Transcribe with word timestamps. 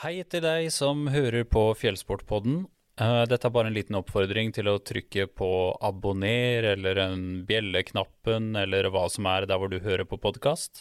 Hei 0.00 0.22
til 0.32 0.40
deg 0.40 0.70
som 0.72 1.10
hører 1.12 1.42
på 1.44 1.60
Fjellsportpodden. 1.76 2.62
Eh, 2.96 3.24
Dette 3.28 3.44
er 3.44 3.52
bare 3.52 3.68
en 3.68 3.74
liten 3.76 3.98
oppfordring 3.98 4.48
til 4.56 4.70
å 4.72 4.78
trykke 4.80 5.26
på 5.36 5.48
abonner 5.76 6.64
eller 6.70 7.00
en 7.02 7.24
bjelleknappen 7.44 8.54
eller 8.56 8.88
hva 8.88 9.02
som 9.12 9.28
er 9.28 9.44
der 9.44 9.60
hvor 9.60 9.68
du 9.68 9.76
hører 9.84 10.08
på 10.08 10.16
podkast. 10.22 10.80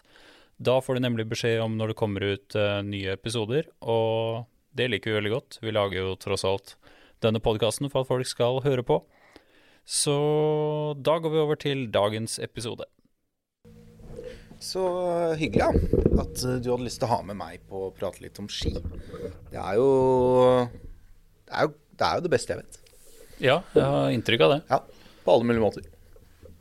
Da 0.56 0.78
får 0.80 0.96
du 0.96 1.04
nemlig 1.04 1.26
beskjed 1.34 1.60
om 1.60 1.76
når 1.76 1.92
det 1.92 1.98
kommer 2.00 2.24
ut 2.30 2.56
eh, 2.56 2.80
nye 2.88 3.18
episoder, 3.18 3.68
og 3.84 4.48
det 4.72 4.88
liker 4.88 5.12
vi 5.12 5.18
veldig 5.18 5.34
godt. 5.36 5.60
Vi 5.68 5.76
lager 5.76 6.00
jo 6.00 6.16
tross 6.16 6.48
alt 6.48 6.78
denne 7.20 7.44
podkasten 7.44 7.92
for 7.92 8.08
at 8.08 8.12
folk 8.14 8.32
skal 8.32 8.64
høre 8.64 8.88
på. 8.88 9.02
Så 9.84 10.16
da 10.96 11.20
går 11.20 11.36
vi 11.36 11.44
over 11.44 11.60
til 11.60 11.90
dagens 11.92 12.40
episode. 12.40 12.88
Så 14.60 14.82
hyggelig 15.40 15.62
ja, 15.64 15.70
at 16.20 16.42
eh, 16.44 16.58
du 16.60 16.70
hadde 16.74 16.86
lyst 16.86 17.00
til 17.02 17.08
å 17.08 17.14
ha 17.14 17.20
med 17.26 17.38
meg 17.40 17.62
på 17.70 17.86
å 17.88 17.92
prate 17.96 18.24
litt 18.26 18.40
om 18.42 18.50
ski. 18.52 18.74
Det 18.76 19.60
er 19.60 19.78
jo 19.80 19.88
det 21.48 21.56
er 21.56 21.70
jo 21.70 21.74
det, 22.00 22.06
er 22.10 22.20
jo 22.20 22.26
det 22.26 22.32
beste 22.34 22.54
jeg 22.54 22.62
vet. 22.64 22.80
Ja, 23.40 23.56
jeg 23.76 23.86
har 23.88 24.12
inntrykk 24.12 24.44
av 24.46 24.54
det. 24.58 24.60
Ja, 24.70 24.82
På 25.24 25.38
alle 25.38 25.48
mulige 25.48 25.64
måter. 25.64 25.88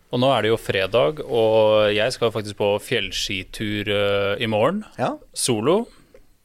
Og 0.08 0.22
nå 0.22 0.28
er 0.32 0.46
det 0.46 0.50
jo 0.52 0.56
fredag, 0.62 1.18
og 1.26 1.90
jeg 1.92 2.14
skal 2.14 2.30
faktisk 2.32 2.56
på 2.62 2.68
fjellskitur 2.80 3.90
eh, 3.92 4.34
i 4.40 4.48
morgen. 4.48 4.84
Ja, 4.96 5.16
Solo. 5.36 5.82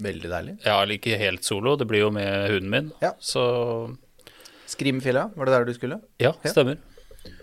Veldig 0.03 0.31
deilig. 0.33 0.55
Ja, 0.65 0.81
eller 0.81 0.97
ikke 0.97 1.15
helt 1.21 1.45
solo, 1.47 1.77
det 1.79 1.85
blir 1.87 2.01
jo 2.03 2.09
med 2.11 2.49
hunden 2.51 2.71
min. 2.73 2.89
Ja. 2.99 3.13
Så 3.23 3.43
Skrimfjella, 4.73 5.29
var 5.37 5.47
det 5.47 5.53
der 5.53 5.69
du 5.69 5.73
skulle? 5.77 6.01
ja, 6.19 6.33
Ja. 6.43 6.75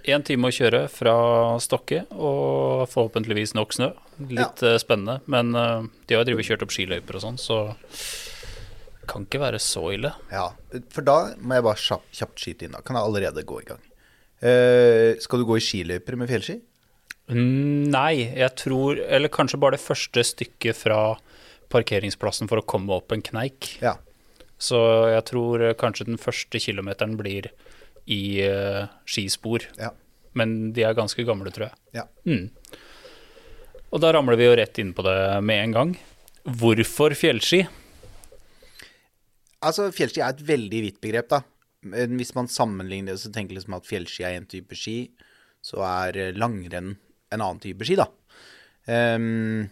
Én 0.09 0.25
time 0.25 0.48
å 0.48 0.55
kjøre 0.55 0.87
fra 0.93 1.15
Stokke, 1.62 2.02
og 2.16 2.88
forhåpentligvis 2.91 3.55
nok 3.57 3.77
snø. 3.77 3.91
Litt 4.30 4.65
ja. 4.65 4.75
spennende. 4.80 5.21
Men 5.30 5.55
eh, 5.57 5.87
de 6.07 6.16
har 6.16 6.25
jo 6.25 6.30
drevet 6.33 6.48
kjørt 6.48 6.65
opp 6.66 6.75
skiløyper 6.75 7.19
og 7.19 7.25
sånn, 7.25 7.38
så 7.41 7.62
kan 9.11 9.27
ikke 9.27 9.43
være 9.43 9.61
så 9.62 9.85
ille. 9.95 10.12
Ja, 10.33 10.51
for 10.95 11.07
da 11.07 11.19
må 11.43 11.57
jeg 11.57 11.66
bare 11.66 11.82
kjapt, 11.82 12.10
kjapt 12.16 12.43
skyte 12.43 12.66
inn. 12.66 12.77
Da 12.77 12.82
kan 12.85 12.99
jeg 12.99 13.09
allerede 13.09 13.46
gå 13.46 13.63
i 13.63 13.69
gang. 13.71 13.87
Eh, 14.41 15.21
skal 15.21 15.43
du 15.43 15.49
gå 15.49 15.59
i 15.59 15.65
skiløyper 15.65 16.16
med 16.21 16.30
fjellski? 16.30 16.60
Mm, 17.30 17.91
Nei, 17.93 18.15
jeg 18.41 18.51
tror 18.59 18.99
Eller 18.99 19.30
kanskje 19.30 19.59
bare 19.60 19.76
det 19.76 19.85
første 19.85 20.24
stykket 20.26 20.74
fra 20.74 21.01
parkeringsplassen 21.71 22.49
for 22.51 22.59
å 22.59 22.66
komme 22.66 22.97
opp 22.97 23.13
en 23.15 23.23
kneik. 23.23 23.76
Ja. 23.85 23.95
Så 24.60 24.79
jeg 25.13 25.26
tror 25.30 25.63
eh, 25.63 25.76
kanskje 25.79 26.09
den 26.09 26.21
første 26.21 26.60
kilometeren 26.63 27.16
blir 27.21 27.51
i 28.11 28.23
uh, 28.47 28.87
skispor. 29.09 29.66
Ja. 29.79 29.93
Men 30.39 30.73
de 30.75 30.85
er 30.87 30.97
ganske 30.99 31.25
gamle, 31.27 31.53
tror 31.55 31.71
jeg. 31.71 31.79
ja. 32.01 32.07
Mm. 32.27 32.49
Og 33.91 33.99
da 34.03 34.13
ramler 34.15 34.39
vi 34.39 34.47
jo 34.47 34.55
rett 34.55 34.79
inn 34.79 34.93
på 34.95 35.03
det 35.03 35.19
med 35.43 35.65
en 35.65 35.73
gang. 35.75 35.95
Hvorfor 36.47 37.15
fjellski? 37.19 37.65
Altså, 39.66 39.88
fjellski 39.93 40.23
er 40.23 40.31
et 40.31 40.45
veldig 40.47 40.83
vidt 40.87 41.01
begrep, 41.03 41.27
da. 41.33 41.41
Men 41.91 42.15
hvis 42.21 42.31
man 42.37 42.49
sammenligner 42.49 43.16
det, 43.16 43.23
så 43.25 43.33
tenker 43.35 43.57
liksom 43.57 43.77
at 43.81 43.88
fjellski 43.88 44.25
er 44.29 44.38
en 44.38 44.49
type 44.49 44.79
ski, 44.79 45.11
så 45.65 45.83
er 45.85 46.19
eh, 46.21 46.37
langrenn 46.37 46.95
en 47.31 47.43
annen 47.43 47.61
type 47.63 47.87
ski, 47.87 47.99
da. 47.99 48.07
Um, 48.87 49.69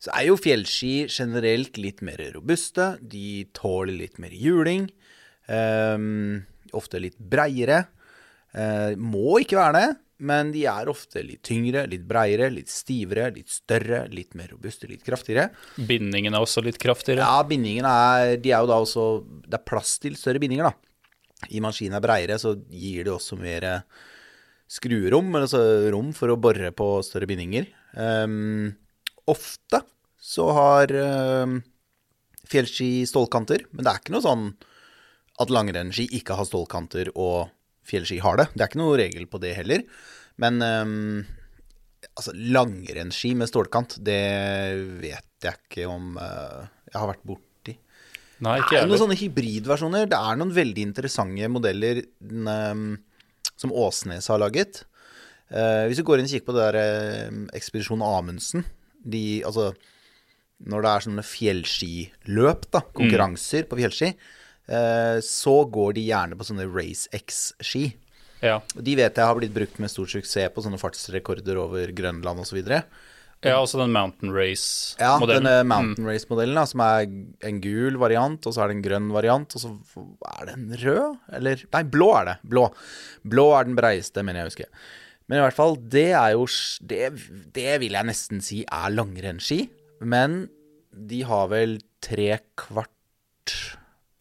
så 0.00 0.12
er 0.16 0.26
jo 0.28 0.38
fjellski 0.40 0.92
generelt 1.12 1.78
litt 1.80 2.00
mer 2.04 2.20
robuste. 2.34 2.94
De 3.00 3.44
tåler 3.56 3.98
litt 3.98 4.20
mer 4.22 4.32
juling. 4.32 4.86
Ehm, 5.52 6.46
ofte 6.76 7.00
litt 7.02 7.18
breiere. 7.18 7.84
Eh, 8.52 8.96
må 8.98 9.40
ikke 9.42 9.58
være 9.58 9.76
det, 9.78 9.88
men 10.20 10.50
de 10.52 10.66
er 10.68 10.90
ofte 10.92 11.22
litt 11.24 11.42
tyngre, 11.46 11.86
litt 11.88 12.04
breiere, 12.08 12.50
litt 12.52 12.70
stivere, 12.72 13.30
litt 13.32 13.48
større, 13.52 14.02
litt 14.12 14.36
mer 14.36 14.50
robuste, 14.52 14.88
litt 14.90 15.04
kraftigere. 15.06 15.48
Bindingen 15.88 16.36
er 16.36 16.44
også 16.44 16.64
litt 16.64 16.78
kraftigere. 16.82 17.24
Ja, 17.24 17.40
bindingen 17.46 17.88
er 17.88 18.36
De 18.42 18.52
er 18.52 18.60
jo 18.60 18.68
da 18.68 18.80
også 18.82 19.06
Det 19.46 19.56
er 19.56 19.66
plass 19.66 19.96
til 20.02 20.18
større 20.20 20.42
bindinger, 20.42 20.70
da. 20.70 21.48
I 21.48 21.62
maskinen 21.64 21.96
er 21.96 22.04
breiere, 22.04 22.36
så 22.40 22.52
gir 22.68 23.06
det 23.06 23.14
også 23.14 23.38
mer 23.40 23.64
eh, 23.64 24.08
skruerom, 24.70 25.30
eller 25.32 25.48
altså 25.48 25.90
rom 25.94 26.12
for 26.16 26.32
å 26.32 26.38
bore 26.40 26.68
på 26.76 26.90
større 27.06 27.28
bindinger. 27.30 27.70
Um, 27.96 28.68
ofte 29.30 29.80
så 30.20 30.46
har 30.54 30.92
um, 30.92 31.56
fjellski 32.50 33.06
stålkanter, 33.08 33.64
men 33.72 33.86
det 33.86 33.92
er 33.92 34.02
ikke 34.02 34.14
noe 34.14 34.26
sånn 34.26 34.44
at 35.40 35.52
langrennsski 35.52 36.06
ikke 36.20 36.36
har 36.38 36.48
stålkanter 36.48 37.12
og 37.14 37.50
fjellski 37.88 38.20
har 38.22 38.40
det. 38.40 38.48
Det 38.54 38.64
er 38.64 38.70
ikke 38.70 38.82
noe 38.82 38.98
regel 39.00 39.28
på 39.30 39.40
det 39.42 39.54
heller. 39.56 39.84
Men 40.40 40.60
um, 40.62 41.22
altså 42.14 42.34
langrennsski 42.34 43.34
med 43.38 43.50
stålkant, 43.50 43.98
det 44.04 44.20
vet 45.02 45.46
jeg 45.46 45.56
ikke 45.56 45.86
om 45.90 46.16
uh, 46.20 46.66
jeg 46.90 46.98
har 46.98 47.10
vært 47.12 47.24
borti. 47.28 47.76
Nei, 48.40 48.56
Det 48.56 48.64
ikke 48.64 48.74
er 48.74 48.78
jeg 48.78 48.88
jo 48.88 48.92
noen 48.92 49.02
sånne 49.04 49.20
hybridversjoner. 49.20 50.10
Det 50.10 50.18
er 50.18 50.40
noen 50.40 50.52
veldig 50.56 50.84
interessante 50.88 51.50
modeller 51.52 52.00
ehm, 52.00 52.90
som 53.60 53.74
Åsnes 53.76 54.30
har 54.32 54.40
laget. 54.40 54.82
Uh, 55.52 55.88
hvis 55.90 56.00
du 56.00 56.06
går 56.08 56.20
inn 56.20 56.28
og 56.28 56.32
kikker 56.32 56.48
på 56.48 56.56
det 56.56 56.66
der 56.68 56.78
uh, 56.80 57.40
Ekspedisjon 57.58 58.04
Amundsen 58.06 58.62
de, 59.02 59.42
altså, 59.48 59.72
Når 60.62 60.84
det 60.84 60.90
er 60.90 61.04
sånne 61.06 61.24
fjellskiløp, 61.26 62.68
da, 62.70 62.84
konkurranser 62.96 63.66
på 63.66 63.80
fjellski, 63.80 64.12
så 65.26 65.56
går 65.66 65.96
de 65.96 66.04
gjerne 66.06 66.36
på 66.38 66.46
sånne 66.46 66.68
RaceX-ski. 66.70 67.88
Ja. 68.40 68.60
De 68.72 68.96
vet 68.96 69.18
jeg 69.18 69.26
har 69.28 69.36
blitt 69.36 69.54
brukt 69.54 69.80
med 69.82 69.92
stor 69.92 70.08
suksess 70.08 70.52
på 70.54 70.62
sånne 70.64 70.80
fartsrekorder 70.80 71.58
over 71.60 71.90
Grønland 71.96 72.40
osv. 72.40 72.60
ja, 72.64 73.56
også 73.56 73.80
den 73.82 73.92
Mountain 73.92 74.32
Race-modellen. 74.32 75.00
Ja, 75.00 75.28
denne 75.28 75.54
Mountain 75.68 76.08
Race-modellen, 76.08 76.60
som 76.70 76.84
er 76.84 77.04
en 77.50 77.60
gul 77.64 77.98
variant, 78.00 78.46
og 78.46 78.56
så 78.56 78.64
er 78.64 78.70
det 78.70 78.78
en 78.78 78.86
grønn 78.86 79.10
variant, 79.12 79.56
og 79.56 79.64
så 79.64 79.74
er 80.38 80.48
det 80.48 80.56
en 80.56 80.72
rød? 80.84 81.18
Eller 81.40 81.66
Nei, 81.72 81.84
blå 81.96 82.10
er 82.20 82.30
det. 82.30 82.36
Blå. 82.54 82.66
Blå 83.34 83.46
er 83.58 83.68
den 83.68 83.76
breieste, 83.80 84.24
mener 84.24 84.42
jeg 84.42 84.48
å 84.48 84.52
huske. 84.54 84.70
Men 85.30 85.38
i 85.38 85.44
hvert 85.44 85.58
fall, 85.58 85.76
det 85.92 86.08
er 86.18 86.32
jo 86.34 86.46
Det, 86.82 87.04
det 87.54 87.76
vil 87.84 87.94
jeg 87.94 88.08
nesten 88.08 88.40
si 88.42 88.64
er 88.66 88.90
langrennsski. 88.96 89.68
Men 90.00 90.46
de 90.90 91.20
har 91.28 91.52
vel 91.52 91.76
tre 92.02 92.40
kvart 92.58 93.52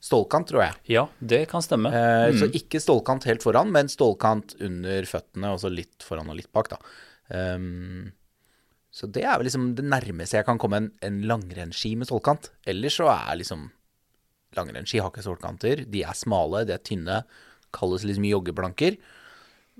stålkant, 0.09 0.50
tror 0.50 0.64
jeg. 0.66 0.78
Ja, 0.97 1.06
det 1.22 1.44
kan 1.52 1.64
stemme. 1.66 1.92
Eh, 1.94 2.34
Så 2.42 2.50
ikke 2.58 2.81
stålkant 2.81 3.28
helt 3.30 3.46
foran, 3.46 3.72
men 3.72 3.88
stålkant 3.92 4.58
under 4.66 5.06
føttene, 5.09 5.53
og 5.53 5.62
så 5.62 5.70
litt 5.72 6.03
foran 6.06 6.30
og 6.34 6.40
litt 6.42 6.50
bak, 6.52 6.72
da. 6.74 6.80
Um, 7.30 8.09
så 8.90 9.06
det 9.06 9.22
er 9.22 9.38
vel 9.38 9.46
liksom 9.46 9.75
det 9.78 9.86
nærmeste 9.86 10.40
jeg 10.40 10.47
kan 10.47 10.58
komme 10.58 10.80
en, 10.81 10.88
en 11.06 11.20
langrennsski 11.30 11.92
med 12.00 12.09
stålkant. 12.09 12.50
Ellers 12.66 12.97
så 12.97 13.12
er 13.14 13.38
liksom 13.44 13.68
Langrennsski 14.58 14.97
har 14.97 15.12
ikke 15.12 15.22
stålkanter. 15.22 15.84
De 15.94 16.00
er 16.02 16.16
smale, 16.18 16.64
de 16.66 16.74
er 16.74 16.81
tynne. 16.81 17.20
Kalles 17.76 18.02
liksom 18.02 18.26
joggeblanker. 18.26 18.96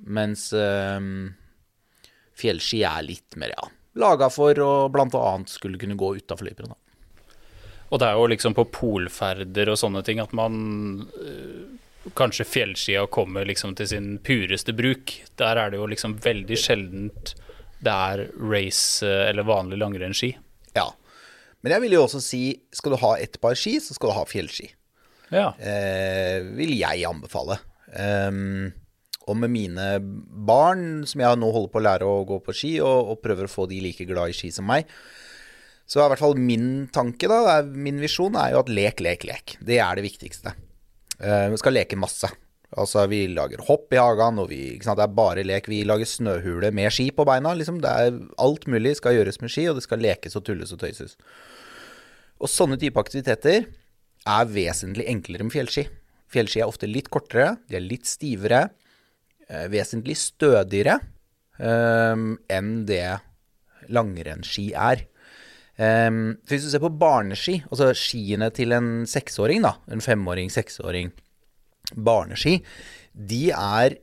Mens 0.06 0.44
um, 0.54 1.32
fjellski 2.38 2.84
er 2.86 3.02
litt 3.08 3.34
mer, 3.42 3.56
ja, 3.58 3.66
laga 4.00 4.30
for 4.30 4.62
å 4.62 4.70
blant 4.94 5.18
annet 5.18 5.50
skulle 5.52 5.82
kunne 5.82 5.98
gå 6.00 6.12
utafor 6.22 6.46
løypene, 6.48 6.70
da. 6.76 6.78
Og 7.90 8.02
det 8.02 8.08
er 8.08 8.18
jo 8.20 8.30
liksom 8.30 8.56
på 8.58 8.68
polferder 8.74 9.72
og 9.74 9.80
sånne 9.82 10.04
ting 10.06 10.22
at 10.22 10.34
man 10.38 10.58
øh, 11.20 11.68
Kanskje 12.16 12.46
fjellskia 12.48 13.02
kommer 13.12 13.44
liksom 13.46 13.74
til 13.76 13.90
sin 13.92 14.06
pureste 14.24 14.72
bruk. 14.74 15.12
Der 15.38 15.60
er 15.60 15.70
det 15.70 15.78
jo 15.82 15.90
liksom 15.92 16.16
veldig 16.24 16.58
sjeldent 16.58 17.34
det 17.84 17.92
er 17.92 18.26
race 18.40 19.06
øh, 19.06 19.30
eller 19.30 19.48
vanlig 19.48 19.80
langrennsski. 19.80 20.34
Ja. 20.76 20.90
Men 21.62 21.76
jeg 21.76 21.84
vil 21.86 21.96
jo 21.96 22.04
også 22.06 22.22
si, 22.24 22.44
skal 22.76 22.96
du 22.96 23.00
ha 23.02 23.14
ett 23.20 23.40
par 23.42 23.56
ski, 23.60 23.78
så 23.84 23.96
skal 23.96 24.12
du 24.12 24.18
ha 24.18 24.26
fjellski. 24.28 24.70
Ja. 25.30 25.52
eh, 25.60 26.44
vil 26.58 26.74
jeg 26.80 27.06
anbefale. 27.08 27.60
Um, 27.94 28.72
og 29.30 29.38
med 29.38 29.52
mine 29.54 29.88
barn, 30.02 31.06
som 31.08 31.22
jeg 31.22 31.40
nå 31.40 31.52
holder 31.54 31.72
på 31.72 31.82
å 31.82 31.86
lære 31.86 32.08
å 32.08 32.24
gå 32.28 32.40
på 32.46 32.56
ski, 32.56 32.74
og, 32.82 33.14
og 33.14 33.22
prøver 33.24 33.46
å 33.46 33.52
få 33.52 33.68
de 33.70 33.82
like 33.84 34.08
glad 34.10 34.34
i 34.34 34.38
ski 34.38 34.50
som 34.54 34.68
meg, 34.70 34.90
så 35.90 36.04
i 36.04 36.10
hvert 36.12 36.22
fall 36.22 36.38
min 36.38 36.86
tanke, 36.94 37.26
da, 37.32 37.64
min 37.66 37.98
visjon, 38.02 38.38
er 38.38 38.54
jo 38.54 38.62
at 38.62 38.70
lek, 38.70 39.02
lek, 39.02 39.26
lek. 39.26 39.56
Det 39.66 39.80
er 39.82 39.98
det 39.98 40.06
viktigste. 40.06 40.54
Uh, 41.18 41.50
vi 41.50 41.58
skal 41.58 41.74
leke 41.74 41.98
masse. 41.98 42.30
Altså, 42.78 43.08
vi 43.10 43.24
lager 43.34 43.64
hopp 43.66 43.90
i 43.96 43.98
hagen, 43.98 44.38
og 44.44 44.52
vi, 44.52 44.62
sant, 44.86 45.00
det 45.00 45.08
er 45.08 45.16
bare 45.18 45.46
lek. 45.48 45.66
Vi 45.72 45.82
lager 45.90 46.06
snøhule 46.06 46.70
med 46.78 46.94
ski 46.94 47.08
på 47.16 47.26
beina, 47.26 47.56
liksom. 47.58 47.80
Det 47.82 47.90
er 47.90 48.20
alt 48.46 48.68
mulig 48.70 48.94
skal 49.00 49.18
gjøres 49.18 49.42
med 49.42 49.50
ski, 49.50 49.66
og 49.72 49.80
det 49.80 49.88
skal 49.88 50.04
lekes 50.06 50.38
og 50.38 50.46
tulles 50.46 50.76
og 50.76 50.84
tøyses. 50.84 51.18
Og 52.40 52.52
sånne 52.54 52.78
type 52.80 53.02
aktiviteter 53.02 53.66
er 54.30 54.52
vesentlig 54.54 55.10
enklere 55.10 55.48
med 55.48 55.56
fjellski. 55.56 55.88
Fjellski 56.30 56.62
er 56.62 56.70
ofte 56.70 56.86
litt 56.86 57.10
kortere, 57.10 57.56
de 57.66 57.80
er 57.80 57.88
litt 57.88 58.06
stivere, 58.06 58.68
eh, 59.50 59.66
vesentlig 59.74 60.20
stødigere 60.22 61.00
eh, 61.58 62.26
enn 62.54 62.74
det 62.86 63.18
langrennsski 63.90 64.70
er. 64.78 65.08
Eh, 65.80 66.12
for 66.44 66.56
hvis 66.56 66.68
du 66.68 66.74
ser 66.74 66.84
på 66.84 66.92
barneski, 67.00 67.62
altså 67.70 67.94
skiene 67.96 68.52
til 68.56 68.76
en 68.76 68.92
seksåring, 69.08 69.64
da, 69.64 69.78
en 69.92 70.04
femåring, 70.04 70.52
seksåring, 70.52 71.14
barneski, 71.96 72.60
de 73.14 73.50
er 73.56 73.96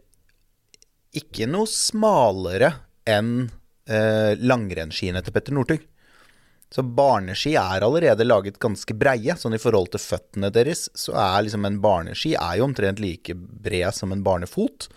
ikke 1.17 1.49
noe 1.49 1.69
smalere 1.71 2.73
enn 3.09 3.49
eh, 3.89 4.33
langrennsskiene 4.41 5.23
til 5.25 5.35
Petter 5.37 5.55
Northug. 5.57 5.85
Så 6.73 6.83
barneski 6.83 7.53
er 7.55 7.85
allerede 7.87 8.27
laget 8.27 8.59
ganske 8.61 8.95
breie. 8.99 9.37
Sånn 9.39 9.55
i 9.55 9.61
forhold 9.63 9.93
til 9.93 10.03
føttene 10.03 10.51
deres, 10.53 10.89
så 10.99 11.15
er 11.15 11.45
liksom 11.47 11.69
en 11.69 11.79
barneski 11.83 12.35
er 12.35 12.59
jo 12.59 12.67
omtrent 12.67 13.01
like 13.01 13.37
bred 13.37 13.95
som 13.95 14.13
en 14.13 14.25
barnefot. 14.27 14.89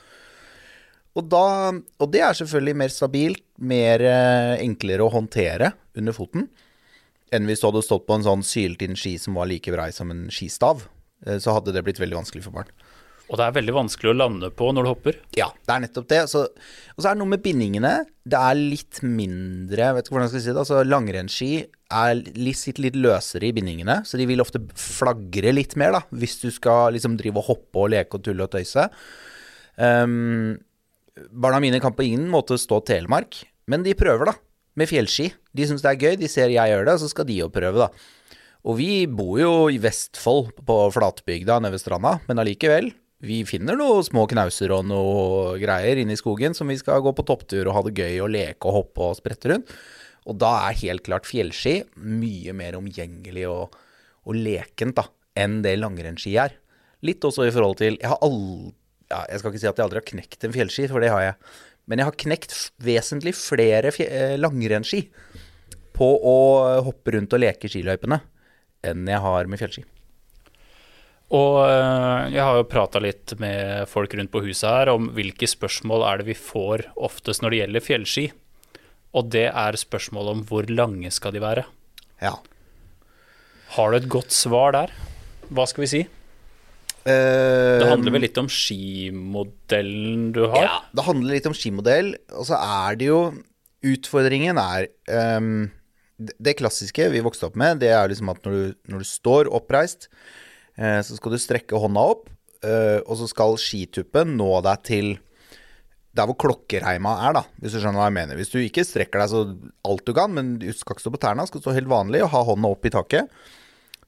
Og, 1.17 1.27
da, 1.29 1.69
og 2.01 2.09
det 2.13 2.23
er 2.25 2.37
selvfølgelig 2.37 2.79
mer 2.81 2.93
stabilt, 2.93 3.43
mer 3.61 4.03
eh, 4.05 4.55
enklere 4.63 5.05
å 5.05 5.13
håndtere 5.13 5.73
under 5.99 6.15
foten 6.15 6.49
enn 7.35 7.49
hvis 7.49 7.61
du 7.61 7.69
hadde 7.69 7.85
stått 7.85 8.07
på 8.07 8.17
en 8.17 8.25
sånn 8.25 8.45
syltynn 8.45 8.97
ski 8.99 9.17
som 9.21 9.37
var 9.39 9.49
like 9.49 9.73
brei 9.73 9.89
som 9.95 10.11
en 10.13 10.27
skistav. 10.33 10.85
Eh, 11.25 11.39
så 11.41 11.57
hadde 11.57 11.75
det 11.75 11.83
blitt 11.85 12.01
veldig 12.01 12.21
vanskelig 12.21 12.45
for 12.47 12.61
barn. 12.61 12.71
Og 13.29 13.37
det 13.37 13.45
er 13.45 13.57
veldig 13.59 13.73
vanskelig 13.75 14.09
å 14.09 14.17
lande 14.17 14.47
på 14.57 14.71
når 14.73 14.85
du 14.85 14.89
hopper. 14.89 15.17
Ja, 15.37 15.51
det 15.67 15.73
er 15.73 15.83
nettopp 15.83 16.07
det. 16.09 16.21
Så, 16.31 16.47
og 16.49 17.03
så 17.03 17.11
er 17.11 17.13
det 17.13 17.21
noe 17.21 17.29
med 17.29 17.43
bindingene. 17.43 17.91
Det 18.25 18.39
er 18.39 18.57
litt 18.57 19.03
mindre 19.05 19.91
vet 19.93 20.07
ikke 20.07 20.15
hvordan 20.15 20.25
jeg 20.25 20.33
skal 20.33 20.43
si 20.45 20.49
det, 20.49 20.63
altså 20.63 20.79
Langrennsski 20.87 21.51
er 21.99 22.15
litt, 22.17 22.57
sitter 22.57 22.87
litt 22.87 22.97
løsere 22.97 23.49
i 23.49 23.53
bindingene, 23.53 23.99
så 24.05 24.17
de 24.19 24.25
vil 24.29 24.41
ofte 24.41 24.61
flagre 24.77 25.53
litt 25.53 25.75
mer, 25.79 25.95
da, 25.97 26.01
hvis 26.13 26.37
du 26.41 26.49
skal 26.53 26.93
liksom 26.93 27.17
drive 27.17 27.41
og 27.41 27.47
hoppe 27.49 27.81
og 27.81 27.93
leke 27.93 28.17
og 28.17 28.25
tulle 28.25 28.45
og 28.45 28.53
tøyse. 28.53 28.85
Um, 29.77 30.57
barna 31.29 31.61
mine 31.63 31.81
kan 31.81 31.95
på 31.97 32.05
ingen 32.05 32.27
måte 32.33 32.59
stå 32.61 32.81
Telemark, 32.85 33.41
men 33.69 33.85
de 33.85 33.97
prøver, 33.97 34.29
da, 34.29 34.37
med 34.79 34.89
fjellski. 34.89 35.27
De 35.55 35.67
syns 35.67 35.83
det 35.83 35.91
er 35.91 35.99
gøy, 36.07 36.15
de 36.21 36.31
ser 36.31 36.53
jeg 36.53 36.73
gjør 36.73 36.87
det, 36.87 36.95
så 37.01 37.11
skal 37.11 37.27
de 37.27 37.41
jo 37.41 37.51
prøve, 37.53 37.87
da. 37.87 37.91
Og 38.67 38.75
vi 38.79 39.05
bor 39.07 39.37
jo 39.39 39.53
i 39.71 39.77
Vestfold, 39.81 40.51
på 40.67 40.79
flatbygda 40.95 41.61
nede 41.63 41.77
ved 41.77 41.83
stranda, 41.83 42.17
men 42.27 42.41
allikevel 42.41 42.91
vi 43.19 43.41
finner 43.43 43.75
noen 43.75 44.05
små 44.07 44.23
knauser 44.31 44.71
og 44.71 44.85
noe 44.87 45.57
greier 45.59 45.99
inne 45.99 46.15
i 46.15 46.19
skogen 46.19 46.53
som 46.55 46.69
vi 46.71 46.77
skal 46.79 47.01
gå 47.03 47.11
på 47.15 47.25
topptur 47.27 47.67
og 47.67 47.75
ha 47.75 47.81
det 47.83 47.97
gøy 47.99 48.21
og 48.23 48.31
leke 48.31 48.69
og 48.69 48.77
hoppe 48.77 49.09
og 49.09 49.17
sprette 49.19 49.51
rundt. 49.51 49.73
Og 50.29 50.37
da 50.39 50.53
er 50.69 50.79
helt 50.85 51.03
klart 51.03 51.27
fjellski 51.27 51.81
mye 51.99 52.53
mer 52.55 52.77
omgjengelig 52.79 53.43
og, 53.51 53.75
og 54.23 54.39
lekent 54.39 54.95
da, 54.99 55.09
enn 55.39 55.59
det 55.65 55.75
langrennsski 55.81 56.37
er. 56.39 56.55
Litt 57.03 57.23
også 57.27 57.47
i 57.47 57.51
forhold 57.55 57.77
til 57.79 57.95
Jeg 57.95 58.11
har 58.11 58.19
aldri 58.25 58.73
ja, 59.09 59.21
Jeg 59.31 59.39
skal 59.39 59.53
ikke 59.53 59.61
si 59.61 59.69
at 59.69 59.77
jeg 59.79 59.85
aldri 59.87 59.99
har 60.01 60.09
knekt 60.09 60.43
en 60.45 60.55
fjellski, 60.55 60.87
for 60.91 61.03
det 61.03 61.11
har 61.11 61.23
jeg. 61.23 61.37
Men 61.89 62.01
jeg 62.01 62.09
har 62.11 62.19
knekt 62.21 62.55
vesentlig 62.85 63.33
flere 63.37 63.91
eh, 64.05 64.35
langrennsski 64.37 65.07
på 65.97 66.09
å 66.31 66.35
hoppe 66.85 67.15
rundt 67.15 67.33
og 67.35 67.41
leke 67.41 67.71
skiløypene 67.71 68.21
enn 68.87 69.09
jeg 69.09 69.19
har 69.23 69.49
med 69.49 69.59
fjellski. 69.59 69.83
Og 71.35 71.57
eh, 71.61 72.29
jeg 72.33 72.41
har 72.45 72.57
jo 72.57 72.69
prata 72.69 73.01
litt 73.03 73.35
med 73.41 73.89
folk 73.89 74.13
rundt 74.17 74.31
på 74.33 74.43
huset 74.45 74.69
her 74.69 74.93
om 74.93 75.09
hvilke 75.17 75.49
spørsmål 75.49 76.05
er 76.07 76.21
det 76.21 76.29
vi 76.31 76.37
får 76.37 76.87
oftest 77.09 77.43
når 77.43 77.53
det 77.53 77.59
gjelder 77.63 77.85
fjellski. 77.85 78.27
Og 79.17 79.33
det 79.33 79.47
er 79.49 79.81
spørsmålet 79.81 80.37
om 80.37 80.45
hvor 80.49 80.69
lange 80.69 81.09
skal 81.13 81.33
de 81.33 81.41
være. 81.41 81.65
Ja. 82.21 82.37
Har 83.75 83.91
du 83.91 83.99
et 83.99 84.09
godt 84.09 84.33
svar 84.33 84.73
der? 84.77 84.93
Hva 85.49 85.65
skal 85.69 85.85
vi 85.85 85.91
si? 85.91 86.01
Uh, 87.05 87.79
det 87.79 87.89
handler 87.89 88.13
vel 88.17 88.25
litt 88.27 88.39
om 88.41 88.49
skimodellen 88.51 90.29
du 90.35 90.43
har? 90.51 90.65
Ja, 90.65 90.77
det 90.95 91.05
handler 91.07 91.37
litt 91.37 91.47
om 91.49 91.55
skimodell. 91.55 92.13
Og 92.35 92.49
så 92.49 92.59
er 92.59 92.99
det 92.99 93.11
jo 93.11 93.21
Utfordringen 93.79 94.57
er 94.59 94.89
um, 95.39 95.69
Det 96.19 96.57
klassiske 96.59 97.05
vi 97.13 97.21
vokste 97.23 97.47
opp 97.47 97.55
med, 97.55 97.79
det 97.79 97.93
er 97.95 98.11
liksom 98.11 98.33
at 98.33 98.43
når 98.43 98.57
du, 98.57 98.73
når 98.91 99.05
du 99.05 99.07
står 99.07 99.47
oppreist 99.55 100.09
uh, 100.75 100.99
så 100.99 101.15
skal 101.15 101.31
du 101.31 101.39
strekke 101.39 101.79
hånda 101.79 102.03
opp, 102.11 102.27
uh, 102.67 102.99
og 103.05 103.15
så 103.21 103.29
skal 103.31 103.55
skituppen 103.61 104.35
nå 104.35 104.51
deg 104.67 104.83
til 104.89 105.13
der 106.17 106.27
hvor 106.27 106.35
klokkereima 106.41 107.13
er, 107.27 107.37
da, 107.37 107.43
hvis 107.61 107.75
du 107.75 107.79
skjønner 107.79 108.01
hva 108.01 108.09
jeg 108.09 108.17
mener. 108.17 108.39
Hvis 108.39 108.51
du 108.51 108.57
ikke 108.59 108.83
strekker 108.83 109.21
deg 109.21 109.31
så 109.31 109.43
alt 109.87 110.03
du 110.07 110.11
kan, 110.17 110.33
men 110.35 110.55
du 110.59 110.67
skal 110.73 110.97
ikke 110.97 111.05
stå 111.05 111.13
på 111.13 111.21
tærne, 111.21 111.45
skal 111.47 111.63
stå 111.63 111.75
helt 111.77 111.91
vanlig 111.91 112.23
og 112.25 112.33
ha 112.33 112.41
hånda 112.49 112.71
opp 112.73 112.87
i 112.89 112.91
taket, 112.93 113.29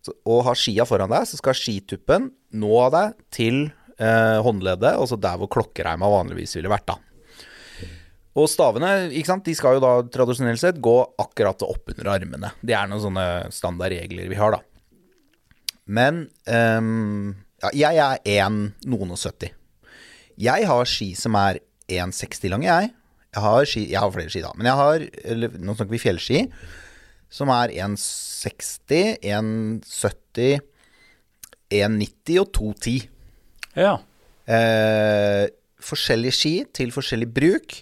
og 0.09 0.43
har 0.47 0.57
skia 0.57 0.85
foran 0.89 1.11
deg, 1.11 1.27
så 1.29 1.37
skal 1.39 1.57
skituppen 1.57 2.31
nå 2.57 2.81
deg 2.93 3.15
til 3.33 3.63
eh, 4.01 4.39
håndleddet, 4.41 4.95
altså 4.95 5.19
der 5.21 5.37
hvor 5.39 5.51
klokkereima 5.51 6.09
vanligvis 6.09 6.57
ville 6.57 6.71
vært, 6.71 6.89
da. 6.93 6.97
Og 8.39 8.47
stavene 8.47 9.11
ikke 9.11 9.27
sant, 9.27 9.43
de 9.43 9.53
skal 9.57 9.75
jo 9.75 9.83
da 9.83 9.93
tradisjonelt 10.07 10.61
sett 10.61 10.79
gå 10.83 10.95
akkurat 11.19 11.65
oppunder 11.67 12.13
armene. 12.13 12.53
Det 12.63 12.75
er 12.77 12.87
noen 12.87 13.03
sånne 13.03 13.25
standardregler 13.51 14.29
vi 14.31 14.39
har, 14.39 14.55
da. 14.55 14.61
Men 15.91 16.23
um, 16.47 17.33
ja, 17.75 17.91
jeg 17.91 18.21
er 18.31 18.47
1,70. 18.47 19.51
Jeg 20.41 20.67
har 20.69 20.87
ski 20.87 21.11
som 21.19 21.35
er 21.35 21.59
1,60 21.91 22.53
lange, 22.53 22.69
jeg. 22.69 22.93
Jeg 23.31 23.43
har, 23.43 23.65
ski, 23.67 23.83
jeg 23.91 23.99
har, 23.99 24.11
flere 24.15 24.31
ski, 24.31 24.43
da. 24.43 24.51
Men 24.55 24.67
jeg 24.71 24.79
har 24.79 25.03
eller, 25.33 25.59
Nå 25.59 25.75
snakker 25.75 25.93
vi 25.93 26.01
fjellski. 26.03 26.45
Som 27.31 27.51
er 27.53 27.71
1,60, 27.87 29.21
1,70, 29.23 30.59
1,90 31.71 32.41
og 32.41 32.51
2,10. 32.57 33.07
Ja. 33.79 33.95
Eh, 34.51 35.45
forskjellige 35.81 36.35
ski 36.35 36.53
til 36.75 36.91
forskjellig 36.91 37.29
bruk. 37.31 37.79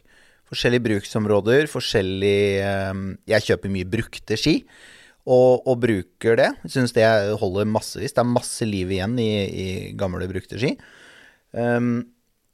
Forskjellige 0.50 0.86
bruksområder, 0.86 1.68
forskjellig 1.70 2.40
eh, 2.66 3.02
Jeg 3.30 3.46
kjøper 3.46 3.74
mye 3.74 3.90
brukte 3.90 4.38
ski 4.38 4.56
og, 5.30 5.66
og 5.68 5.76
bruker 5.84 6.40
det. 6.40 6.50
Syns 6.70 6.94
det 6.96 7.06
holder 7.42 7.70
massevis. 7.70 8.16
Det 8.16 8.24
er 8.24 8.30
masse 8.30 8.66
liv 8.66 8.94
igjen 8.96 9.18
i, 9.22 9.32
i 9.50 9.68
gamle, 9.98 10.30
brukte 10.30 10.62
ski. 10.62 10.76
Um, 11.54 12.08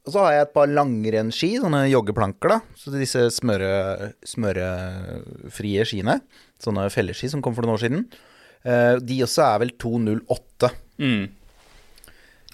og 0.06 0.14
så 0.14 0.22
har 0.22 0.34
jeg 0.36 0.44
et 0.44 0.54
par 0.54 0.70
langrennsski, 0.70 1.48
sånne 1.58 1.80
joggeplanker, 1.90 2.52
da. 2.54 2.60
Så 2.78 2.92
disse 2.94 3.24
smøre, 3.34 4.12
smørefrie 4.22 5.86
skiene. 5.88 6.20
Sånne 6.62 6.86
felleski 6.94 7.30
som 7.32 7.42
kom 7.42 7.56
for 7.56 7.66
noen 7.66 7.74
år 7.74 7.82
siden. 7.82 8.04
Uh, 8.62 9.02
de 9.02 9.18
også 9.26 9.42
er 9.48 9.64
vel 9.64 9.74
208. 9.82 10.70
Mm. 11.02 11.26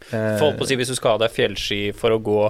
Uh, 0.09 0.41
på 0.41 0.49
å 0.49 0.69
si, 0.69 0.81
hvis 0.81 0.95
du 0.95 0.97
skal 0.97 1.19
ha 1.19 1.27
deg 1.27 1.35
fjellski 1.37 1.83
for 1.97 2.17
å 2.17 2.23
gå 2.25 2.41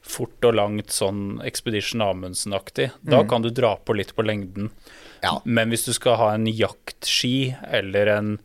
fort 0.00 0.48
og 0.48 0.56
langt 0.58 0.90
sånn 0.96 1.38
Expedition 1.46 2.02
Amundsen-aktig, 2.02 2.90
mm. 2.90 3.10
da 3.14 3.22
kan 3.30 3.46
du 3.46 3.52
dra 3.54 3.76
på 3.78 3.94
litt 3.94 4.16
på 4.18 4.26
lengden. 4.26 4.72
Ja. 5.22 5.36
Men 5.44 5.70
hvis 5.70 5.86
du 5.86 5.94
skal 5.94 6.18
ha 6.18 6.32
en 6.34 6.50
jaktski 6.50 7.52
eller 7.70 8.10
en 8.18 8.36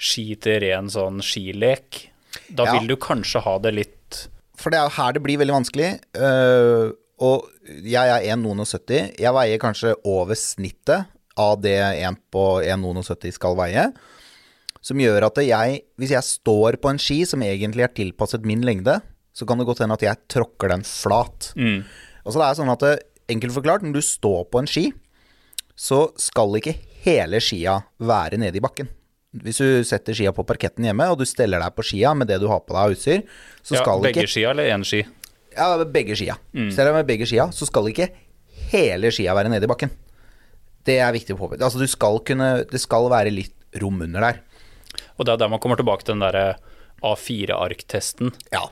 ski 0.00 0.30
til 0.40 0.62
ren 0.64 0.88
sånn 0.90 1.20
skilek, 1.20 2.06
da 2.48 2.70
ja. 2.70 2.78
vil 2.78 2.94
du 2.94 2.96
kanskje 2.96 3.44
ha 3.44 3.58
det 3.60 3.76
litt 3.76 4.22
For 4.58 4.72
det 4.72 4.80
er 4.80 4.96
her 4.96 5.14
det 5.16 5.22
blir 5.24 5.40
veldig 5.40 5.56
vanskelig. 5.56 5.90
Uh, 6.16 6.92
og 7.22 7.46
jeg 7.86 8.10
er 8.10 8.26
1,70. 8.34 9.14
Jeg 9.20 9.36
veier 9.36 9.62
kanskje 9.62 9.94
over 10.08 10.38
snittet 10.38 11.08
av 11.40 11.60
det 11.62 11.78
en 12.04 12.18
på 12.34 12.46
1,70 12.66 13.36
skal 13.38 13.56
veie. 13.58 13.86
Som 14.82 15.00
gjør 15.00 15.28
at 15.28 15.38
jeg, 15.46 15.82
hvis 16.00 16.12
jeg 16.16 16.26
står 16.26 16.80
på 16.82 16.90
en 16.90 17.00
ski 17.00 17.22
som 17.28 17.44
egentlig 17.46 17.86
er 17.86 17.94
tilpasset 17.94 18.44
min 18.48 18.64
lengde, 18.66 18.98
så 19.32 19.46
kan 19.48 19.60
det 19.60 19.68
godt 19.68 19.84
hende 19.84 19.96
at 19.96 20.04
jeg 20.04 20.26
tråkker 20.34 20.74
den 20.74 20.82
flat. 20.84 21.52
Mm. 21.56 21.84
Så 22.26 22.36
det 22.36 22.48
er 22.48 22.58
sånn 22.58 22.74
at 22.74 22.86
Enkelt 23.30 23.54
forklart, 23.54 23.84
når 23.86 23.94
du 23.96 24.04
står 24.04 24.42
på 24.50 24.60
en 24.60 24.66
ski, 24.68 24.88
så 25.78 26.08
skal 26.20 26.58
ikke 26.58 26.74
hele 27.04 27.38
skia 27.40 27.78
være 28.02 28.40
nede 28.42 28.58
i 28.58 28.64
bakken. 28.64 28.90
Hvis 29.32 29.62
du 29.62 29.84
setter 29.88 30.16
skia 30.16 30.32
på 30.36 30.44
parketten 30.44 30.84
hjemme, 30.84 31.06
og 31.08 31.22
du 31.22 31.24
steller 31.28 31.62
deg 31.62 31.72
på 31.72 31.84
skia 31.88 32.12
med 32.16 32.28
det 32.28 32.36
du 32.42 32.50
har 32.50 32.60
på 32.60 32.74
deg 32.74 32.82
av 32.82 32.96
utstyr, 32.96 33.22
så 33.64 33.78
ja, 33.78 33.80
skal 33.80 34.02
begge 34.04 34.12
ikke 34.12 34.26
Begge 34.26 34.32
skia 34.34 34.52
eller 34.52 34.68
én 34.74 34.84
ski? 34.84 35.00
Ja, 35.56 35.68
begge 35.84 36.16
skia. 36.18 36.36
Mm. 36.52 36.68
Steller 36.74 36.92
deg 36.92 36.98
med 37.00 37.08
begge 37.08 37.28
skia, 37.28 37.48
så 37.56 37.68
skal 37.68 37.88
ikke 37.88 38.10
hele 38.72 39.12
skia 39.14 39.36
være 39.36 39.52
nede 39.52 39.68
i 39.68 39.72
bakken. 39.72 39.92
Det 40.84 40.98
er 41.00 41.14
viktig 41.14 41.36
å 41.36 41.40
påpeke. 41.40 41.64
Altså, 41.64 41.80
du 41.80 41.88
skal 41.88 42.18
kunne 42.26 42.64
Det 42.68 42.80
skal 42.82 43.06
være 43.12 43.32
litt 43.32 43.54
rom 43.80 44.02
under 44.04 44.28
der. 44.28 44.40
Og 45.16 45.24
det 45.24 45.34
er 45.34 45.42
der 45.44 45.52
man 45.52 45.60
kommer 45.62 45.80
tilbake 45.80 46.04
til 46.04 46.16
den 46.16 46.24
derre 46.24 46.56
A4-ark-testen. 47.02 48.32
Ja. 48.52 48.66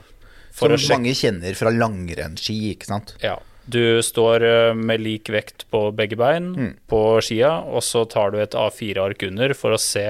Som 0.53 0.75
mange 0.91 1.13
kjenner 1.15 1.55
fra 1.57 1.71
langrennsski, 1.73 2.75
ikke 2.75 2.91
sant. 2.91 3.15
Ja. 3.23 3.39
Du 3.71 4.01
står 4.03 4.43
eh, 4.43 4.73
med 4.75 5.03
lik 5.03 5.29
vekt 5.31 5.65
på 5.71 5.85
begge 5.95 6.17
bein 6.19 6.51
mm. 6.53 6.71
på 6.91 7.01
skia, 7.23 7.61
og 7.65 7.85
så 7.85 8.03
tar 8.09 8.33
du 8.33 8.41
et 8.41 8.57
A4-ark 8.57 9.23
under 9.29 9.53
for 9.57 9.75
å 9.75 9.81
se 9.81 10.09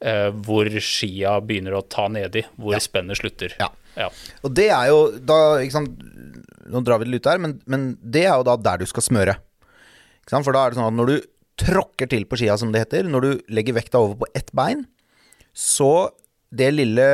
eh, 0.00 0.28
hvor 0.46 0.70
skia 0.84 1.36
begynner 1.44 1.76
å 1.78 1.84
ta 1.86 2.08
nedi, 2.12 2.44
hvor 2.60 2.76
ja. 2.76 2.82
spennet 2.82 3.20
slutter. 3.20 3.54
Ja. 3.60 3.70
ja. 3.98 4.08
Og 4.44 4.54
det 4.56 4.70
er 4.74 4.90
jo 4.92 5.04
da 5.18 5.40
sant, 5.72 6.06
Nå 6.70 6.84
drar 6.86 7.00
vi 7.00 7.08
det 7.08 7.18
ut 7.18 7.26
der, 7.26 7.38
men, 7.42 7.56
men, 7.66 7.86
det 7.98 8.28
er 8.28 8.36
jo 8.38 8.44
da 8.46 8.52
der 8.62 8.78
du 8.78 8.86
skal 8.86 9.02
smøre. 9.02 9.32
For 10.30 10.54
da 10.54 10.60
er 10.62 10.70
det 10.70 10.78
sånn 10.78 10.86
at 10.86 10.94
når 10.94 11.08
du 11.10 11.16
tråkker 11.58 12.06
til 12.12 12.28
på 12.30 12.38
skia, 12.38 12.54
som 12.60 12.70
det 12.70 12.84
heter, 12.84 13.08
når 13.10 13.24
du 13.24 13.30
legger 13.50 13.74
vekta 13.74 13.98
over 13.98 14.20
på 14.20 14.28
ett 14.38 14.52
bein, 14.54 14.84
så 15.50 16.12
det 16.50 16.70
lille 16.74 17.04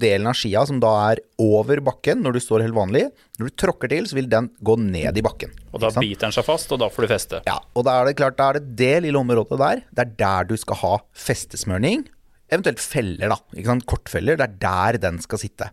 delen 0.00 0.28
av 0.30 0.36
skia 0.38 0.62
som 0.68 0.78
da 0.80 0.90
er 1.10 1.20
over 1.40 1.82
bakken 1.84 2.22
når 2.24 2.36
du 2.36 2.40
står 2.40 2.64
helt 2.64 2.76
vanlig, 2.76 3.02
når 3.36 3.50
du 3.50 3.56
tråkker 3.60 3.90
til, 3.92 4.06
så 4.08 4.16
vil 4.16 4.30
den 4.32 4.48
gå 4.64 4.76
ned 4.80 5.18
i 5.20 5.24
bakken. 5.24 5.52
Og 5.74 5.82
da 5.82 5.90
biter 5.92 6.26
den 6.26 6.36
seg 6.36 6.46
fast, 6.46 6.72
og 6.72 6.80
da 6.80 6.88
får 6.92 7.04
du 7.04 7.10
feste. 7.12 7.42
Ja, 7.48 7.58
og 7.76 7.84
da 7.88 7.98
er 7.98 8.08
det 8.08 8.16
klart, 8.20 8.38
da 8.40 8.48
er 8.48 8.60
det 8.60 8.78
det 8.80 8.94
lille 9.04 9.20
området 9.20 9.60
der, 9.60 9.82
det 9.92 10.06
er 10.06 10.14
der 10.22 10.48
du 10.48 10.56
skal 10.60 10.80
ha 10.80 10.94
festesmørning. 11.12 12.06
Eventuelt 12.50 12.80
feller, 12.82 13.30
da. 13.30 13.38
Ikke 13.54 13.70
sant? 13.70 13.86
Kortfeller. 13.86 14.40
Det 14.40 14.48
er 14.48 14.56
der 14.64 14.98
den 15.04 15.20
skal 15.22 15.38
sitte. 15.38 15.68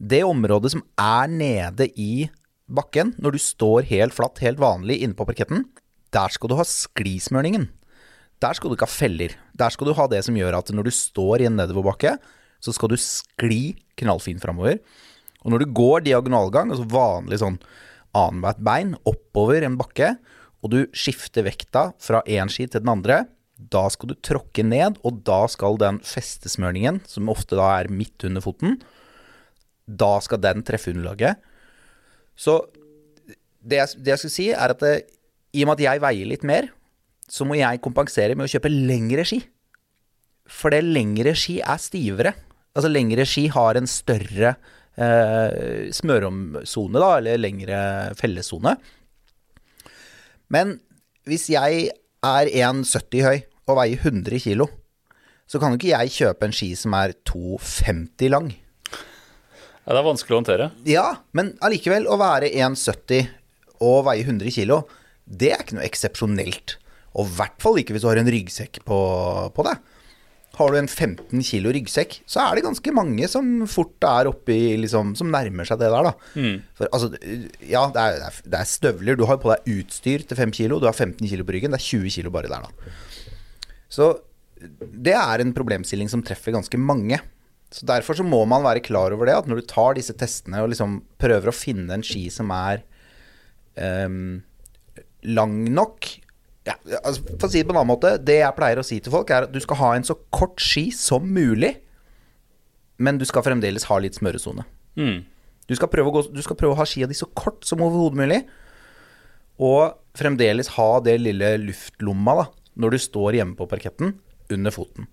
Det 0.00 0.22
området 0.24 0.70
som 0.72 0.84
er 0.96 1.28
nede 1.28 1.90
i 1.92 2.30
bakken, 2.70 3.12
når 3.20 3.34
du 3.34 3.42
står 3.42 3.84
helt 3.90 4.16
flatt, 4.16 4.40
helt 4.40 4.62
vanlig 4.62 5.02
inne 5.02 5.18
på 5.18 5.26
parketten, 5.28 5.66
der 6.14 6.32
skal 6.32 6.50
du 6.50 6.56
ha 6.58 6.64
sklismørningen. 6.66 7.68
Der 8.40 8.56
skal 8.56 8.70
du 8.70 8.76
ikke 8.76 8.88
ha 8.88 8.92
feller. 8.92 9.34
Der 9.56 9.72
skal 9.72 9.90
du 9.90 9.96
ha 9.96 10.06
det 10.10 10.22
som 10.26 10.36
gjør 10.38 10.58
at 10.60 10.72
når 10.72 10.88
du 10.88 10.94
står 10.94 11.42
i 11.42 11.48
en 11.50 11.58
nedoverbakke, 11.60 12.16
så 12.60 12.74
skal 12.76 12.92
du 12.92 12.98
skli 13.00 13.76
knallfint 14.00 14.42
framover. 14.42 14.80
Og 15.44 15.52
når 15.52 15.62
du 15.62 15.74
går 15.76 16.04
diagonalgang, 16.08 16.72
altså 16.72 16.88
vanlig 16.88 17.40
sånn 17.40 17.58
annethvert 18.16 18.62
bein, 18.66 18.94
oppover 19.08 19.64
en 19.64 19.78
bakke, 19.80 20.14
og 20.60 20.72
du 20.74 20.80
skifter 20.96 21.46
vekta 21.46 21.90
fra 22.02 22.20
én 22.28 22.50
ski 22.52 22.66
til 22.68 22.82
den 22.84 22.92
andre, 22.92 23.22
da 23.60 23.84
skal 23.92 24.12
du 24.12 24.16
tråkke 24.24 24.64
ned, 24.64 24.96
og 25.04 25.20
da 25.28 25.44
skal 25.52 25.78
den 25.80 26.00
festesmørningen, 26.04 27.02
som 27.08 27.28
ofte 27.32 27.58
da 27.60 27.68
er 27.78 27.92
midt 27.92 28.24
under 28.28 28.44
foten, 28.44 28.78
da 29.84 30.14
skal 30.24 30.40
den 30.40 30.64
treffe 30.64 30.94
underlaget. 30.94 31.40
Så 32.36 32.62
det 33.60 33.80
jeg, 33.82 34.00
det 34.00 34.14
jeg 34.14 34.22
skulle 34.22 34.36
si, 34.36 34.50
er 34.56 34.72
at 34.72 34.84
det, 34.84 34.94
i 35.52 35.64
og 35.64 35.70
med 35.70 35.80
at 35.80 35.86
jeg 35.86 36.04
veier 36.04 36.30
litt 36.30 36.46
mer, 36.48 36.70
så 37.30 37.46
må 37.46 37.58
jeg 37.60 37.82
kompensere 37.84 38.34
med 38.36 38.48
å 38.48 38.52
kjøpe 38.52 38.72
lengre 38.72 39.24
ski. 39.28 39.40
For 40.50 40.74
det 40.74 40.82
lengre 40.82 41.36
ski 41.38 41.60
er 41.62 41.78
stivere. 41.82 42.34
Altså 42.74 42.90
lengre 42.90 43.26
ski 43.28 43.46
har 43.54 43.78
en 43.78 43.86
større 43.90 44.54
eh, 44.98 45.90
smøromsone, 45.94 46.98
da, 46.98 47.12
eller 47.20 47.40
lengre 47.40 47.80
fellessone. 48.18 48.74
Men 50.50 50.74
hvis 51.28 51.46
jeg 51.52 51.86
er 52.26 52.50
1,70 52.50 53.26
høy 53.26 53.38
og 53.70 53.78
veier 53.78 54.02
100 54.02 54.42
kilo, 54.42 54.66
så 55.50 55.58
kan 55.58 55.72
jo 55.72 55.80
ikke 55.80 55.94
jeg 55.94 56.14
kjøpe 56.14 56.46
en 56.46 56.54
ski 56.54 56.72
som 56.78 56.94
er 56.98 57.14
2,50 57.26 58.30
lang. 58.30 58.50
Ja, 59.86 59.94
det 59.94 60.00
er 60.02 60.06
vanskelig 60.06 60.36
å 60.36 60.40
håndtere. 60.42 60.70
Ja, 60.86 61.06
men 61.34 61.54
allikevel, 61.66 62.06
å 62.06 62.18
være 62.20 62.50
1,70 62.52 63.30
og 63.86 64.04
veie 64.06 64.26
100 64.26 64.52
kilo, 64.54 64.84
det 65.24 65.54
er 65.54 65.64
ikke 65.64 65.78
noe 65.78 65.86
eksepsjonelt. 65.88 66.76
Og 67.18 67.26
i 67.26 67.32
hvert 67.38 67.56
fall 67.62 67.80
ikke 67.80 67.96
hvis 67.96 68.04
du 68.04 68.10
har 68.10 68.20
en 68.20 68.30
ryggsekk 68.30 68.82
på, 68.86 69.00
på 69.56 69.66
deg. 69.66 69.80
Har 70.58 70.72
du 70.72 70.76
en 70.80 70.90
15 70.90 71.44
kilo 71.46 71.70
ryggsekk, 71.72 72.18
så 72.28 72.42
er 72.42 72.58
det 72.58 72.64
ganske 72.66 72.92
mange 72.94 73.28
som 73.30 73.46
fort 73.70 74.02
er 74.04 74.28
oppi 74.28 74.76
liksom, 74.82 75.14
Som 75.16 75.30
nærmer 75.32 75.68
seg 75.68 75.78
det 75.80 75.90
der, 75.92 76.08
da. 76.10 76.12
For 76.76 76.90
altså, 76.90 77.12
ja, 77.64 77.84
det 77.94 78.02
er, 78.02 78.40
det 78.44 78.58
er 78.58 78.68
støvler. 78.68 79.18
Du 79.18 79.24
har 79.30 79.38
på 79.42 79.52
deg 79.52 79.70
utstyr 79.78 80.26
til 80.26 80.38
5 80.38 80.54
kilo, 80.58 80.80
du 80.82 80.88
har 80.90 80.96
15 80.96 81.22
kilo 81.22 81.46
på 81.46 81.54
ryggen. 81.56 81.72
Det 81.74 81.80
er 81.80 81.86
20 81.86 82.16
kilo 82.18 82.34
bare 82.34 82.50
der, 82.50 82.66
da. 82.66 82.94
Så 83.90 84.10
det 84.80 85.14
er 85.16 85.42
en 85.42 85.54
problemstilling 85.56 86.10
som 86.12 86.22
treffer 86.26 86.54
ganske 86.54 86.78
mange. 86.78 87.18
Så 87.70 87.86
Derfor 87.86 88.18
så 88.18 88.26
må 88.26 88.42
man 88.50 88.66
være 88.66 88.82
klar 88.84 89.14
over 89.14 89.30
det, 89.30 89.38
at 89.38 89.48
når 89.48 89.62
du 89.62 89.70
tar 89.70 89.94
disse 89.96 90.14
testene 90.18 90.60
og 90.62 90.72
liksom 90.72 91.00
prøver 91.22 91.50
å 91.50 91.54
finne 91.56 91.94
en 91.94 92.04
ski 92.06 92.26
som 92.34 92.50
er 92.54 92.82
um, 93.78 94.42
lang 95.22 95.62
nok 95.70 96.10
ja, 96.68 96.74
altså, 97.00 97.22
For 97.38 97.48
å 97.48 97.50
si 97.52 97.62
det 97.62 97.68
på 97.68 97.72
en 97.74 97.80
annen 97.80 97.92
måte, 97.92 98.14
det 98.20 98.40
jeg 98.42 98.56
pleier 98.58 98.80
å 98.80 98.84
si 98.86 98.98
til 99.00 99.14
folk, 99.14 99.30
er 99.32 99.46
at 99.46 99.52
du 99.54 99.60
skal 99.64 99.78
ha 99.80 99.92
en 99.96 100.06
så 100.06 100.16
kort 100.34 100.60
ski 100.60 100.88
som 100.94 101.24
mulig, 101.24 101.74
men 103.00 103.16
du 103.20 103.24
skal 103.28 103.44
fremdeles 103.46 103.86
ha 103.88 103.96
litt 104.02 104.18
smøresone. 104.18 104.66
Mm. 105.00 105.22
Du 105.70 105.76
skal 105.78 105.88
gå, 105.88 106.22
du 106.34 106.42
skal 106.44 106.58
prøve 106.60 106.74
å 106.74 106.80
ha 106.82 106.86
skia 106.88 107.08
di 107.08 107.16
så 107.16 107.30
kort 107.38 107.64
som 107.68 107.80
overhodet 107.84 108.20
mulig, 108.20 108.40
og 109.60 109.96
fremdeles 110.18 110.72
ha 110.76 110.90
det 111.04 111.16
lille 111.20 111.54
luftlomma 111.62 112.36
da, 112.40 112.46
når 112.80 112.96
du 112.96 113.00
står 113.06 113.38
hjemme 113.38 113.56
på 113.58 113.68
parketten, 113.70 114.14
under 114.50 114.74
foten. 114.74 115.06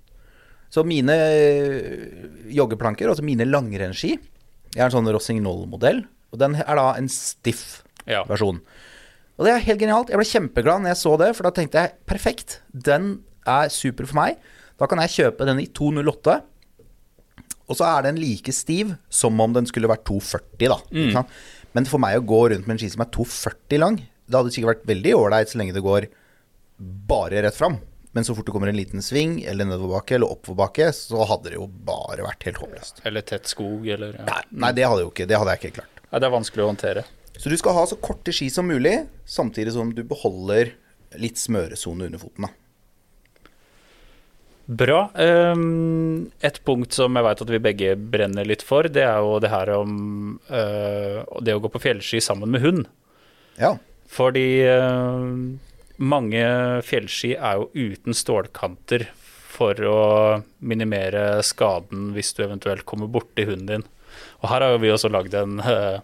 Så 0.74 0.84
mine 0.84 1.14
øh, 1.14 2.52
joggeplanker, 2.52 3.08
altså 3.12 3.24
mine 3.24 3.46
langrennsski, 3.48 4.16
jeg 4.74 4.82
er 4.82 4.90
en 4.90 4.96
sånn 4.98 5.08
Rossignol-modell, 5.14 6.04
og 6.34 6.42
den 6.42 6.58
er 6.60 6.80
da 6.80 6.90
en 7.00 7.08
stiff 7.12 7.84
Ja. 8.08 8.24
versjon. 8.28 8.60
Og 9.38 9.46
det 9.46 9.54
er 9.54 9.66
helt 9.68 9.82
genialt. 9.82 10.12
Jeg 10.12 10.20
ble 10.20 10.28
kjempeglad 10.28 10.84
når 10.84 10.94
jeg 10.96 11.02
så 11.04 11.16
det, 11.22 11.32
for 11.38 11.48
da 11.48 11.54
tenkte 11.54 11.82
jeg 11.84 11.96
perfekt, 12.10 12.60
den 12.74 13.20
er 13.48 13.70
super 13.74 14.08
for 14.10 14.18
meg. 14.18 14.40
Da 14.78 14.90
kan 14.90 15.02
jeg 15.04 15.14
kjøpe 15.14 15.46
den 15.48 15.62
i 15.62 15.68
208. 15.78 16.40
Og 17.68 17.78
så 17.78 17.86
er 17.86 18.08
den 18.08 18.20
like 18.22 18.54
stiv 18.56 18.96
som 19.14 19.38
om 19.44 19.54
den 19.54 19.68
skulle 19.70 19.90
vært 19.92 20.06
240, 20.08 20.72
da. 20.72 20.80
Mm. 20.94 21.12
sant? 21.16 21.36
Men 21.76 21.86
for 21.90 22.02
meg 22.02 22.18
å 22.18 22.26
gå 22.26 22.40
rundt 22.54 22.66
med 22.66 22.78
en 22.78 22.82
ski 22.82 22.90
som 22.94 23.04
er 23.04 23.12
240 23.14 23.82
lang, 23.84 24.00
det 24.28 24.40
hadde 24.40 24.54
sikkert 24.56 24.74
vært 24.74 24.90
veldig 24.90 25.14
ålreit 25.20 25.52
så 25.52 25.60
lenge 25.60 25.76
det 25.76 25.84
går 25.86 26.08
bare 26.78 27.44
rett 27.46 27.58
fram. 27.58 27.78
Men 28.16 28.26
så 28.26 28.34
fort 28.34 28.48
det 28.48 28.54
kommer 28.56 28.72
en 28.72 28.80
liten 28.80 29.04
sving, 29.06 29.42
eller 29.46 29.68
nedoverbakke, 29.68 30.16
eller 30.18 30.32
oppoverbakke, 30.34 30.88
så 30.96 31.22
hadde 31.30 31.52
det 31.52 31.60
jo 31.60 31.68
bare 31.68 32.24
vært 32.26 32.48
helt 32.48 32.62
håpløst. 32.64 33.04
Eller 33.06 33.26
tett 33.28 33.52
skog, 33.52 33.86
eller 33.94 34.16
ja. 34.18 34.26
Nei, 34.26 34.40
nei, 34.64 34.72
det 34.74 34.88
hadde 34.88 35.04
jo 35.04 35.12
ikke, 35.12 35.28
det 35.30 35.38
hadde 35.38 35.54
jeg 35.54 35.62
ikke 35.62 35.76
klart. 35.82 36.02
Nei, 36.08 36.22
Det 36.24 36.30
er 36.30 36.34
vanskelig 36.34 36.64
å 36.64 36.70
håndtere. 36.72 37.04
Så 37.38 37.50
du 37.50 37.58
skal 37.60 37.76
ha 37.78 37.86
så 37.90 37.98
korte 38.02 38.34
ski 38.34 38.50
som 38.54 38.70
mulig, 38.70 39.04
samtidig 39.26 39.76
som 39.76 39.92
du 39.94 40.04
beholder 40.08 40.74
litt 41.22 41.40
smøresone 41.40 42.10
under 42.10 42.22
foten. 42.22 42.48
da. 42.48 42.54
Bra. 44.68 45.00
Um, 45.16 46.28
et 46.44 46.58
punkt 46.68 46.92
som 46.98 47.16
jeg 47.16 47.24
vet 47.24 47.44
at 47.46 47.52
vi 47.54 47.64
begge 47.64 47.94
brenner 47.96 48.48
litt 48.48 48.66
for, 48.68 48.90
det 48.92 49.06
er 49.06 49.22
jo 49.24 49.38
det 49.40 49.52
her 49.54 49.72
om 49.78 49.94
uh, 50.50 51.24
det 51.40 51.56
å 51.56 51.62
gå 51.64 51.72
på 51.72 51.84
fjellski 51.86 52.20
sammen 52.24 52.52
med 52.52 52.66
hund. 52.66 52.90
Ja. 53.62 53.78
Fordi 54.12 54.50
uh, 54.68 55.24
mange 56.04 56.44
fjellski 56.84 57.38
er 57.38 57.62
jo 57.62 57.94
uten 57.94 58.18
stålkanter 58.18 59.08
for 59.58 59.80
å 59.88 60.02
minimere 60.60 61.40
skaden 61.46 62.12
hvis 62.16 62.36
du 62.38 62.44
eventuelt 62.46 62.86
kommer 62.88 63.10
borti 63.10 63.48
hunden 63.48 63.72
din. 63.72 63.88
Og 64.42 64.52
her 64.52 64.66
har 64.66 64.76
jo 64.76 64.84
vi 64.84 64.92
også 64.94 65.10
lagd 65.12 65.34
en 65.38 65.60
eh, 65.62 66.04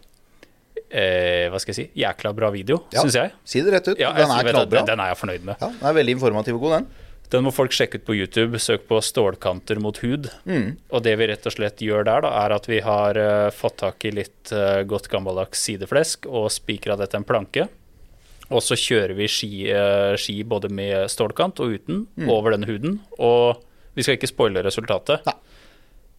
eh, 0.94 1.50
hva 1.50 1.60
skal 1.60 1.74
jeg 1.74 1.80
si, 1.82 2.02
jækla 2.02 2.32
bra 2.38 2.50
video, 2.54 2.84
Ja. 2.94 3.02
syns 3.02 3.16
jeg. 3.18 3.32
Si 3.44 3.62
det 3.62 3.74
rett 3.74 3.88
ut. 3.88 4.00
Ja, 4.00 4.12
den 4.14 4.30
er 4.30 4.44
knallbra. 4.52 4.80
Den, 4.84 4.86
den 4.94 5.00
er 5.04 5.08
jeg 5.14 5.18
fornøyd 5.18 5.44
med. 5.50 5.56
Ja, 5.60 5.68
den 5.74 5.90
er 5.90 5.98
veldig 5.98 6.16
informativ 6.20 6.56
og 6.60 6.62
god, 6.68 6.78
den. 6.80 6.88
Den 7.34 7.44
må 7.48 7.52
folk 7.56 7.72
sjekke 7.74 7.98
ut 7.98 8.06
på 8.06 8.14
YouTube. 8.14 8.60
Søk 8.62 8.84
på 8.88 9.00
'stålkanter 9.02 9.80
mot 9.82 9.98
hud'. 10.04 10.30
Mm. 10.46 10.78
Og 10.92 11.02
det 11.04 11.18
vi 11.18 11.28
rett 11.32 11.46
og 11.50 11.54
slett 11.56 11.78
gjør 11.82 12.04
der, 12.06 12.22
da, 12.22 12.30
er 12.46 12.54
at 12.54 12.68
vi 12.70 12.80
har 12.80 13.18
uh, 13.18 13.50
fått 13.50 13.78
tak 13.82 14.06
i 14.06 14.12
litt 14.12 14.52
uh, 14.54 14.84
godt 14.86 15.10
gammeldags 15.10 15.58
sideflesk 15.66 16.28
og 16.30 16.52
spikra 16.54 16.96
det 16.96 17.10
til 17.10 17.18
en 17.24 17.26
planke. 17.26 17.68
Og 18.52 18.62
så 18.62 18.76
kjører 18.78 19.16
vi 19.18 19.26
ski, 19.28 19.50
uh, 19.74 20.14
ski 20.16 20.44
både 20.44 20.70
med 20.70 21.10
stålkant 21.10 21.60
og 21.60 21.74
uten 21.74 22.06
Mm. 22.18 22.30
over 22.30 22.52
denne 22.52 22.68
huden. 22.70 23.00
Og 23.18 23.58
vi 23.96 24.04
skal 24.04 24.18
ikke 24.20 24.30
spoile 24.30 24.62
resultatet, 24.62 25.26
Nei. 25.26 25.34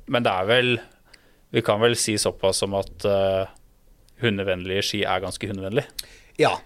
men 0.08 0.22
det 0.24 0.32
er 0.32 0.44
vel 0.46 0.80
Vi 1.52 1.60
kan 1.62 1.78
vel 1.80 1.94
si 1.94 2.16
såpass 2.18 2.56
som 2.58 2.74
at 2.74 3.04
hundevennlige 4.24 4.84
ski 4.86 5.02
er 5.06 5.22
ganske 5.24 5.48
hundevennlig. 5.50 5.84
Ja. 6.40 6.56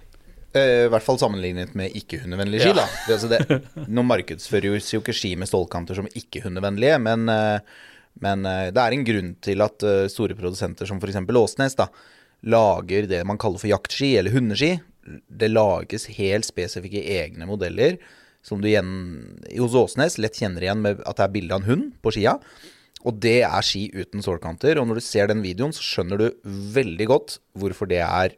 Eh, 0.57 0.87
I 0.87 0.91
hvert 0.93 1.05
fall 1.05 1.21
sammenlignet 1.21 1.75
med 1.79 1.95
ikke-hundevennlige 1.99 2.65
ski. 2.65 2.73
Ja. 2.73 2.85
da. 2.85 3.15
Altså 3.15 3.31
det, 3.33 3.61
nå 3.99 4.05
markedsføres 4.09 4.93
jo 4.95 5.03
ikke 5.03 5.17
ski 5.17 5.35
med 5.41 5.51
stålkanter 5.51 5.99
som 5.99 6.09
ikke-hundevennlige, 6.09 7.01
men, 7.05 7.29
eh, 7.33 7.83
men 8.25 8.47
eh, 8.49 8.69
det 8.75 8.85
er 8.85 8.97
en 8.97 9.09
grunn 9.09 9.35
til 9.45 9.65
at 9.65 9.89
store 10.13 10.39
produsenter 10.39 10.89
som 10.89 11.03
f.eks. 11.03 11.21
Åsnes 11.43 11.79
da, 11.79 11.91
lager 12.49 13.11
det 13.11 13.25
man 13.27 13.41
kaller 13.41 13.61
for 13.61 13.71
jaktski 13.71 14.15
eller 14.21 14.35
hundeski. 14.35 14.79
Det 15.09 15.51
lages 15.51 16.07
helt 16.19 16.47
spesifikke 16.47 17.01
egne 17.19 17.49
modeller 17.49 17.97
som 18.45 18.61
du 18.63 18.69
igjen 18.71 18.91
hos 19.57 19.77
Åsnes 19.77 20.19
lett 20.21 20.39
kjenner 20.39 20.65
igjen 20.65 20.83
med 20.85 21.01
at 21.05 21.19
det 21.19 21.27
er 21.27 21.33
bilde 21.35 21.57
av 21.57 21.63
en 21.63 21.69
hund 21.69 21.87
på 22.05 22.13
skia. 22.15 22.37
Og 23.07 23.19
det 23.23 23.41
er 23.47 23.67
ski 23.67 23.87
uten 23.95 24.25
sålkanter. 24.25 24.81
Og 24.81 24.89
når 24.89 24.99
du 24.99 25.07
ser 25.07 25.31
den 25.31 25.45
videoen, 25.45 25.75
så 25.75 25.85
skjønner 25.85 26.21
du 26.21 26.29
veldig 26.75 27.07
godt 27.11 27.39
hvorfor 27.59 27.91
det 27.91 28.03
er 28.05 28.35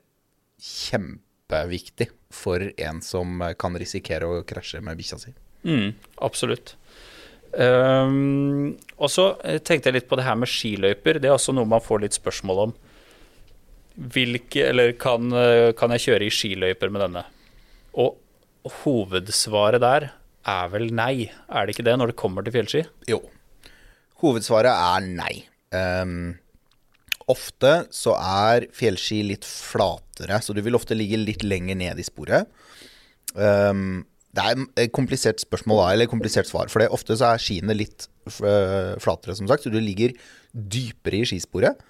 kjempeviktig 0.60 2.10
for 2.30 2.68
en 2.76 3.00
som 3.04 3.40
kan 3.58 3.78
risikere 3.80 4.28
å 4.28 4.42
krasje 4.46 4.82
med 4.84 5.00
bikkja 5.00 5.18
si. 5.22 5.32
Mm, 5.66 5.96
absolutt. 6.24 6.74
Um, 7.50 8.76
og 9.00 9.10
så 9.10 9.32
eh, 9.42 9.58
tenkte 9.58 9.90
jeg 9.90 9.96
litt 9.96 10.08
på 10.10 10.18
det 10.20 10.26
her 10.28 10.38
med 10.38 10.50
skiløyper. 10.50 11.18
Det 11.18 11.30
er 11.30 11.34
også 11.34 11.54
noe 11.56 11.68
man 11.68 11.82
får 11.82 12.04
litt 12.04 12.16
spørsmål 12.16 12.64
om. 12.68 12.76
Hvilke, 14.14 14.68
eller 14.70 14.94
kan, 15.00 15.32
eh, 15.34 15.72
kan 15.76 15.92
jeg 15.96 16.06
kjøre 16.06 16.28
i 16.28 16.32
skiløyper 16.34 16.92
med 16.92 17.04
denne? 17.08 17.24
Og 17.98 18.20
hovedsvaret 18.84 19.82
der 19.82 20.10
er 20.48 20.70
vel 20.72 20.88
nei, 20.94 21.30
er 21.50 21.66
det 21.66 21.74
ikke 21.74 21.88
det, 21.88 21.96
når 21.98 22.12
det 22.12 22.20
kommer 22.20 22.46
til 22.46 22.54
fjellski? 22.54 22.84
Jo. 23.10 23.20
Hovedsvaret 24.20 24.70
er 24.70 25.08
nei. 25.08 25.34
Um, 25.70 26.34
ofte 27.30 27.84
så 27.94 28.16
er 28.18 28.66
fjellski 28.74 29.22
litt 29.28 29.46
flatere, 29.46 30.40
så 30.42 30.54
du 30.56 30.62
vil 30.66 30.76
ofte 30.76 30.96
ligge 30.98 31.20
litt 31.20 31.44
lenger 31.46 31.78
ned 31.78 32.00
i 32.00 32.06
sporet. 32.06 32.50
Um, 33.34 34.02
det 34.36 34.46
er 34.46 34.60
et 34.84 34.92
komplisert 34.94 35.42
spørsmål 35.42 35.82
eller 35.88 36.06
et 36.06 36.12
komplisert 36.12 36.46
svar, 36.46 36.70
for 36.70 36.84
ofte 36.94 37.16
så 37.18 37.32
er 37.32 37.42
skiene 37.42 37.74
litt 37.74 38.06
eh, 38.28 38.92
flatere, 39.02 39.34
som 39.34 39.48
sagt, 39.50 39.64
så 39.64 39.72
du 39.72 39.80
ligger 39.82 40.14
dypere 40.54 41.18
i 41.18 41.26
skisporet. 41.26 41.80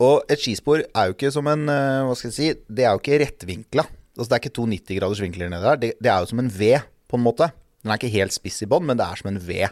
Og 0.00 0.32
et 0.32 0.40
skispor 0.40 0.82
er 0.84 1.08
jo 1.08 1.16
ikke 1.16 1.32
som 1.32 1.48
en 1.48 1.64
eh, 1.68 2.02
Hva 2.08 2.14
skal 2.16 2.30
jeg 2.30 2.36
si 2.36 2.46
Det 2.72 2.86
er 2.86 2.94
jo 2.94 3.00
ikke 3.02 3.18
rettvinkla. 3.20 3.84
Altså, 4.16 4.28
det 4.28 4.36
er 4.36 4.42
ikke 4.42 4.56
to 4.56 4.66
90-graders 4.68 5.20
vinkler 5.24 5.52
nedi 5.52 5.64
der. 5.64 5.80
Det, 5.80 5.90
det 6.00 6.12
er 6.12 6.20
jo 6.20 6.30
som 6.32 6.40
en 6.42 6.52
V, 6.52 6.70
på 7.08 7.16
en 7.16 7.24
måte. 7.24 7.50
Den 7.80 7.92
er 7.92 8.00
ikke 8.00 8.12
helt 8.18 8.36
spiss 8.36 8.60
i 8.64 8.68
bånn, 8.68 8.84
men 8.88 9.00
det 9.00 9.06
er 9.06 9.20
som 9.20 9.30
en 9.30 9.40
V. 9.44 9.68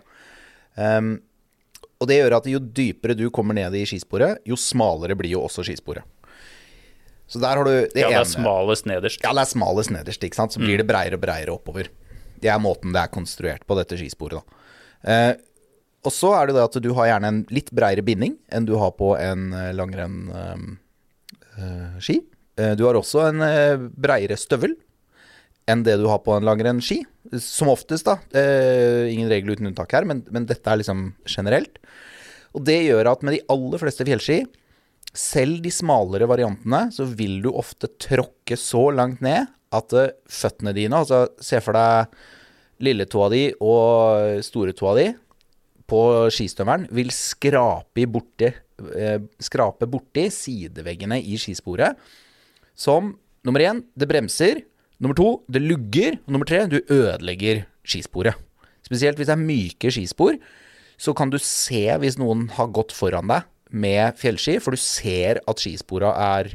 Ehm, 0.78 1.10
og 1.98 2.06
det 2.10 2.20
gjør 2.20 2.36
at 2.38 2.46
jo 2.50 2.60
dypere 2.62 3.16
du 3.18 3.26
kommer 3.34 3.56
ned 3.58 3.74
i 3.74 3.84
skisporet, 3.88 4.38
jo 4.46 4.56
smalere 4.58 5.16
blir 5.18 5.34
jo 5.34 5.42
også 5.46 5.64
skisporet. 5.66 6.06
Så 7.28 7.38
der 7.42 7.58
har 7.58 7.64
du 7.66 7.70
det 7.70 8.00
Ja, 8.00 8.08
det 8.08 8.16
er 8.22 8.24
smalest 8.30 8.86
nederst. 8.88 9.20
Ja, 9.24 9.34
det 9.36 9.42
er 9.42 9.50
smalest 9.50 9.90
nederst, 9.92 10.22
ikke 10.24 10.38
sant. 10.38 10.52
Så 10.54 10.60
blir 10.62 10.78
det 10.80 10.86
breiere 10.88 11.14
og 11.18 11.22
breiere 11.26 11.52
oppover. 11.52 11.84
Det 12.40 12.48
er 12.48 12.58
måten 12.62 12.92
det 12.94 13.02
er 13.02 13.12
konstruert 13.12 13.66
på, 13.68 13.76
dette 13.76 13.98
skisporet. 14.00 14.40
da. 14.40 14.42
Eh, 15.12 15.34
og 16.06 16.12
så 16.14 16.30
er 16.38 16.46
det 16.48 16.54
det 16.56 16.64
at 16.64 16.76
du 16.82 16.90
har 16.96 17.06
gjerne 17.10 17.28
en 17.28 17.46
litt 17.52 17.70
breiere 17.74 18.02
binding 18.06 18.34
enn 18.54 18.64
du 18.68 18.76
har 18.80 18.92
på 18.96 19.08
en 19.18 19.52
eh, 19.52 19.74
langrenn-ski. 19.76 20.78
Eh, 22.56 22.72
du 22.78 22.82
har 22.86 22.94
også 22.96 23.18
en 23.28 23.40
eh, 23.44 23.76
breiere 23.76 24.36
støvel 24.40 24.76
enn 25.68 25.84
det 25.86 25.98
du 26.00 26.06
har 26.08 26.22
på 26.24 26.34
en 26.36 26.46
langrennsski. 26.46 27.02
Som 27.44 27.70
oftest, 27.72 28.08
da. 28.08 28.18
Eh, 28.32 29.10
ingen 29.12 29.28
regel 29.30 29.54
uten 29.54 29.68
unntak 29.70 29.92
her, 29.96 30.06
men, 30.08 30.24
men 30.32 30.48
dette 30.48 30.70
er 30.70 30.80
liksom 30.80 31.10
generelt. 31.28 31.76
Og 32.56 32.64
det 32.64 32.80
gjør 32.86 33.12
at 33.12 33.24
med 33.26 33.36
de 33.36 33.44
aller 33.52 33.82
fleste 33.82 34.06
fjellski, 34.08 34.40
selv 35.18 35.62
de 35.64 35.72
smalere 35.72 36.28
variantene, 36.28 36.88
så 36.94 37.06
vil 37.08 37.38
du 37.44 37.50
ofte 37.52 37.90
tråkke 38.00 38.58
så 38.60 38.88
langt 38.94 39.22
ned 39.24 39.48
at 39.74 39.94
eh, 39.96 40.12
føttene 40.32 40.74
dine, 40.76 41.02
altså 41.02 41.26
se 41.44 41.60
for 41.64 41.76
deg 41.76 42.18
lilletåa 42.84 43.28
di 43.32 43.42
og 43.64 44.38
storetåa 44.46 44.94
di 44.98 45.08
på 45.88 46.00
skistøvelen, 46.32 46.86
vil 46.94 47.10
skrape 47.14 48.04
borti, 48.12 48.50
eh, 48.94 49.20
skrape 49.40 49.88
borti 49.90 50.28
sideveggene 50.32 51.20
i 51.20 51.38
skisporet. 51.40 51.96
Som 52.78 53.14
nummer 53.44 53.64
én, 53.64 53.82
det 53.96 54.08
bremser. 54.10 54.62
Nummer 54.98 55.14
to, 55.18 55.28
det 55.50 55.62
lugger. 55.62 56.18
Og 56.26 56.34
nummer 56.34 56.48
tre, 56.48 56.64
du 56.70 56.80
ødelegger 56.82 57.64
skisporet. 57.86 58.38
Spesielt 58.86 59.18
hvis 59.18 59.28
det 59.28 59.36
er 59.36 59.42
myke 59.42 59.92
skispor, 59.92 60.38
så 60.98 61.14
kan 61.14 61.30
du 61.30 61.38
se 61.42 61.84
hvis 62.02 62.18
noen 62.18 62.48
har 62.56 62.72
gått 62.74 62.94
foran 62.96 63.30
deg 63.30 63.46
med 63.70 64.16
fjellski, 64.18 64.56
for 64.64 64.74
du 64.74 64.80
ser 64.80 65.42
at 65.46 65.60
skispora 65.60 66.14
er 66.40 66.54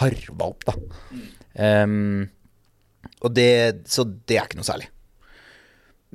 harva 0.00 0.48
opp, 0.48 0.66
da. 0.66 0.74
Um, 1.84 2.26
og 3.24 3.32
det, 3.36 3.86
så 3.88 4.04
det 4.04 4.38
er 4.38 4.48
ikke 4.48 4.58
noe 4.60 4.68
særlig. 4.68 4.88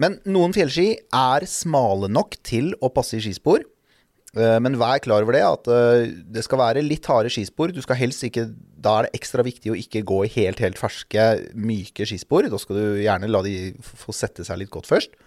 Men 0.01 0.17
noen 0.29 0.53
fjellski 0.55 0.95
er 1.13 1.45
smale 1.49 2.09
nok 2.11 2.39
til 2.47 2.71
å 2.81 2.89
passe 2.93 3.19
i 3.19 3.23
skispor. 3.23 3.63
Eh, 4.31 4.57
men 4.63 4.77
vær 4.79 5.01
klar 5.03 5.25
over 5.25 5.35
det, 5.35 5.41
at 5.43 5.67
eh, 5.67 6.11
det 6.31 6.43
skal 6.45 6.61
være 6.61 6.83
litt 6.85 7.07
harde 7.11 7.31
skispor. 7.33 7.73
Du 7.75 7.81
skal 7.83 7.99
helst 7.99 8.23
ikke, 8.23 8.47
Da 8.81 8.97
er 8.97 9.07
det 9.07 9.19
ekstra 9.19 9.43
viktig 9.43 9.73
å 9.73 9.77
ikke 9.77 10.05
gå 10.07 10.23
i 10.25 10.31
helt, 10.37 10.61
helt 10.63 10.79
ferske, 10.79 11.25
myke 11.53 12.07
skispor. 12.07 12.47
Da 12.49 12.59
skal 12.61 12.79
du 12.79 12.85
gjerne 13.03 13.29
la 13.29 13.43
de 13.45 13.73
få 13.83 14.15
sette 14.15 14.45
seg 14.47 14.61
litt 14.61 14.71
godt 14.71 14.87
først. 14.89 15.19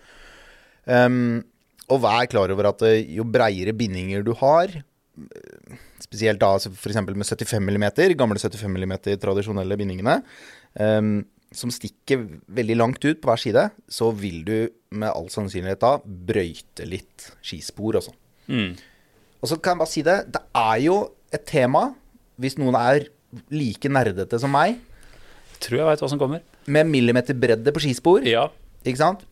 Um, 0.84 1.44
og 1.92 2.00
vær 2.04 2.26
klar 2.32 2.52
over 2.52 2.70
at 2.72 2.82
eh, 2.88 3.04
jo 3.16 3.28
breiere 3.28 3.76
bindinger 3.76 4.24
du 4.24 4.32
har, 4.40 4.72
spesielt 6.02 6.40
da 6.42 6.56
f.eks. 6.58 6.96
med 7.06 7.28
75 7.28 7.60
mm, 7.62 7.84
gamle 8.18 8.40
75 8.40 8.66
mm 8.72 8.96
tradisjonelle 9.22 9.78
bindingene, 9.78 10.16
um, 10.80 11.20
som 11.54 11.70
stikker 11.70 12.24
veldig 12.50 12.76
langt 12.80 13.04
ut 13.04 13.20
på 13.22 13.30
hver 13.30 13.38
side, 13.38 13.68
så 13.86 14.08
vil 14.16 14.40
du 14.48 14.56
med 14.96 15.12
all 15.12 15.28
sannsynlighet 15.30 15.84
da 15.84 15.92
brøyte 16.02 16.88
litt 16.88 17.28
skispor, 17.44 18.00
altså. 18.00 18.16
Mm. 18.50 18.74
Og 19.44 19.50
så 19.50 19.58
kan 19.60 19.74
jeg 19.76 19.82
bare 19.82 19.92
si 19.92 20.02
det, 20.06 20.16
det 20.32 20.40
er 20.56 20.78
jo 20.86 20.96
et 21.34 21.44
tema, 21.44 21.90
hvis 22.40 22.56
noen 22.56 22.76
er 22.80 23.04
like 23.52 23.90
nerdete 23.92 24.38
som 24.40 24.52
meg, 24.54 24.78
Tror 25.64 25.78
jeg 25.82 25.86
veit 25.86 26.00
hva 26.02 26.08
som 26.10 26.18
kommer. 26.20 26.40
med 26.66 26.88
millimeterbredde 26.88 27.72
på 27.76 27.82
skispor, 27.84 28.24
Ja. 28.26 28.46
ikke 28.84 29.00
sant? 29.00 29.22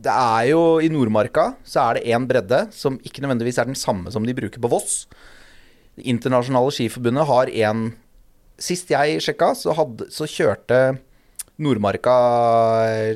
Det 0.00 0.10
er 0.12 0.46
jo 0.52 0.78
I 0.80 0.88
Nordmarka 0.88 1.56
så 1.66 1.82
er 1.90 1.94
det 1.98 2.06
én 2.14 2.26
bredde 2.30 2.60
som 2.72 2.96
ikke 3.04 3.20
nødvendigvis 3.24 3.58
er 3.58 3.66
den 3.68 3.74
samme 3.78 4.10
som 4.14 4.24
de 4.24 4.32
bruker 4.34 4.62
på 4.62 4.70
Voss. 4.70 5.06
Det 5.98 6.06
internasjonale 6.06 6.70
skiforbundet 6.72 7.26
har 7.26 7.46
én 7.50 7.90
Sist 8.60 8.90
jeg 8.92 9.20
sjekka, 9.24 9.54
så, 9.56 9.72
hadde, 9.72 10.10
så 10.12 10.26
kjørte 10.28 10.98
Nordmarka, 11.58 12.12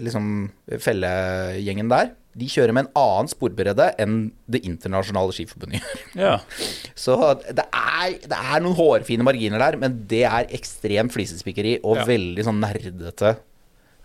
liksom 0.01 0.51
fellegjengen 0.81 1.91
der, 1.93 2.15
de 2.35 2.49
kjører 2.51 2.75
med 2.75 2.87
en 2.87 2.93
annen 2.99 3.29
sporbredde 3.31 3.87
enn 4.03 4.15
det 4.51 4.65
internasjonale 4.67 5.35
skiforbundet 5.37 5.81
gjør. 5.81 6.01
ja. 6.19 6.33
Så 7.05 7.17
det 7.47 7.65
er, 7.71 8.17
det 8.25 8.39
er 8.39 8.65
noen 8.65 8.77
hårfine 8.79 9.27
marginer 9.27 9.63
der, 9.63 9.79
men 9.81 10.01
det 10.11 10.25
er 10.27 10.49
ekstremt 10.55 11.15
flisespikkeri 11.15 11.77
og 11.83 12.01
Ja. 12.03 12.09
veldig 12.11 12.47
sånn 12.47 12.59
nerdete. 12.63 13.37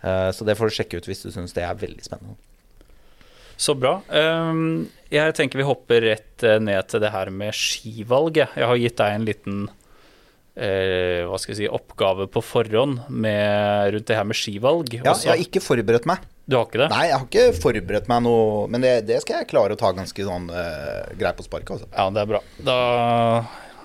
Uh, 0.04 0.30
Så 0.32 0.46
det 0.48 0.56
får 0.56 0.70
du 0.70 0.76
sjekke 0.78 1.00
ut 1.02 1.10
hvis 1.10 1.26
du 1.26 1.30
syns 1.34 1.52
det 1.56 1.66
er 1.66 1.74
veldig 1.76 2.06
spennende. 2.06 2.38
Så 3.60 3.74
bra. 3.76 3.98
Um, 4.08 4.86
jeg 5.12 5.34
tenker 5.36 5.60
vi 5.60 5.66
hopper 5.68 6.00
rett 6.06 6.44
eh, 6.48 6.56
ned 6.64 6.86
til 6.88 7.02
det 7.02 7.10
her 7.12 7.28
med 7.28 7.52
skivalget. 7.52 8.54
jeg. 8.56 8.64
Har 8.70 8.78
gitt 8.80 8.96
deg 8.96 9.16
en 9.18 9.26
liten 9.28 9.58
eh, 10.56 11.26
hva 11.28 11.36
skal 11.36 11.52
jeg 11.52 11.58
si, 11.58 11.68
oppgave 11.68 12.24
på 12.32 12.40
forhånd 12.40 13.02
med, 13.12 13.92
rundt 13.94 14.08
det 14.08 14.16
her 14.16 14.24
med 14.30 14.38
skivalg. 14.38 14.94
Ja, 15.02 15.12
jeg 15.12 15.32
har 15.34 15.42
ikke 15.44 15.60
forberedt 15.60 16.08
meg. 16.08 16.24
Du 16.50 16.56
har 16.58 16.66
ikke 16.66 16.80
det? 16.82 16.88
Nei, 16.90 17.04
jeg 17.06 17.14
har 17.20 17.26
ikke 17.28 17.44
forberedt 17.62 18.08
meg 18.10 18.24
noe, 18.26 18.64
men 18.72 18.82
det, 18.82 18.92
det 19.06 19.20
skal 19.22 19.40
jeg 19.44 19.50
klare 19.52 19.76
å 19.76 19.78
ta 19.78 19.92
ganske 19.94 20.24
sånn 20.26 20.48
uh, 20.50 21.06
greit 21.20 21.36
på 21.38 21.44
sparket, 21.46 21.76
altså. 21.76 21.86
Ja, 21.94 22.08
det 22.10 22.24
er 22.24 22.30
bra. 22.32 22.40
Da 22.66 22.78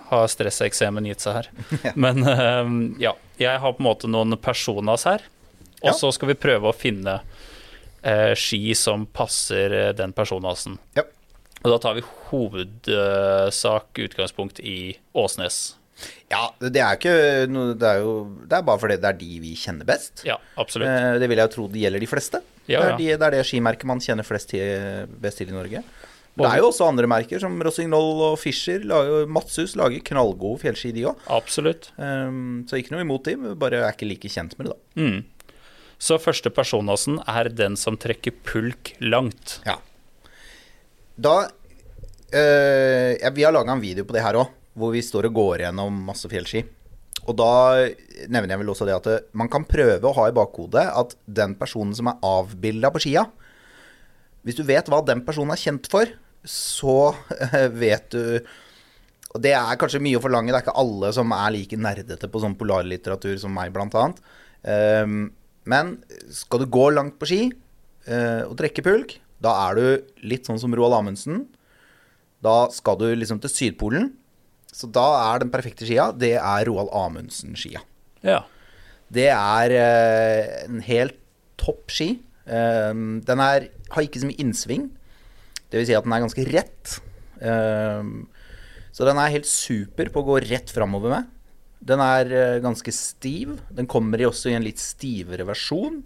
har 0.09 0.25
stresseksemen 0.33 1.05
gitt 1.09 1.21
seg 1.25 1.37
her. 1.39 1.49
Men 2.03 2.21
uh, 2.25 2.65
ja, 3.01 3.13
jeg 3.41 3.61
har 3.61 3.73
på 3.77 3.81
en 3.83 3.87
måte 3.89 4.09
noen 4.09 4.33
personas 4.41 5.05
her. 5.09 5.21
Og 5.83 5.91
Ja. 5.91 5.93
så 5.93 6.09
skal 6.15 6.31
vi 6.31 6.37
prøve 6.41 6.71
å 6.71 6.73
finne 6.77 7.19
uh, 7.21 8.33
ski 8.37 8.73
som 8.77 9.05
passer 9.13 9.73
eh, 9.75 9.91
den 9.97 10.13
personasen. 10.17 10.79
Ja. 10.97 11.03
Og 11.65 11.69
da 11.73 11.77
tar 11.81 11.97
vi 11.97 12.03
hovedsak 12.31 13.99
utgangspunkt 14.05 14.59
i 14.61 14.95
Åsnes. 15.17 15.75
Ja, 16.29 16.49
det 16.59 16.81
er 16.83 16.97
ikke 16.97 17.13
Det 17.79 17.87
er 17.87 18.01
jo 18.03 18.15
Det 18.43 18.57
er 18.57 18.65
bare 18.67 18.81
fordi 18.81 18.97
det 18.99 19.07
er 19.13 19.15
de 19.21 19.37
vi 19.39 19.53
kjenner 19.55 19.87
best. 19.87 20.25
Ja, 20.27 20.35
absolutt. 20.59 20.89
Eh, 20.89 21.13
Det 21.21 21.29
vil 21.31 21.39
jeg 21.39 21.49
jo 21.49 21.53
tro 21.55 21.67
det 21.71 21.85
gjelder 21.85 22.03
de 22.03 22.09
fleste. 22.11 22.41
Ja, 22.67 22.81
det, 22.81 22.89
er 22.89 22.97
de, 22.97 23.07
det 23.13 23.27
er 23.27 23.37
det 23.37 23.45
skimerket 23.47 23.87
man 23.89 24.01
kjenner 24.01 24.25
flest 24.25 24.49
til, 24.53 25.07
best 25.21 25.41
til 25.41 25.51
i 25.51 25.55
Norge. 25.55 25.83
Det 26.35 26.47
er 26.49 26.59
jo 26.59 26.67
også 26.67 26.89
andre 26.89 27.07
merker, 27.07 27.39
som 27.39 27.53
Rossignol 27.63 28.23
og 28.25 28.33
Fischer. 28.41 28.83
Lager, 28.83 29.29
Matshus 29.31 29.77
lager 29.79 30.03
knallgode 30.03 30.59
fjellski, 30.65 30.91
de 30.95 31.05
òg. 31.07 31.21
Absolutt. 31.31 31.93
så 31.95 32.79
ikke 32.79 32.91
noe 32.91 33.05
imot 33.05 33.29
dem, 33.29 33.47
bare 33.59 33.85
er 33.85 33.95
ikke 33.95 34.09
like 34.09 34.31
kjent 34.31 34.57
med 34.59 34.67
det, 34.67 34.75
da. 34.75 35.05
Mm. 35.05 35.53
Så 36.01 36.17
første 36.19 36.51
personåsen 36.51 37.21
er 37.23 37.47
den 37.55 37.77
som 37.79 37.95
trekker 37.95 38.35
pulk 38.43 38.91
langt. 38.99 39.61
Ja. 39.65 39.77
Da 41.15 41.35
øh, 42.35 43.11
ja, 43.15 43.29
Vi 43.31 43.45
har 43.45 43.55
laga 43.55 43.71
en 43.71 43.83
video 43.83 44.03
på 44.03 44.15
det 44.15 44.25
her 44.25 44.35
òg, 44.41 44.51
hvor 44.75 44.91
vi 44.91 45.03
står 45.05 45.29
og 45.29 45.37
går 45.39 45.63
gjennom 45.63 46.01
masse 46.09 46.27
fjellski. 46.27 46.65
Og 47.25 47.33
da 47.39 47.51
nevner 48.29 48.53
jeg 48.53 48.61
vel 48.61 48.71
også 48.73 48.87
det 48.87 48.97
at 48.97 49.09
eh, 49.09 49.23
man 49.37 49.49
kan 49.51 49.65
prøve 49.67 50.05
å 50.05 50.15
ha 50.17 50.27
i 50.29 50.35
bakhodet 50.35 50.85
at 51.01 51.15
den 51.25 51.55
personen 51.59 51.95
som 51.97 52.11
er 52.11 52.21
avbilda 52.25 52.91
på 52.93 53.01
skia 53.05 53.25
Hvis 54.45 54.59
du 54.59 54.63
vet 54.67 54.89
hva 54.91 55.01
den 55.05 55.23
personen 55.25 55.55
er 55.55 55.61
kjent 55.61 55.89
for, 55.91 56.09
så 56.45 57.15
eh, 57.49 57.65
vet 57.73 58.11
du 58.13 58.21
Og 59.33 59.41
det 59.41 59.55
er 59.57 59.81
kanskje 59.81 60.03
mye 60.05 60.19
å 60.19 60.23
forlange, 60.23 60.53
det 60.53 60.59
er 60.59 60.67
ikke 60.67 60.79
alle 60.83 61.11
som 61.17 61.33
er 61.35 61.55
like 61.57 61.81
nerdete 61.81 62.29
på 62.31 62.43
sånn 62.43 62.57
polarlitteratur 62.59 63.35
som 63.41 63.51
meg, 63.51 63.73
blant 63.75 63.97
annet. 63.99 64.21
Um, 64.65 65.25
men 65.67 65.97
skal 66.33 66.61
du 66.61 66.69
gå 66.71 66.85
langt 66.93 67.17
på 67.19 67.27
ski 67.27 67.41
eh, 67.49 68.43
og 68.45 68.55
trekke 68.61 68.85
pulk, 68.85 69.17
da 69.43 69.51
er 69.65 69.75
du 69.75 70.13
litt 70.31 70.47
sånn 70.47 70.61
som 70.61 70.73
Roald 70.77 70.95
Amundsen. 70.95 71.43
Da 72.45 72.69
skal 72.71 72.97
du 73.01 73.09
liksom 73.11 73.41
til 73.43 73.51
Sydpolen. 73.51 74.13
Så 74.75 74.89
da 74.91 75.05
er 75.31 75.43
den 75.43 75.53
perfekte 75.53 75.87
skia, 75.87 76.09
det 76.11 76.35
er 76.35 76.67
Roald 76.67 76.91
Amundsen-skia. 76.91 77.79
Ja. 78.25 78.41
Det 79.15 79.29
er 79.31 79.75
eh, 79.79 80.53
en 80.65 80.81
helt 80.83 81.15
topp 81.61 81.93
ski. 81.93 82.09
Eh, 82.43 82.91
den 83.29 83.43
er, 83.45 83.69
har 83.95 84.03
ikke 84.03 84.23
så 84.23 84.27
mye 84.27 84.41
innsving. 84.43 84.89
Det 85.71 85.79
vil 85.79 85.87
si 85.87 85.95
at 85.95 86.03
den 86.03 86.15
er 86.15 86.25
ganske 86.25 86.47
rett. 86.51 86.97
Eh, 87.39 88.11
så 88.95 89.07
den 89.07 89.19
er 89.19 89.33
helt 89.33 89.47
super 89.47 90.11
på 90.11 90.21
å 90.21 90.27
gå 90.29 90.41
rett 90.45 90.71
framover 90.71 91.11
med. 91.11 91.31
Den 91.85 92.01
er 92.01 92.29
uh, 92.31 92.63
ganske 92.63 92.91
stiv. 92.95 93.57
Den 93.75 93.89
kommer 93.91 94.21
i 94.21 94.27
også 94.27 94.49
i 94.49 94.55
en 94.57 94.63
litt 94.65 94.79
stivere 94.81 95.45
versjon. 95.45 95.99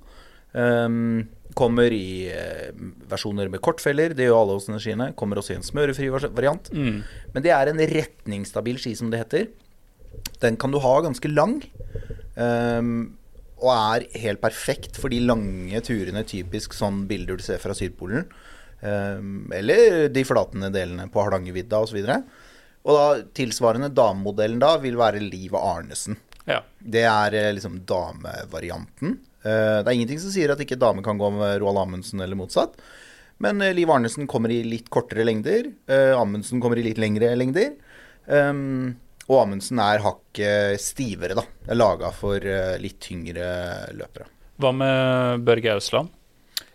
Um, 0.52 1.28
kommer 1.60 1.94
i 1.94 2.30
eh, 2.32 2.72
versjoner 3.12 3.52
med 3.52 3.62
kortfeller, 3.66 4.16
det 4.16 4.30
gjør 4.30 4.42
alle 4.42 4.58
hos 4.58 4.70
energiene. 4.70 5.10
skiene. 5.10 5.18
Kommer 5.20 5.42
også 5.42 5.54
i 5.54 5.60
en 5.60 5.68
smørefri 5.68 6.10
variant. 6.10 6.72
Mm. 6.72 7.02
Men 7.36 7.46
det 7.46 7.54
er 7.56 7.72
en 7.72 7.84
retningsstabil 7.94 8.80
ski, 8.82 8.96
som 8.98 9.12
det 9.12 9.24
heter. 9.26 9.50
Den 10.44 10.58
kan 10.60 10.72
du 10.72 10.80
ha 10.84 10.96
ganske 11.06 11.32
lang. 11.32 11.60
Um, 12.40 13.18
og 13.60 13.74
er 13.76 14.06
helt 14.24 14.40
perfekt 14.42 15.00
for 15.00 15.12
de 15.12 15.20
lange 15.20 15.82
turene, 15.84 16.24
typisk 16.28 16.76
sånn 16.78 17.04
bilder 17.10 17.40
du 17.40 17.44
ser 17.44 17.60
fra 17.62 17.76
Sydpolen. 17.76 18.30
Um, 18.80 19.50
eller 19.52 20.08
de 20.14 20.24
flatende 20.24 20.72
delene 20.72 21.10
på 21.12 21.22
Hardangervidda 21.24 21.84
osv. 21.84 22.00
Og 22.88 22.96
da 22.96 23.08
tilsvarende 23.36 23.92
damemodellen 23.92 24.62
da 24.62 24.78
vil 24.82 24.98
være 25.00 25.24
Liv 25.24 25.58
Arnesen. 25.60 26.20
ja. 26.48 26.64
Det 26.80 27.04
er 27.04 27.36
eh, 27.36 27.52
liksom 27.54 27.82
damevarianten. 27.86 29.18
Eh, 29.44 29.80
Det 29.84 29.88
er 29.88 29.96
ingenting 29.98 30.20
som 30.20 30.32
sier 30.34 30.52
at 30.52 30.60
ikke 30.64 30.80
dame 30.80 31.04
kan 31.06 31.18
gå 31.20 31.30
med 31.32 31.60
Roald 31.62 31.78
Amundsen 31.84 32.22
eller 32.22 32.36
motsatt. 32.40 32.76
Men 33.40 33.62
eh, 33.62 33.74
Liv 33.74 33.90
Arnesen 33.90 34.28
kommer 34.28 34.52
i 34.52 34.62
litt 34.64 34.90
kortere 34.90 35.24
lengder. 35.24 35.72
eh, 35.88 36.12
Amundsen 36.18 36.60
kommer 36.62 36.78
i 36.78 36.84
litt 36.84 36.98
lengre 37.00 37.32
lengder. 37.40 37.76
Um, 38.28 38.96
og 39.30 39.44
Amundsen 39.46 39.80
er 39.82 40.02
hakket 40.04 40.80
stivere, 40.82 41.36
da. 41.38 41.44
Det 41.66 41.78
laga 41.78 42.12
for 42.14 42.40
litt 42.82 43.00
tyngre 43.02 43.48
løpere. 43.96 44.28
Hva 44.60 44.72
med 44.76 45.46
Børge 45.46 45.72
Ausland? 45.78 46.10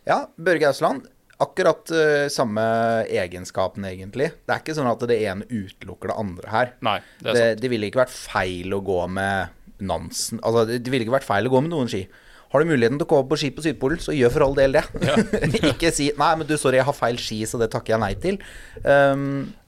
Ja, 0.06 0.24
Børge 0.38 0.70
Ausland. 0.70 1.06
Akkurat 1.42 1.90
uh, 1.90 2.28
samme 2.30 2.62
egenskapen, 3.10 3.84
egentlig. 3.90 4.30
Det 4.46 4.54
er 4.54 4.62
ikke 4.62 4.74
sånn 4.78 4.86
at 4.90 5.02
det 5.10 5.18
ene 5.26 5.46
utelukker 5.50 6.12
det 6.12 6.16
andre 6.22 6.50
her. 6.54 6.72
Nei, 6.86 7.00
det 7.20 7.28
er 7.28 7.34
Det, 7.34 7.42
sant. 7.50 7.62
det 7.64 7.70
ville 7.74 7.90
ikke 7.90 8.02
vært 8.04 8.14
feil 8.14 8.74
å 8.78 8.82
gå 8.86 9.00
med 9.10 9.60
Nansen 9.84 10.38
Altså, 10.40 10.62
det 10.70 10.78
det 10.86 10.92
ville 10.94 11.02
ikke 11.04 11.16
vært 11.18 11.26
feil 11.26 11.50
å 11.50 11.52
gå 11.56 11.60
med 11.66 11.74
noen 11.74 11.90
ski. 11.90 12.04
Har 12.54 12.62
du 12.62 12.70
muligheten 12.70 13.00
til 13.00 13.08
å 13.08 13.10
gå 13.10 13.16
på 13.26 13.36
ski 13.40 13.48
på 13.50 13.64
Sydpolen, 13.64 13.98
så 13.98 14.12
gjør 14.14 14.30
for 14.30 14.44
all 14.46 14.52
del 14.54 14.76
det. 14.76 14.84
ikke 15.72 15.90
si 15.90 16.12
'nei, 16.14 16.28
men 16.38 16.46
du, 16.46 16.54
sorry, 16.54 16.78
jeg 16.78 16.86
har 16.86 16.94
feil 16.94 17.18
ski, 17.18 17.40
så 17.50 17.58
det 17.58 17.66
takker 17.72 17.96
jeg 17.96 18.02
nei 18.04 18.12
til'. 18.22 18.38
Um, 18.84 19.24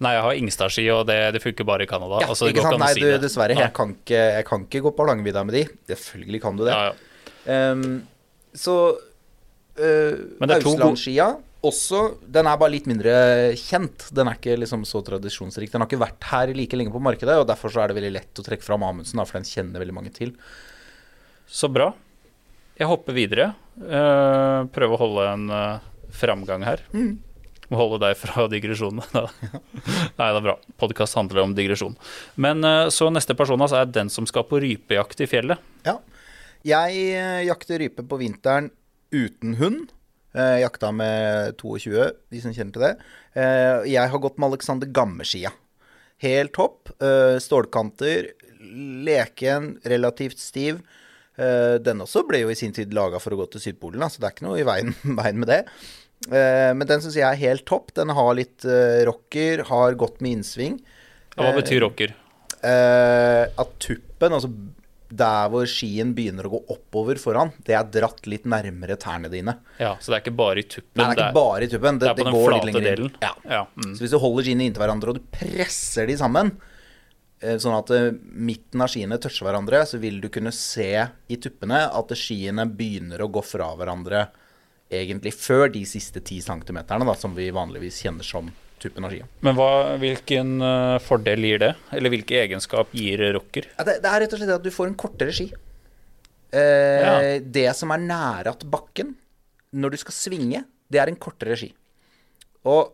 Nei, 0.07 0.13
jeg 0.15 0.23
har 0.23 0.39
Ingstad-ski, 0.39 0.85
og 0.95 1.03
det, 1.11 1.19
det 1.35 1.43
funker 1.43 1.67
bare 1.67 1.83
i 1.83 1.91
Canada. 1.91 2.21
ja, 2.23 2.31
altså, 2.31 2.47
ikke 2.53 2.63
sant? 2.63 2.79
Nei, 2.79 2.93
si 2.95 3.03
du, 3.03 3.11
dessverre. 3.25 3.59
Jeg 3.59 3.75
kan, 3.75 3.97
ikke, 3.99 4.23
jeg 4.39 4.47
kan 4.53 4.69
ikke 4.69 4.85
gå 4.87 4.95
på 4.95 5.03
Hardangervidda 5.03 5.43
med 5.49 5.59
de. 5.59 5.65
Selvfølgelig 5.91 6.43
kan 6.47 6.61
du 6.61 6.65
det. 6.69 6.79
Ja, 6.79 6.95
ja. 6.95 7.73
Um, 7.75 8.07
så 8.55 8.77
uh, 8.95 10.15
også 11.67 12.01
Den 12.23 12.47
er 12.47 12.59
bare 12.59 12.73
litt 12.73 12.87
mindre 12.87 13.13
kjent. 13.59 14.09
Den 14.15 14.31
er 14.31 14.39
ikke 14.39 14.55
liksom 14.63 14.87
så 14.87 15.03
tradisjonsrik. 15.03 15.73
Den 15.73 15.83
har 15.83 15.91
ikke 15.91 16.05
vært 16.07 16.31
her 16.31 16.55
like 16.55 16.79
lenge 16.79 16.95
på 16.95 17.03
markedet, 17.03 17.35
og 17.41 17.51
derfor 17.51 17.73
så 17.75 17.83
er 17.83 17.91
det 17.91 17.99
veldig 17.99 18.15
lett 18.21 18.43
å 18.43 18.47
trekke 18.47 18.67
fram 18.67 18.87
Amundsen, 18.87 19.23
for 19.27 19.41
den 19.41 19.49
kjenner 19.49 19.83
veldig 19.83 19.97
mange 19.97 20.15
til. 20.15 20.37
Så 21.51 21.71
bra. 21.73 21.91
Jeg 22.77 22.91
hopper 22.91 23.17
videre. 23.17 23.53
Uh, 23.77 24.67
prøve 24.73 24.97
å 24.97 25.01
holde 25.01 25.29
en 25.31 25.47
uh, 25.53 25.85
framgang 26.13 26.65
her. 26.67 26.83
Mm. 26.93 27.17
Må 27.73 27.81
holde 27.81 28.01
deg 28.05 28.19
fra 28.19 28.47
digresjonene. 28.53 29.25
Nei, 30.19 30.29
det 30.29 30.39
er 30.39 30.45
bra. 30.45 30.57
Podkast 30.81 31.19
handler 31.19 31.45
om 31.45 31.57
digresjon. 31.57 31.97
Men 32.39 32.63
eh, 32.67 32.87
så 32.95 33.09
neste 33.11 33.37
person 33.39 33.61
altså, 33.63 33.81
er 33.81 33.91
den 33.91 34.13
som 34.13 34.29
skal 34.29 34.47
på 34.49 34.61
rypejakt 34.63 35.25
i 35.25 35.31
fjellet. 35.31 35.63
Ja. 35.87 35.99
Jeg 36.67 37.03
eh, 37.15 37.43
jakter 37.47 37.83
rype 37.83 38.07
på 38.07 38.21
vinteren 38.23 38.71
uten 39.15 39.59
hund. 39.61 39.93
Jeg 40.37 40.67
jakta 40.67 40.91
med 40.93 41.55
22, 41.57 42.11
de 42.29 42.41
som 42.43 42.53
kjenner 42.53 42.75
til 42.75 42.83
det. 42.85 42.91
Eh, 43.41 43.87
jeg 43.95 44.13
har 44.13 44.21
gått 44.21 44.37
med 44.37 44.51
Alexander 44.51 44.91
Gammeskia. 44.93 45.55
Helt 46.23 46.53
topp. 46.57 46.93
Eh, 47.01 47.39
stålkanter. 47.41 48.35
Leken, 49.07 49.77
relativt 49.89 50.43
stiv. 50.43 50.83
Eh, 51.37 51.77
den 51.85 52.01
også 52.05 52.25
ble 52.29 52.43
jo 52.45 52.53
i 52.53 52.59
sin 52.59 52.75
tid 52.77 52.95
laga 52.97 53.21
for 53.23 53.37
å 53.37 53.41
gå 53.43 53.49
til 53.53 53.67
Sydpolen, 53.69 54.05
så 54.07 54.17
så 54.17 54.23
det 54.23 54.29
er 54.29 54.37
ikke 54.37 54.49
noe 54.49 54.61
i 54.61 54.67
veien, 54.67 54.95
veien 55.21 55.41
med 55.43 55.53
det. 55.53 55.63
Eh, 56.31 56.73
men 56.73 56.87
den 56.89 57.05
syns 57.05 57.19
jeg 57.19 57.29
er 57.29 57.43
helt 57.43 57.67
topp. 57.69 57.93
Den 57.99 58.15
har 58.17 58.33
litt 58.39 58.65
eh, 58.65 59.03
rocker, 59.09 59.67
har 59.69 59.99
gått 60.01 60.23
med 60.25 60.39
innsving. 60.39 60.81
Hva 61.37 61.53
betyr 61.57 61.83
rocker? 61.85 62.17
At 62.67 63.75
tuppen, 63.85 64.33
altså 64.33 64.49
der 65.17 65.51
hvor 65.53 65.67
skien 65.71 66.15
begynner 66.17 66.49
å 66.49 66.57
gå 66.57 66.61
oppover 66.75 67.19
foran, 67.21 67.53
det 67.67 67.77
er 67.79 67.87
dratt 67.95 68.27
litt 68.27 68.47
nærmere 68.49 68.97
tærne 68.99 69.31
dine. 69.31 69.55
Ja, 69.79 69.95
Så 70.01 70.11
det 70.11 70.19
er 70.19 70.25
ikke 70.25 70.39
bare 70.41 70.63
i 70.63 70.67
tuppen? 70.67 70.99
Nei, 70.99 71.11
det 71.13 71.23
er 71.23 71.29
ikke 71.29 71.37
bare 71.37 71.69
i 71.69 71.71
tuppen. 71.71 72.01
Det, 72.01 72.07
det 72.07 72.11
er 72.11 72.17
på 72.19 72.27
den 72.27 72.37
går 72.37 72.49
flate 72.49 72.83
delen? 72.89 73.13
Ja. 73.23 73.33
Ja, 73.45 73.61
mm. 73.77 73.93
Så 73.93 74.05
hvis 74.05 74.17
du 74.17 74.19
holder 74.23 74.49
skiene 74.49 74.67
inntil 74.67 74.83
hverandre 74.83 75.13
og 75.13 75.21
du 75.21 75.29
presser 75.37 76.11
de 76.11 76.19
sammen, 76.19 76.51
sånn 77.61 77.75
at 77.77 77.91
eh, 77.93 78.11
midten 78.33 78.81
av 78.81 78.89
skiene 78.93 79.19
toucher 79.21 79.45
hverandre, 79.49 79.83
så 79.87 79.99
vil 80.01 80.21
du 80.23 80.29
kunne 80.33 80.53
se 80.57 80.89
i 81.29 81.37
tuppene 81.43 81.83
at 81.93 82.15
skiene 82.17 82.65
begynner 82.71 83.21
å 83.21 83.29
gå 83.33 83.43
fra 83.45 83.73
hverandre 83.77 84.27
egentlig 84.89 85.33
før 85.35 85.69
de 85.75 85.83
siste 85.89 86.23
ti 86.25 86.39
centimeterne, 86.41 87.05
da, 87.09 87.15
som 87.19 87.35
vi 87.37 87.49
vanligvis 87.53 87.99
kjenner 88.05 88.25
som 88.25 88.49
tuppen 88.81 89.05
av 89.09 89.11
skia. 89.13 89.27
Men 89.45 89.57
hva, 89.59 89.69
hvilken 90.01 90.57
eh, 90.63 90.97
fordel 91.03 91.45
gir 91.49 91.63
det? 91.65 91.73
Eller 91.97 92.13
hvilken 92.13 92.43
egenskap 92.45 92.93
gir 92.97 93.23
rocker? 93.37 93.69
Ja, 93.77 93.85
det, 93.89 93.99
det 94.05 94.11
er 94.13 94.23
rett 94.25 94.37
og 94.37 94.41
slett 94.43 94.55
at 94.57 94.65
du 94.65 94.71
får 94.75 94.91
en 94.93 94.99
kortere 95.01 95.35
ski. 95.37 95.49
Eh, 96.53 97.03
Ja. 97.03 97.17
Det 97.41 97.67
som 97.77 97.91
er 97.93 98.05
nære 98.05 98.53
at 98.55 98.63
bakken, 98.71 99.15
når 99.77 99.97
du 99.97 100.01
skal 100.05 100.15
svinge, 100.17 100.65
det 100.93 101.01
er 101.03 101.11
en 101.11 101.19
kortere 101.21 101.57
ski. 101.59 101.73
Og 102.69 102.93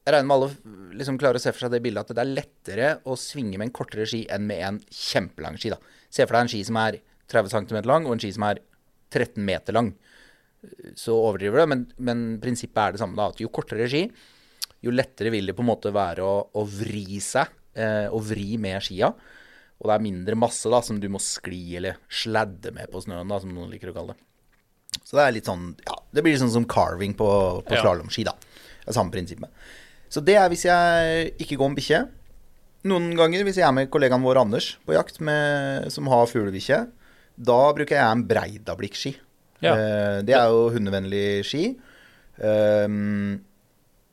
jeg 0.00 0.14
regner 0.14 0.28
med 0.30 0.36
alle 0.36 0.78
liksom 0.96 1.18
klarer 1.20 1.36
å 1.38 1.42
se 1.42 1.52
for 1.52 1.66
seg 1.66 1.74
det 1.74 1.82
bildet 1.84 2.08
at 2.08 2.16
det 2.16 2.22
er 2.22 2.32
lettere 2.38 2.90
å 3.04 3.16
svinge 3.20 3.58
med 3.60 3.68
en 3.68 3.74
kortere 3.76 4.06
ski 4.08 4.22
enn 4.32 4.46
med 4.48 4.62
en 4.64 4.80
kjempelang 4.88 5.58
ski. 5.60 5.72
da. 5.74 5.78
Se 6.10 6.24
for 6.24 6.36
deg 6.36 6.46
en 6.46 6.52
ski 6.52 6.62
som 6.66 6.78
er 6.80 7.00
30 7.30 7.52
cm 7.68 7.80
lang, 7.86 8.08
og 8.08 8.16
en 8.16 8.22
ski 8.22 8.32
som 8.34 8.46
er 8.48 8.62
13 9.12 9.44
meter 9.44 9.76
lang. 9.76 9.92
Så 10.98 11.14
overdriver 11.14 11.62
det, 11.62 11.68
men, 11.72 11.84
men 12.00 12.22
prinsippet 12.42 12.80
er 12.82 12.96
det 12.96 13.02
samme. 13.02 13.16
da, 13.18 13.28
at 13.30 13.40
Jo 13.40 13.52
kortere 13.52 13.88
ski, 13.90 14.06
jo 14.80 14.94
lettere 14.94 15.32
vil 15.32 15.50
det 15.50 15.56
på 15.56 15.64
en 15.64 15.70
måte 15.70 15.92
være 15.92 16.24
å, 16.24 16.34
å 16.56 16.64
vri 16.64 17.20
seg, 17.24 17.52
eh, 17.76 18.08
å 18.08 18.20
vri 18.24 18.56
med 18.60 18.80
skia. 18.84 19.12
Og 19.80 19.88
det 19.88 19.94
er 19.94 20.04
mindre 20.04 20.36
masse 20.36 20.68
da, 20.72 20.80
som 20.84 20.98
du 21.00 21.08
må 21.12 21.20
skli 21.22 21.76
eller 21.78 22.00
sladde 22.08 22.72
med 22.76 22.90
på 22.92 23.00
snøen, 23.04 23.28
da, 23.28 23.40
som 23.40 23.52
noen 23.52 23.70
liker 23.72 23.92
å 23.92 23.96
kalle 23.96 24.16
det. 24.16 24.26
Så 25.04 25.16
det 25.16 25.24
er 25.24 25.36
litt 25.36 25.48
sånn, 25.48 25.70
ja, 25.86 25.94
det 26.12 26.24
blir 26.24 26.40
sånn 26.40 26.52
som 26.52 26.66
carving 26.68 27.14
på, 27.16 27.28
på 27.64 27.78
slalåmski, 27.78 28.26
da. 28.26 28.34
Det 28.80 28.90
er 28.90 28.96
samme 28.96 29.14
prinsippet. 29.14 29.52
Så 30.10 30.22
det 30.26 30.36
er 30.40 30.50
hvis 30.50 30.66
jeg 30.66 31.34
ikke 31.40 31.58
går 31.60 31.70
med 31.70 31.80
bikkje. 31.80 32.00
Noen 32.90 33.12
ganger 33.18 33.44
hvis 33.46 33.60
jeg 33.60 33.66
er 33.66 33.76
med 33.76 33.90
kollegaen 33.92 34.24
vår 34.24 34.40
Anders 34.42 34.72
på 34.88 34.96
jakt, 34.96 35.20
med, 35.22 35.90
som 35.92 36.08
har 36.10 36.28
fuglebikkje, 36.30 36.80
da 37.40 37.60
bruker 37.76 37.96
jeg 37.96 38.04
en 38.04 38.24
Breidablikk-ski. 38.28 39.14
Ja. 39.60 39.74
Eh, 39.76 40.18
det 40.26 40.34
er 40.36 40.50
jo 40.52 40.70
hundevennlig 40.74 41.24
ski. 41.46 41.64
Ehm, 42.40 43.40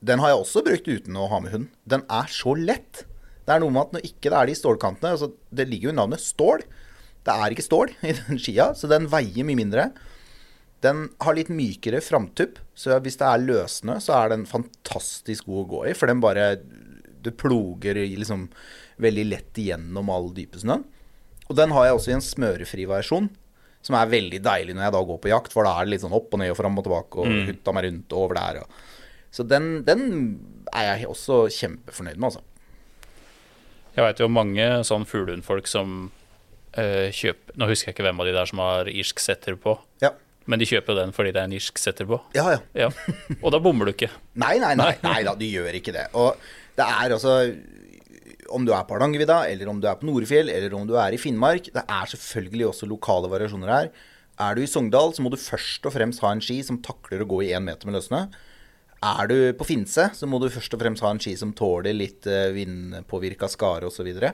den 0.04 0.22
har 0.22 0.32
jeg 0.32 0.42
også 0.42 0.62
brukt 0.66 0.88
uten 0.88 1.16
å 1.18 1.28
ha 1.32 1.40
med 1.42 1.54
hund. 1.54 1.70
Den 1.88 2.04
er 2.12 2.28
så 2.32 2.54
lett. 2.54 3.04
Det 3.48 3.56
er 3.56 3.62
noe 3.64 3.72
med 3.72 3.86
at 3.86 3.96
når 3.96 4.06
ikke 4.10 4.28
det 4.28 4.38
er 4.38 4.50
de 4.50 4.56
stålkantene 4.58 5.14
altså 5.14 5.30
Det 5.48 5.64
ligger 5.64 5.88
jo 5.88 5.94
i 5.94 5.98
navnet 5.98 6.22
stål. 6.22 6.62
Det 7.24 7.34
er 7.34 7.54
ikke 7.54 7.64
stål 7.64 7.94
i 8.10 8.14
den 8.20 8.40
skia, 8.40 8.70
så 8.76 8.90
den 8.90 9.08
veier 9.10 9.48
mye 9.48 9.58
mindre. 9.58 9.88
Den 10.84 11.08
har 11.24 11.34
litt 11.34 11.50
mykere 11.50 12.00
framtupp, 12.04 12.60
så 12.78 13.00
hvis 13.02 13.18
det 13.18 13.26
er 13.26 13.42
løssnø, 13.42 13.96
så 14.02 14.14
er 14.20 14.34
den 14.34 14.44
fantastisk 14.46 15.48
god 15.48 15.64
å 15.64 15.68
gå 15.72 15.80
i. 15.90 15.94
For 15.98 16.10
den 16.10 16.22
bare 16.22 16.52
Du 17.18 17.32
ploger 17.34 17.98
liksom 17.98 18.46
veldig 19.02 19.24
lett 19.26 19.58
igjennom 19.58 20.10
all 20.14 20.30
dypesnøen. 20.34 20.84
Og 21.48 21.56
den 21.56 21.72
har 21.74 21.88
jeg 21.88 21.96
også 21.96 22.12
i 22.12 22.14
en 22.14 22.22
smørefri 22.24 22.84
versjon, 22.86 23.26
som 23.82 23.96
er 23.98 24.10
veldig 24.10 24.38
deilig 24.44 24.76
når 24.76 24.84
jeg 24.86 24.94
da 24.94 25.00
går 25.08 25.18
på 25.24 25.30
jakt, 25.32 25.54
for 25.54 25.66
da 25.66 25.72
er 25.78 25.86
det 25.86 25.94
litt 25.96 26.04
sånn 26.04 26.14
opp 26.14 26.34
og 26.34 26.42
ned 26.42 26.52
og 26.52 26.58
fram 26.58 26.78
og 26.78 26.86
tilbake 26.86 27.22
og 27.22 27.48
hutta 27.48 27.74
meg 27.74 27.88
rundt 27.88 28.14
og 28.14 28.22
over 28.22 28.38
der. 28.38 28.60
Og. 28.62 28.86
Så 29.34 29.46
den, 29.48 29.68
den 29.86 30.04
er 30.70 30.92
jeg 30.92 31.10
også 31.10 31.40
kjempefornøyd 31.58 32.20
med, 32.20 32.28
altså. 32.30 32.44
Jeg 33.96 34.04
veit 34.06 34.22
jo 34.22 34.30
mange 34.30 34.66
sånn 34.86 35.08
fuglehundfolk 35.10 35.66
som 35.66 35.94
øh, 36.78 37.08
kjøper 37.10 37.56
Nå 37.58 37.66
husker 37.66 37.90
jeg 37.90 37.96
ikke 37.96 38.04
hvem 38.06 38.20
av 38.22 38.28
de 38.28 38.34
der 38.36 38.50
som 38.50 38.60
har 38.62 38.90
irsk 38.92 39.22
setter 39.24 39.58
på, 39.58 39.74
Ja. 40.04 40.12
Men 40.48 40.60
de 40.60 40.68
kjøper 40.68 40.96
den 40.96 41.14
fordi 41.16 41.34
det 41.36 41.42
er 41.42 41.50
en 41.50 41.56
irsk 41.58 41.80
setter 41.80 42.08
på. 42.08 42.18
Ja, 42.36 42.46
ja. 42.54 42.60
Ja. 42.86 42.88
Og 43.42 43.52
da 43.54 43.60
bommer 43.62 43.88
du 43.88 43.94
ikke. 43.94 44.10
Nei, 44.42 44.56
nei, 44.62 44.74
nei, 44.78 44.94
nei 45.04 45.20
da, 45.26 45.34
du 45.36 45.44
gjør 45.44 45.76
ikke 45.76 45.94
det. 45.94 46.08
Og 46.18 46.38
det 46.78 46.86
er 46.86 47.14
altså 47.16 47.34
Om 48.54 48.64
du 48.64 48.70
er 48.72 48.84
på 48.86 48.94
Hardangervidda, 48.96 49.42
eller 49.50 49.68
om 49.68 49.80
du 49.82 49.88
er 49.90 49.98
på 50.00 50.06
Nordfjell, 50.08 50.48
eller 50.48 50.76
om 50.78 50.86
du 50.88 50.94
er 50.96 51.12
i 51.12 51.20
Finnmark, 51.20 51.68
det 51.74 51.82
er 51.84 52.12
selvfølgelig 52.14 52.70
også 52.70 52.88
lokale 52.88 53.28
variasjoner 53.28 53.72
her. 53.74 53.90
Er 54.40 54.54
du 54.54 54.62
i 54.62 54.68
Sogndal, 54.70 55.12
så 55.12 55.24
må 55.24 55.32
du 55.34 55.40
først 55.40 55.84
og 55.84 55.92
fremst 55.92 56.22
ha 56.24 56.30
en 56.32 56.40
ski 56.44 56.60
som 56.64 56.78
takler 56.80 57.24
å 57.24 57.28
gå 57.28 57.42
i 57.44 57.50
én 57.58 57.66
meter 57.66 57.90
med 57.90 57.98
løssnø. 57.98 58.22
Er 59.04 59.28
du 59.30 59.36
på 59.58 59.66
Finse, 59.66 60.08
så 60.14 60.26
må 60.30 60.40
du 60.42 60.48
først 60.50 60.74
og 60.74 60.80
fremst 60.80 61.04
ha 61.04 61.10
en 61.12 61.20
ski 61.22 61.34
som 61.38 61.52
tåler 61.54 61.94
litt 61.94 62.26
eh, 62.26 62.48
vindpåvirka 62.54 63.50
skare 63.50 63.90
osv. 63.90 64.00
Så, 64.00 64.06
videre. 64.06 64.32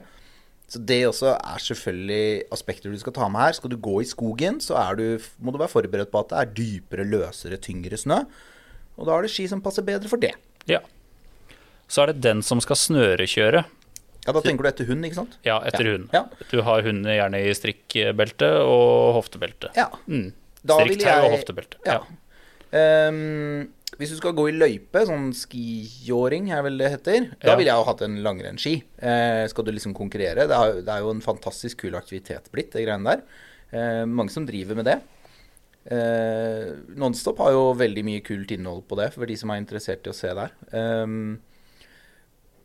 Så 0.67 0.79
det 0.81 0.99
også 1.07 1.35
er 1.37 1.61
selvfølgelig 1.61 2.43
aspekter 2.55 2.89
du 2.91 2.97
skal 2.99 3.13
ta 3.13 3.27
med 3.29 3.41
her. 3.45 3.53
Skal 3.59 3.69
du 3.69 3.77
gå 3.77 3.99
i 4.01 4.07
skogen, 4.09 4.57
så 4.63 4.79
du, 4.97 5.19
må 5.39 5.53
du 5.53 5.59
være 5.61 5.69
forberedt 5.71 6.11
på 6.11 6.23
at 6.23 6.31
det 6.33 6.39
er 6.41 6.53
dypere, 6.57 7.05
løsere, 7.05 7.57
tyngre 7.61 7.97
snø. 8.01 8.23
Og 8.97 9.05
da 9.07 9.15
er 9.17 9.27
det 9.27 9.31
ski 9.35 9.45
som 9.51 9.61
passer 9.61 9.85
bedre 9.85 10.09
for 10.09 10.17
det. 10.17 10.33
Ja. 10.71 10.79
Så 11.87 12.01
er 12.01 12.13
det 12.13 12.23
den 12.25 12.41
som 12.41 12.61
skal 12.63 12.75
snørekjøre. 12.81 13.61
Ja, 14.25 14.31
Da 14.33 14.41
tenker 14.41 14.65
du 14.65 14.69
etter 14.71 14.87
hund, 14.89 15.05
ikke 15.05 15.19
sant? 15.19 15.37
Ja, 15.45 15.59
etter 15.61 15.85
Ja. 15.85 15.91
hund. 15.93 16.09
Ja. 16.11 16.23
Du 16.49 16.61
har 16.65 16.81
hundene 16.81 17.13
gjerne 17.13 17.43
i 17.45 17.53
strikkbelte 17.53 18.49
og 18.65 19.13
hoftebelte. 19.19 19.69
Ja. 19.77 19.91
Mm. 20.09 20.31
Strikktau 20.65 21.25
og 21.27 21.35
hoftebelte. 21.37 21.77
Ja. 21.85 21.99
Ja. 21.99 21.99
Ehm, 22.73 23.69
hvis 23.97 24.11
du 24.11 24.17
skal 24.17 24.33
gå 24.37 24.47
i 24.49 24.55
løype, 24.55 25.01
sånn 25.07 25.29
skijåring 25.35 26.51
er 26.53 26.61
vel 26.65 26.77
det 26.81 26.91
heter, 26.91 27.29
da 27.39 27.51
Ja. 27.51 27.55
ville 27.55 27.71
jeg 27.71 27.79
jo 27.79 27.87
hatt 27.89 28.01
en 28.01 28.17
langrennsski. 28.23 28.75
Eh, 28.99 29.47
skal 29.47 29.63
du 29.65 29.71
liksom 29.71 29.93
konkurrere? 29.95 30.47
Det 30.47 30.55
er, 30.57 30.81
det 30.81 30.89
er 30.95 30.99
jo 31.05 31.11
en 31.11 31.21
fantastisk 31.21 31.77
kul 31.85 31.95
aktivitet 31.95 32.51
blitt, 32.51 32.71
det 32.71 32.85
greiene 32.85 33.03
der. 33.15 33.21
Eh, 33.71 34.05
mange 34.05 34.29
som 34.31 34.45
driver 34.45 34.75
med 34.75 34.85
det. 34.85 34.99
Eh, 35.85 36.71
Nonstop 36.97 37.37
har 37.43 37.51
jo 37.53 37.73
veldig 37.77 38.03
mye 38.07 38.23
kult 38.25 38.51
innhold 38.55 38.87
på 38.89 38.97
det, 38.97 39.11
for 39.13 39.25
de 39.29 39.35
som 39.37 39.51
er 39.53 39.61
interessert 39.61 40.05
i 40.07 40.09
å 40.09 40.17
se 40.17 40.31
der. 40.33 40.51
Ehm, 40.73 41.37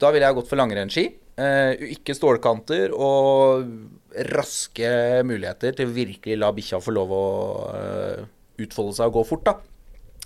da 0.01 0.11
ville 0.11 0.25
jeg 0.25 0.35
gått 0.39 0.49
for 0.49 0.57
langrennsski. 0.57 1.07
Eh, 1.41 1.75
ikke 1.97 2.15
stålkanter 2.17 2.93
og 2.97 3.69
raske 4.33 5.23
muligheter 5.25 5.77
til 5.77 5.87
virkelig 5.93 6.39
la 6.41 6.51
bikkja 6.53 6.81
få 6.83 6.93
lov 6.93 7.13
å 7.17 7.25
eh, 7.77 8.25
utfolde 8.65 8.97
seg 8.97 9.07
og 9.13 9.21
gå 9.21 9.27
fort. 9.29 9.45
da. 9.45 9.55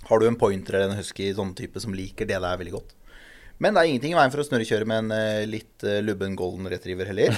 Har 0.05 0.21
du 0.21 0.27
en 0.27 0.37
pointer 0.37 0.77
eller 0.77 0.93
en 0.93 0.99
husky 0.99 1.31
sånn 1.33 1.55
type 1.57 1.81
som 1.81 1.95
liker 1.95 2.27
det, 2.29 2.37
det 2.41 2.49
er 2.51 2.61
veldig 2.61 2.75
godt. 2.75 2.93
Men 3.63 3.75
det 3.75 3.81
er 3.81 3.91
ingenting 3.91 4.15
i 4.15 4.17
veien 4.17 4.33
for 4.33 4.43
å 4.43 4.47
snørrekjøre 4.49 4.87
med 4.89 5.05
en 5.05 5.15
eh, 5.15 5.45
litt 5.47 5.85
eh, 5.87 6.01
lubben 6.03 6.35
golden 6.37 6.67
retriever 6.71 7.07
heller. 7.09 7.37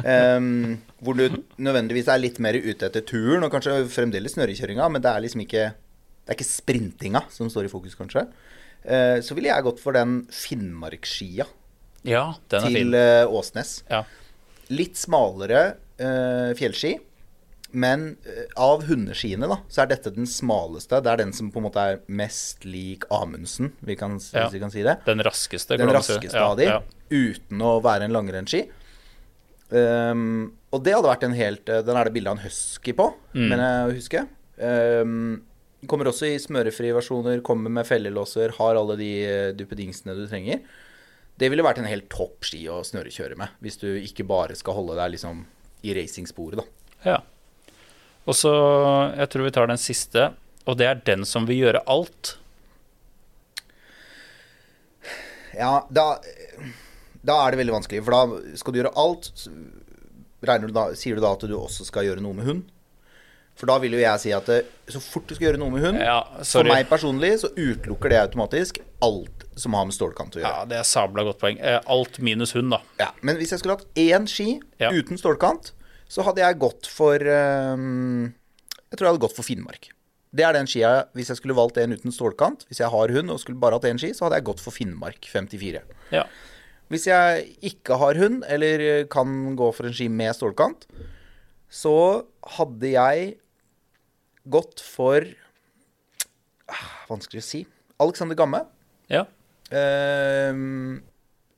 um, 0.00 0.78
hvor 1.04 1.18
du 1.18 1.42
nødvendigvis 1.60 2.08
er 2.08 2.22
litt 2.22 2.40
mer 2.42 2.56
ute 2.56 2.88
etter 2.88 3.04
turen, 3.04 3.44
og 3.44 3.52
kanskje 3.52 3.82
fremdeles 3.92 4.36
snørrekjøringa, 4.38 4.88
men 4.92 5.04
det 5.04 5.12
er 5.12 5.24
liksom 5.26 5.44
ikke 5.44 5.70
Det 5.74 6.34
er 6.34 6.38
ikke 6.38 6.46
sprintinga 6.46 7.24
som 7.32 7.50
står 7.50 7.66
i 7.66 7.72
fokus, 7.72 7.96
kanskje. 7.98 8.24
Uh, 8.80 9.18
så 9.24 9.36
ville 9.36 9.50
jeg 9.50 9.66
gått 9.66 9.82
for 9.82 9.96
den 9.96 10.22
Finnmarksskia 10.32 11.44
Ja, 12.08 12.24
den 12.48 12.64
til 12.64 12.78
fin. 12.78 12.96
Åsnes. 13.28 13.74
Ja. 13.90 14.04
Litt 14.72 14.96
smalere 14.96 15.64
uh, 16.00 16.56
fjellski. 16.56 16.94
Men 17.72 18.16
eh, 18.26 18.46
av 18.56 18.82
hundeskiene, 18.88 19.46
da, 19.48 19.60
så 19.70 19.82
er 19.84 19.90
dette 19.92 20.10
den 20.14 20.26
smaleste. 20.26 20.98
Det 21.04 21.10
er 21.12 21.20
den 21.22 21.32
som 21.32 21.50
på 21.54 21.60
en 21.60 21.68
måte 21.68 21.82
er 21.92 22.00
mest 22.08 22.64
lik 22.66 23.04
Amundsen, 23.14 23.72
vi 23.86 23.94
kan, 23.96 24.18
Ja. 24.32 24.46
hvis 24.48 24.52
vi 24.56 24.60
kan 24.60 24.70
si 24.74 24.82
det. 24.82 24.96
Den 25.06 25.22
raskeste. 25.22 25.76
Den 25.78 25.88
raskeste 25.94 26.34
Ja, 26.34 26.48
av 26.50 26.56
de, 26.58 26.64
ja. 26.64 26.80
uten 27.10 27.58
å 27.62 27.76
være 27.82 28.04
en 28.08 28.12
langrennsski. 28.16 28.64
Um, 29.70 30.52
og 30.74 30.82
det 30.82 30.96
hadde 30.96 31.06
vært 31.12 31.22
en 31.28 31.34
helt 31.38 31.68
eh, 31.70 31.82
Den 31.86 31.94
er 31.94 32.08
det 32.08 32.12
bilde 32.16 32.30
av 32.32 32.38
en 32.40 32.42
husky 32.42 32.90
på, 32.98 33.04
Mm. 33.34 33.48
men 33.52 33.58
jeg 33.62 33.94
husker. 34.00 34.24
huske. 34.26 34.28
Ehm, 34.58 35.42
kommer 35.86 36.06
også 36.10 36.26
i 36.26 36.38
smørefrie 36.42 36.92
versjoner, 36.92 37.40
kommer 37.40 37.70
med 37.70 37.86
fellelåser, 37.86 38.50
har 38.58 38.74
alle 38.74 38.96
de 38.98 39.10
eh, 39.24 39.52
duppedingsene 39.52 40.16
du 40.18 40.26
trenger. 40.26 40.60
Det 41.38 41.48
ville 41.48 41.62
vært 41.62 41.78
en 41.78 41.86
helt 41.88 42.08
topp 42.10 42.42
ski 42.44 42.66
å 42.68 42.82
snørekjøre 42.84 43.36
med, 43.38 43.48
hvis 43.62 43.78
du 43.80 43.86
ikke 43.96 44.26
bare 44.26 44.54
skal 44.58 44.74
holde 44.74 44.96
deg 44.98 45.12
liksom 45.14 45.44
i 45.84 45.94
racingsporet, 45.94 46.56
da. 46.58 46.64
Ja. 47.06 47.20
Og 48.28 48.36
så, 48.36 48.52
jeg 49.16 49.30
tror 49.32 49.46
vi 49.46 49.52
tar 49.56 49.70
den 49.70 49.80
siste, 49.80 50.30
og 50.68 50.76
det 50.78 50.86
er 50.90 51.00
den 51.06 51.24
som 51.28 51.46
vil 51.48 51.62
gjøre 51.64 51.80
alt. 51.90 52.34
Ja, 55.56 55.86
da, 55.90 56.04
da 57.26 57.38
er 57.44 57.54
det 57.54 57.62
veldig 57.62 57.74
vanskelig, 57.80 58.02
for 58.06 58.14
da 58.16 58.58
skal 58.60 58.74
du 58.74 58.82
gjøre 58.82 58.92
alt. 59.00 59.32
du 60.40 60.68
da, 60.74 60.84
sier 60.96 61.16
du 61.18 61.24
da 61.24 61.32
at 61.34 61.48
du 61.48 61.56
også 61.58 61.84
skal 61.88 62.06
gjøre 62.06 62.22
noe 62.24 62.36
med 62.36 62.46
hund? 62.48 62.68
For 63.60 63.68
da 63.68 63.76
vil 63.82 63.92
jo 63.92 64.00
jeg 64.00 64.20
si 64.22 64.30
at 64.32 64.46
det, 64.48 64.60
så 64.88 65.00
fort 65.04 65.26
du 65.28 65.34
skal 65.36 65.50
gjøre 65.50 65.60
noe 65.60 65.72
med 65.74 65.82
hund 65.84 65.98
Ja, 66.00 66.22
For 66.48 66.64
meg 66.64 66.86
personlig 66.88 67.34
så 67.42 67.50
utelukker 67.58 68.08
det 68.08 68.20
automatisk 68.22 68.78
alt 69.04 69.44
som 69.60 69.74
har 69.76 69.84
med 69.84 69.92
stålkant 69.92 70.38
å 70.38 70.40
gjøre. 70.40 70.52
Ja, 70.62 70.68
det 70.70 70.78
er 70.78 70.86
sabla 70.88 71.26
godt 71.26 71.40
poeng. 71.42 71.58
Eh, 71.60 71.76
Alt 71.92 72.16
minus 72.24 72.54
hund, 72.56 72.70
da. 72.72 72.78
Ja, 73.02 73.10
men 73.20 73.36
hvis 73.36 73.52
jeg 73.52 73.60
skulle 73.60 73.76
hatt 73.76 74.00
én 74.00 74.24
ski 74.30 74.54
Ja. 74.80 74.88
uten 74.94 75.20
stålkant, 75.20 75.74
så 76.10 76.24
hadde 76.26 76.42
jeg 76.42 76.58
gått 76.60 76.88
for 76.90 77.22
ehm, 77.22 78.30
Jeg 78.90 78.98
tror 78.98 79.06
jeg 79.06 79.14
hadde 79.14 79.24
gått 79.24 79.36
for 79.36 79.46
Finnmark. 79.46 79.90
Det 80.34 80.46
er 80.46 80.54
den 80.56 80.68
skia 80.70 80.92
Hvis 81.16 81.30
jeg 81.32 81.40
skulle 81.40 81.58
valgt 81.58 81.78
en 81.82 81.94
uten 81.94 82.14
stålkant, 82.14 82.64
hvis 82.68 82.82
jeg 82.82 82.90
har 82.90 83.14
hund 83.16 83.30
og 83.30 83.42
skulle 83.42 83.60
bare 83.62 83.78
hatt 83.78 83.86
én 83.90 84.00
ski, 84.00 84.12
så 84.14 84.26
hadde 84.26 84.40
jeg 84.40 84.48
gått 84.50 84.62
for 84.62 84.74
Finnmark 84.74 85.26
54. 85.30 85.82
Ja. 86.14 86.24
Hvis 86.90 87.06
jeg 87.06 87.46
ikke 87.70 88.00
har 88.02 88.18
hund, 88.18 88.42
eller 88.50 89.04
kan 89.10 89.54
gå 89.58 89.68
for 89.76 89.86
en 89.86 89.94
ski 89.94 90.08
med 90.10 90.34
stålkant, 90.34 90.88
så 91.70 92.26
hadde 92.58 92.90
jeg 92.90 93.36
gått 94.50 94.82
for 94.82 95.22
ah, 96.66 96.88
Vanskelig 97.10 97.44
å 97.44 97.46
si. 97.46 97.62
Alexander 98.02 98.38
Gamme. 98.38 98.64
ja. 99.12 99.26
Uh, 99.70 100.98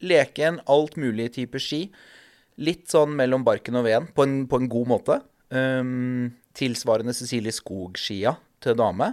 leke 0.03 0.45
en 0.45 0.59
alt 0.69 0.99
mulig 1.01 1.31
type 1.37 1.61
ski. 1.63 1.87
Litt 2.61 2.91
sånn 2.93 3.15
mellom 3.17 3.45
barken 3.47 3.79
og 3.81 3.87
veden, 3.87 4.09
på 4.13 4.27
på 4.49 4.61
en 4.61 4.71
god 4.71 4.91
måte. 4.91 5.19
Um, 5.53 6.33
tilsvarende 6.57 7.15
Cecilie 7.17 7.53
Skog-skia 7.53 8.35
til 8.63 8.77
dame. 8.77 9.13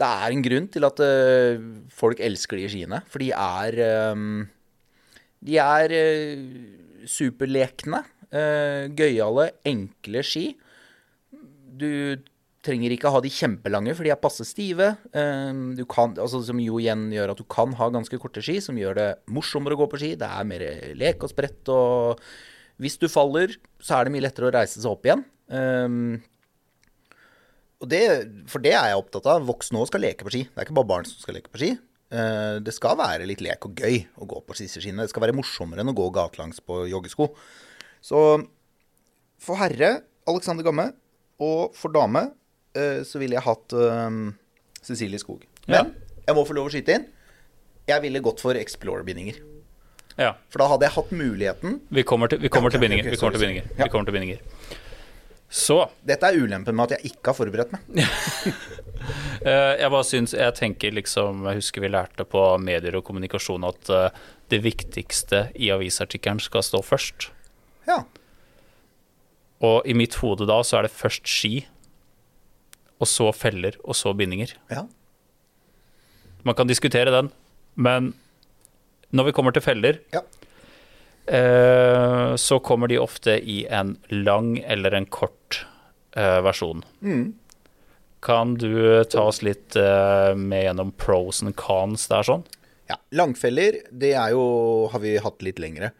Det 0.00 0.08
er 0.08 0.32
en 0.32 0.44
grunn 0.44 0.68
til 0.72 0.86
at 0.88 1.00
uh, 1.04 1.60
folk 1.92 2.20
elsker 2.24 2.60
de 2.60 2.68
skiene, 2.72 3.02
for 3.08 3.20
de 3.20 3.30
er 3.36 3.76
um, 4.12 4.48
De 5.40 5.56
er 5.60 5.94
uh, 5.96 7.04
superlekne, 7.08 8.02
uh, 8.32 8.88
gøyale, 8.96 9.50
enkle 9.68 10.24
ski. 10.24 10.46
Du 11.80 12.20
trenger 12.66 12.92
ikke 12.92 13.10
ha 13.12 13.20
de 13.24 13.30
kjempelange, 13.32 13.94
for 13.96 14.04
de 14.04 14.12
er 14.12 14.20
passe 14.20 14.44
stive. 14.44 14.90
Eh, 15.16 15.84
kan, 15.90 16.14
altså, 16.20 16.42
som 16.44 16.60
jo 16.60 16.80
igjen 16.82 17.08
gjør 17.14 17.32
at 17.32 17.40
du 17.40 17.46
kan 17.48 17.72
ha 17.78 17.90
ganske 17.92 18.18
korte 18.20 18.42
ski, 18.44 18.58
som 18.64 18.78
gjør 18.80 18.98
det 18.98 19.08
morsommere 19.32 19.76
å 19.78 19.82
gå 19.82 19.90
på 19.92 20.00
ski. 20.02 20.14
Det 20.20 20.28
er 20.28 20.48
mer 20.48 20.64
lek 21.00 21.24
og 21.24 21.32
sprett, 21.32 21.62
og 21.72 22.20
hvis 22.80 22.98
du 23.00 23.08
faller, 23.12 23.56
så 23.80 23.98
er 23.98 24.06
det 24.08 24.14
mye 24.16 24.24
lettere 24.26 24.50
å 24.50 24.54
reise 24.56 24.80
seg 24.80 24.90
opp 24.92 25.08
igjen. 25.08 25.24
Eh, 25.48 26.20
det, 27.88 28.02
for 28.52 28.60
det 28.60 28.74
er 28.76 28.90
jeg 28.92 29.00
opptatt 29.00 29.28
av. 29.32 29.46
Voksne 29.48 29.80
òg 29.80 29.88
skal 29.88 30.04
leke 30.04 30.26
på 30.26 30.32
ski. 30.34 30.42
Det 30.48 30.58
er 30.60 30.68
ikke 30.68 30.76
bare 30.82 30.92
barn 30.92 31.08
som 31.08 31.22
skal 31.22 31.38
leke 31.38 31.52
på 31.52 31.62
ski. 31.62 31.70
Eh, 32.12 32.58
Det 32.60 32.74
skal 32.76 32.98
være 33.00 33.28
litt 33.28 33.40
lek 33.44 33.64
og 33.64 33.78
gøy 33.78 34.02
å 34.20 34.28
gå 34.28 34.42
på 34.44 34.56
disse. 34.58 34.82
Det 34.82 35.08
skal 35.12 35.24
være 35.24 35.36
morsommere 35.36 35.80
enn 35.80 35.92
å 35.92 35.96
gå 35.96 36.10
gatelangs 36.12 36.60
på 36.60 36.82
joggesko. 36.90 37.30
Så 38.04 38.20
for 39.40 39.56
herre, 39.56 40.02
Alexander 40.28 40.66
Gamme, 40.66 40.90
og 41.40 41.72
for 41.74 41.88
dame, 41.88 42.26
så 43.04 43.18
ville 43.18 43.34
jeg 43.38 43.42
hatt 43.42 43.72
um, 43.74 44.20
Cecilie 44.82 45.18
Skog. 45.18 45.42
Ja. 45.66 45.82
Men 45.82 45.94
jeg 46.26 46.36
må 46.36 46.44
få 46.46 46.54
lov 46.54 46.68
å 46.68 46.72
skyte 46.72 46.94
inn. 46.98 47.06
Jeg 47.90 48.04
ville 48.04 48.20
gått 48.22 48.42
for 48.44 48.54
Explorer-bindinger. 48.54 49.40
ja. 50.20 50.34
For 50.52 50.62
da 50.62 50.68
hadde 50.70 50.86
jeg 50.86 50.94
hatt 50.94 51.10
muligheten 51.16 51.80
Vi 51.90 52.04
kommer 52.06 52.30
til, 52.30 52.38
vi 52.38 52.48
kommer 52.52 52.70
Ja, 52.70 52.78
okay, 52.78 52.78
til 52.78 52.84
bindinger. 52.86 53.08
ok, 53.08 53.10
vi 53.16 53.20
kommer 53.20 53.34
til 53.34 53.42
bindinger. 53.46 53.66
Ja. 53.78 53.84
Vi 53.84 53.90
kommer 53.90 54.06
til 54.06 54.16
bindinger. 54.18 54.44
Så 55.50 55.80
Dette 56.06 56.28
er 56.30 56.38
ulempen 56.38 56.76
med 56.78 56.92
at 56.92 57.00
jeg 57.00 57.10
ikke 57.10 57.32
har 57.32 57.38
forberedt 57.40 57.72
meg. 57.74 57.82
eh, 59.50 59.72
jeg 59.80 59.90
bare 59.90 60.06
syns 60.06 60.34
Jeg 60.36 60.54
tenker 60.54 60.94
liksom 60.94 61.42
Jeg 61.48 61.58
husker 61.58 61.82
vi 61.82 61.90
lærte 61.90 62.22
på 62.28 62.44
medier 62.62 62.94
og 63.00 63.02
kommunikasjon 63.08 63.66
at 63.66 63.90
eh, 63.90 64.20
det 64.54 64.62
viktigste 64.62 65.48
i 65.58 65.72
avisartikkelen 65.74 66.38
skal 66.42 66.62
stå 66.66 66.80
først. 66.86 67.28
Ja. 67.86 68.00
Og 69.62 69.86
i 69.86 69.94
mitt 69.94 70.14
hode 70.22 70.46
da 70.46 70.60
så 70.66 70.78
er 70.78 70.86
det 70.86 70.94
først 70.94 71.26
ski, 71.30 71.64
og 73.00 73.08
så 73.08 73.30
feller, 73.34 73.76
og 73.84 73.96
så 73.96 74.12
bindinger. 74.16 74.54
ja. 74.70 74.86
Man 76.44 76.54
kan 76.56 76.66
diskutere 76.70 77.10
den, 77.12 77.26
men 77.76 78.14
når 79.12 79.26
vi 79.26 79.32
kommer 79.36 79.52
til 79.52 79.60
feller, 79.64 79.98
Ja. 80.12 80.22
eh, 81.28 82.34
så 82.36 82.58
kommer 82.64 82.88
de 82.88 82.96
ofte 82.98 83.34
i 83.42 83.66
en 83.68 83.96
lang 84.08 84.58
eller 84.64 84.94
en 84.96 85.06
kort 85.06 85.66
eh, 86.16 86.40
versjon. 86.40 86.82
Mm. 87.02 87.34
Kan 88.24 88.54
du 88.60 89.04
ta 89.04 89.26
oss 89.28 89.42
litt 89.42 89.76
eh, 89.76 90.34
med 90.36 90.64
gjennom 90.64 90.92
pros 90.96 91.42
and 91.42 91.54
cons 91.56 92.08
der 92.08 92.22
sånn? 92.26 92.44
Ja, 92.90 92.96
Langfeller, 93.14 93.82
det 93.92 94.14
er 94.18 94.32
jo, 94.34 94.88
har 94.92 95.00
vi 95.04 95.18
hatt 95.22 95.42
litt 95.46 95.60
lengre. 95.62 95.92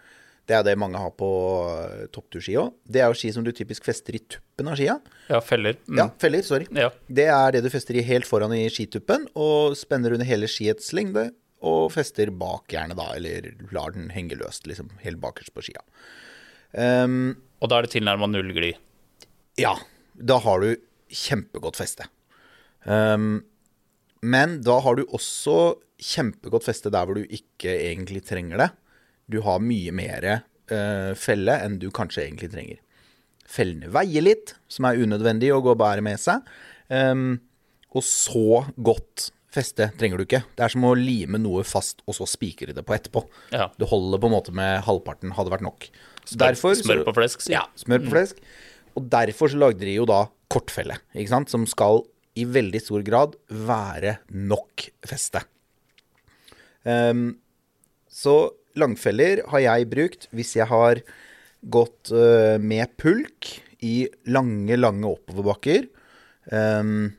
Det 0.50 0.56
er 0.56 0.64
det 0.66 0.72
mange 0.82 0.98
har 0.98 1.12
på 1.14 1.26
uh, 1.70 2.06
toppturski 2.10 2.56
òg. 2.58 2.72
Det 2.90 3.02
er 3.04 3.12
jo 3.12 3.18
ski 3.20 3.30
som 3.36 3.44
du 3.46 3.52
typisk 3.54 3.84
fester 3.86 4.16
i 4.18 4.20
tuppen 4.34 4.70
av 4.72 4.78
skia. 4.80 4.96
Ja, 5.30 5.38
feller. 5.46 5.76
Mm. 5.86 6.00
Ja, 6.00 6.06
feller, 6.18 6.42
sorry. 6.46 6.66
Ja. 6.74 6.88
Det 7.06 7.28
er 7.30 7.54
det 7.54 7.60
du 7.62 7.70
fester 7.70 7.94
i 8.00 8.02
helt 8.08 8.26
foran 8.26 8.54
i 8.56 8.64
skituppen, 8.72 9.28
og 9.38 9.76
spenner 9.78 10.16
under 10.16 10.26
hele 10.26 10.50
skiets 10.50 10.90
lengde, 10.96 11.28
og 11.62 11.90
fester 11.94 12.32
bak 12.34 12.72
gjerne 12.72 12.96
da, 12.98 13.10
eller 13.18 13.50
lar 13.76 13.92
den 13.94 14.08
henge 14.14 14.38
løst, 14.40 14.66
liksom, 14.66 14.90
helt 15.04 15.20
bakerst 15.22 15.52
på 15.54 15.62
skia. 15.68 15.84
Um, 16.72 17.36
Og 17.60 17.68
da 17.70 17.78
er 17.78 17.86
det 17.86 17.92
tilnærma 17.94 18.26
null 18.30 18.52
glid. 18.56 18.78
ja, 19.60 19.74
da 20.16 20.38
har 20.42 20.62
du 20.64 20.74
kjempegodt 21.10 21.78
feste. 21.78 22.06
Um, 22.86 23.42
men 24.22 24.58
da 24.64 24.78
har 24.84 24.96
du 24.98 25.04
også 25.08 25.76
kjempegodt 26.00 26.64
feste 26.64 26.92
der 26.92 27.04
hvor 27.08 27.18
du 27.18 27.24
ikke 27.28 27.72
egentlig 27.76 28.22
trenger 28.28 28.60
det. 28.64 28.70
Du 29.30 29.40
har 29.46 29.62
mye 29.62 29.92
mer 29.94 30.26
eh, 30.30 31.10
felle 31.18 31.58
enn 31.64 31.78
du 31.82 31.88
kanskje 31.94 32.24
egentlig 32.26 32.50
trenger. 32.54 32.80
Fellene 33.50 33.90
veier 33.90 34.24
litt, 34.24 34.54
som 34.70 34.86
er 34.86 35.00
unødvendig 35.02 35.50
å 35.54 35.60
gå 35.64 35.74
og 35.74 35.80
bære 35.80 36.04
med 36.06 36.20
seg. 36.22 36.46
Um, 36.90 37.40
og 37.94 38.04
så 38.06 38.62
godt 38.78 39.30
feste 39.50 39.88
trenger 39.98 40.20
du 40.20 40.26
ikke. 40.26 40.42
Det 40.54 40.64
er 40.64 40.72
som 40.72 40.86
å 40.86 40.94
lime 40.98 41.40
noe 41.42 41.64
fast 41.66 42.04
og 42.06 42.14
så 42.18 42.26
spikre 42.30 42.74
det 42.76 42.84
på 42.86 42.94
etterpå. 42.94 43.24
Ja. 43.54 43.68
Du 43.78 43.86
holder 43.90 44.22
på 44.22 44.30
en 44.30 44.36
måte 44.36 44.54
med 44.54 44.84
halvparten, 44.86 45.34
hadde 45.34 45.54
vært 45.54 45.66
nok. 45.66 45.88
Derfor 46.38 46.76
smør 46.78 47.02
på 47.08 47.16
flesk, 47.18 47.42
si. 47.42 47.54
ja, 47.56 47.64
smør 47.78 48.04
på 48.04 48.14
flesk. 48.14 48.38
Og 48.98 49.06
derfor 49.10 49.50
så 49.50 49.58
lagde 49.58 49.86
de 49.86 49.96
jo 49.96 50.06
da 50.08 50.24
kortfelle, 50.50 50.98
ikke 51.14 51.32
sant? 51.32 51.50
Som 51.50 51.66
skal 51.70 52.04
i 52.38 52.46
veldig 52.46 52.80
stor 52.82 53.02
grad 53.06 53.34
være 53.50 54.20
nok 54.30 54.86
feste. 55.06 55.42
Um, 56.86 57.40
så 58.10 58.36
langfeller 58.78 59.44
har 59.50 59.64
jeg 59.64 59.88
brukt 59.90 60.28
hvis 60.36 60.54
jeg 60.58 60.68
har 60.70 61.02
gått 61.60 62.12
uh, 62.14 62.56
med 62.62 62.92
pulk 63.00 63.50
i 63.84 64.04
lange, 64.30 64.76
lange 64.78 65.08
oppoverbakker. 65.08 65.88
Um, 66.50 67.10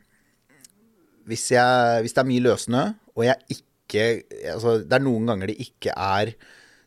hvis, 1.30 1.52
jeg, 1.54 2.02
hvis 2.04 2.16
det 2.16 2.24
er 2.24 2.30
mye 2.30 2.46
løssnø, 2.48 2.88
og 3.18 3.28
jeg 3.28 3.38
ikke 3.50 3.68
Altså, 3.92 4.78
det 4.88 4.96
er 4.96 5.04
noen 5.04 5.26
ganger 5.28 5.50
det 5.52 5.58
ikke 5.60 5.92
er 5.92 6.30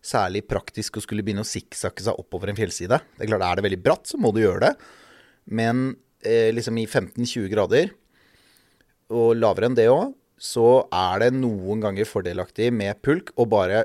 særlig 0.00 0.40
praktisk 0.48 0.96
å 0.96 1.02
skulle 1.04 1.20
begynne 1.20 1.42
å 1.44 1.48
sikksakke 1.48 2.00
seg 2.00 2.16
oppover 2.16 2.48
en 2.48 2.56
fjellside. 2.56 2.96
Det 2.96 3.26
er 3.26 3.28
klart, 3.28 3.44
Er 3.44 3.58
det 3.58 3.64
veldig 3.66 3.80
bratt, 3.84 4.08
så 4.08 4.16
må 4.16 4.30
du 4.32 4.40
gjøre 4.40 4.70
det. 4.70 4.70
Men 5.52 5.82
eh, 6.24 6.48
liksom 6.56 6.80
i 6.80 6.86
15-20 6.86 7.50
grader, 7.52 7.92
og 9.12 9.36
lavere 9.36 9.68
enn 9.68 9.76
det 9.76 9.90
òg, 9.92 10.14
så 10.40 10.86
er 10.88 11.26
det 11.26 11.34
noen 11.36 11.84
ganger 11.84 12.08
fordelaktig 12.08 12.70
med 12.72 13.00
pulk 13.04 13.34
å 13.36 13.46
bare 13.48 13.84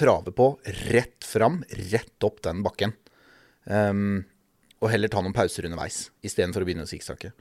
trave 0.00 0.32
på 0.34 0.50
rett 0.90 1.28
fram, 1.28 1.60
rett 1.92 2.26
opp 2.26 2.40
den 2.46 2.64
bakken. 2.66 2.96
Um, 3.68 4.22
og 4.80 4.88
heller 4.92 5.12
ta 5.12 5.20
noen 5.20 5.36
pauser 5.36 5.68
underveis, 5.68 6.06
istedenfor 6.24 6.64
å 6.64 6.68
begynne 6.68 6.86
å 6.86 6.90
sikksakke. 6.90 7.34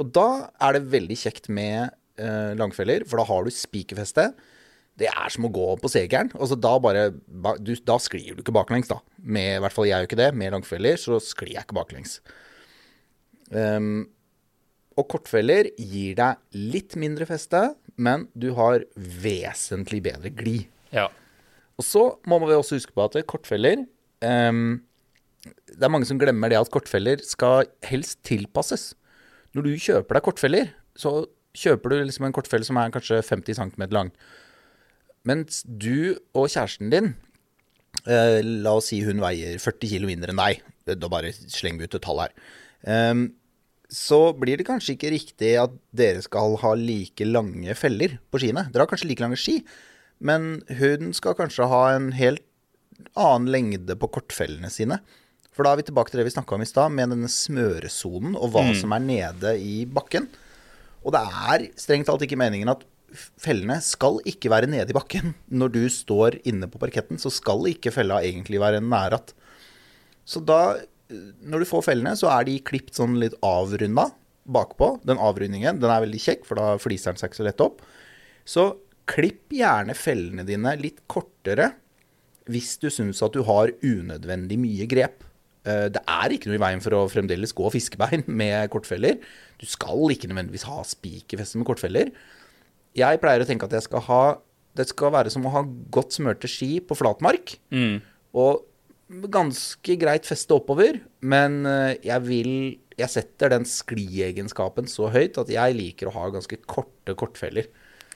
Og 0.00 0.12
da 0.16 0.48
er 0.64 0.76
det 0.76 0.88
veldig 0.92 1.16
kjekt 1.20 1.50
med 1.52 1.92
uh, 2.20 2.52
langfeller, 2.56 3.04
for 3.08 3.20
da 3.20 3.26
har 3.28 3.44
du 3.44 3.52
spikerfeste. 3.52 4.30
Det 4.96 5.08
er 5.10 5.32
som 5.32 5.44
å 5.44 5.52
gå 5.52 5.68
på 5.80 5.90
segeren. 5.92 6.32
Altså, 6.40 6.56
da, 6.56 6.72
bare, 6.80 7.10
du, 7.60 7.74
da 7.84 7.98
sklir 8.00 8.32
du 8.36 8.40
ikke 8.40 8.56
baklengs, 8.56 8.88
da. 8.88 9.02
Med, 9.20 9.58
I 9.58 9.62
hvert 9.64 9.76
fall 9.76 9.88
jeg 9.88 10.00
gjør 10.00 10.10
ikke 10.10 10.22
det. 10.22 10.30
Med 10.40 10.56
langfeller 10.56 11.00
så 11.00 11.20
sklir 11.20 11.52
jeg 11.58 11.66
ikke 11.66 11.76
baklengs. 11.76 12.18
Um, 13.52 14.06
og 14.96 15.10
kortfeller 15.12 15.68
gir 15.76 16.16
deg 16.16 16.40
litt 16.56 16.96
mindre 16.96 17.28
feste, 17.28 17.60
men 18.00 18.24
du 18.32 18.50
har 18.56 18.86
vesentlig 18.96 20.00
bedre 20.08 20.32
glid. 20.32 20.64
Ja. 20.96 21.10
Og 21.76 21.84
så 21.84 22.04
må 22.28 22.38
vi 22.44 22.56
også 22.56 22.78
huske 22.78 22.94
på 22.96 23.04
at 23.04 23.18
kortfeller 23.28 23.82
um, 24.24 24.80
Det 25.44 25.82
er 25.82 25.92
mange 25.92 26.08
som 26.08 26.20
glemmer 26.20 26.52
det 26.52 26.58
at 26.60 26.72
kortfeller 26.72 27.20
skal 27.24 27.68
helst 27.86 28.22
tilpasses. 28.26 28.94
Når 29.54 29.66
du 29.66 29.72
kjøper 29.76 30.18
deg 30.18 30.24
kortfeller, 30.26 30.72
så 30.96 31.26
kjøper 31.56 31.92
du 31.92 32.00
liksom 32.02 32.26
en 32.28 32.34
kortfelle 32.36 32.66
som 32.66 32.78
er 32.80 32.92
kanskje 32.94 33.22
50 33.24 33.60
cm 33.60 33.86
lang. 33.94 34.10
Mens 35.26 35.62
du 35.66 36.16
og 36.36 36.48
kjæresten 36.52 36.92
din 36.92 37.14
eh, 38.06 38.40
La 38.44 38.76
oss 38.78 38.90
si 38.92 39.00
hun 39.04 39.22
veier 39.22 39.58
40 39.62 39.90
kg 39.90 40.08
mindre 40.08 40.34
enn 40.34 40.42
deg. 40.42 40.62
Da 40.86 41.10
bare 41.10 41.32
slenger 41.34 41.82
vi 41.82 41.88
ut 41.88 41.98
et 41.98 42.04
tall 42.04 42.22
her. 42.22 42.34
Ehm, 42.86 43.26
så 43.90 44.32
blir 44.38 44.58
det 44.58 44.66
kanskje 44.68 44.94
ikke 44.96 45.12
riktig 45.14 45.52
at 45.60 45.74
dere 45.94 46.22
skal 46.24 46.56
ha 46.62 46.72
like 46.78 47.26
lange 47.26 47.74
feller 47.78 48.18
på 48.30 48.42
skiene. 48.42 48.66
Dere 48.70 48.84
har 48.84 48.90
kanskje 48.90 49.10
like 49.10 49.24
lange 49.24 49.38
ski, 49.40 49.60
men 50.18 50.62
hun 50.78 51.12
skal 51.16 51.36
kanskje 51.38 51.68
ha 51.70 51.82
en 51.94 52.10
helt 52.16 52.44
annen 53.16 53.50
lengde 53.52 53.96
på 53.98 54.08
kortfellene 54.14 54.70
sine. 54.72 55.00
For 55.56 55.64
da 55.64 55.72
er 55.72 55.80
vi 55.80 55.86
tilbake 55.88 56.12
til 56.12 56.20
det 56.20 56.26
vi 56.28 56.34
snakka 56.34 56.56
om 56.56 56.64
i 56.64 56.68
stad, 56.68 56.92
med 56.92 57.12
denne 57.14 57.30
smøresonen 57.32 58.36
og 58.36 58.52
hva 58.52 58.66
som 58.76 58.92
er 58.92 59.04
nede 59.04 59.54
i 59.60 59.78
bakken. 59.88 60.28
Og 61.06 61.14
det 61.14 61.22
er 61.22 61.66
strengt 61.80 62.08
talt 62.10 62.24
ikke 62.26 62.38
meningen 62.40 62.72
at 62.72 62.84
fellene 63.40 63.78
skal 63.84 64.18
ikke 64.28 64.50
være 64.52 64.68
nede 64.70 64.92
i 64.92 64.96
bakken. 64.96 65.32
Når 65.48 65.72
du 65.72 65.82
står 65.92 66.40
inne 66.48 66.68
på 66.68 66.80
parketten, 66.82 67.20
så 67.22 67.32
skal 67.32 67.64
ikke 67.70 67.94
fella 67.94 68.20
egentlig 68.26 68.60
være 68.60 68.82
næratt. 68.84 69.32
Så 70.26 70.42
da, 70.44 70.76
eh, 71.08 71.32
når 71.40 71.62
du 71.62 71.70
får 71.70 71.86
fellene, 71.86 72.16
så 72.18 72.28
er 72.34 72.48
de 72.48 72.58
klipt 72.60 72.98
sånn 72.98 73.16
litt 73.22 73.36
avrunda 73.46 74.10
bakpå. 74.44 74.96
Den 75.06 75.22
avrundingen, 75.22 75.80
den 75.80 75.90
er 75.90 76.02
veldig 76.04 76.20
kjekk, 76.20 76.44
for 76.48 76.58
da 76.58 76.74
fliser 76.82 77.14
den 77.14 77.22
seg 77.22 77.30
ikke 77.30 77.40
så 77.40 77.48
lett 77.48 77.64
opp. 77.64 77.80
Så 78.46 78.66
klipp 79.06 79.52
gjerne 79.54 79.94
fellene 79.96 80.44
dine 80.48 80.72
litt 80.80 81.04
kortere 81.10 81.72
hvis 82.50 82.76
du 82.82 82.88
syns 82.94 83.22
at 83.26 83.34
du 83.34 83.40
har 83.46 83.72
unødvendig 83.82 84.58
mye 84.62 84.86
grep. 84.90 85.24
Eh, 85.66 85.88
Det 85.90 86.02
er 86.06 86.34
ikke 86.34 86.50
noe 86.52 86.58
i 86.60 86.62
veien 86.62 86.82
for 86.84 86.94
å 86.94 87.04
fremdeles 87.10 87.54
gå 87.58 87.70
fiskebein 87.74 88.22
med 88.42 88.70
kortfeller. 88.70 89.18
Du 89.58 89.66
skal 89.66 90.12
ikke 90.14 90.30
nødvendigvis 90.30 90.66
ha 90.70 90.82
spikerfeste 90.86 91.58
med 91.58 91.66
kortfeller. 91.66 92.12
Jeg 92.96 93.20
pleier 93.20 93.42
å 93.42 93.48
tenke 93.48 93.66
at 93.66 93.74
skal 93.84 94.00
ha 94.08 94.22
Det 94.76 94.86
skal 94.90 95.12
være 95.14 95.30
som 95.32 95.44
å 95.48 95.52
ha 95.54 95.62
godt 95.90 96.12
smørte 96.18 96.48
ski 96.48 96.80
på 96.84 96.94
flatmark. 96.98 97.56
Og 98.36 98.64
ganske 99.30 99.94
greit 100.02 100.26
feste 100.26 100.50
oppover, 100.54 100.98
men 101.22 101.64
eh, 101.66 101.94
jeg 102.04 102.22
vil 102.26 102.52
Jeg 102.98 103.12
setter 103.12 103.50
den 103.52 103.64
skliegenskapen 103.68 104.86
så 104.88 105.10
høyt 105.12 105.36
at 105.38 105.50
jeg 105.52 105.74
liker 105.76 106.08
å 106.08 106.14
ha 106.16 106.30
ganske 106.32 106.56
korte 106.66 107.12
kortfeller. 107.14 107.66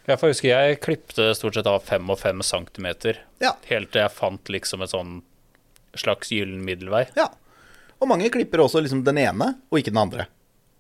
Jeg 0.09 0.19
får 0.21 0.33
huske 0.33 0.49
jeg 0.49 0.79
klippte 0.83 1.31
stort 1.37 1.59
sett 1.59 1.69
av 1.69 1.83
fem 1.87 2.09
og 2.11 2.19
fem 2.19 2.41
centimeter. 2.47 3.21
Ja. 3.43 3.55
Helt 3.69 3.93
til 3.93 4.03
jeg 4.03 4.15
fant 4.17 4.51
liksom 4.53 4.83
et 4.85 4.93
sånn 4.95 5.21
slags 5.99 6.31
gyllen 6.33 6.63
middelvei. 6.65 7.05
Ja. 7.19 7.29
Og 8.01 8.09
mange 8.09 8.31
klipper 8.33 8.63
også 8.65 8.81
liksom 8.81 9.03
den 9.05 9.21
ene, 9.21 9.55
og 9.69 9.81
ikke 9.81 9.93
den 9.93 10.01
andre. 10.01 10.27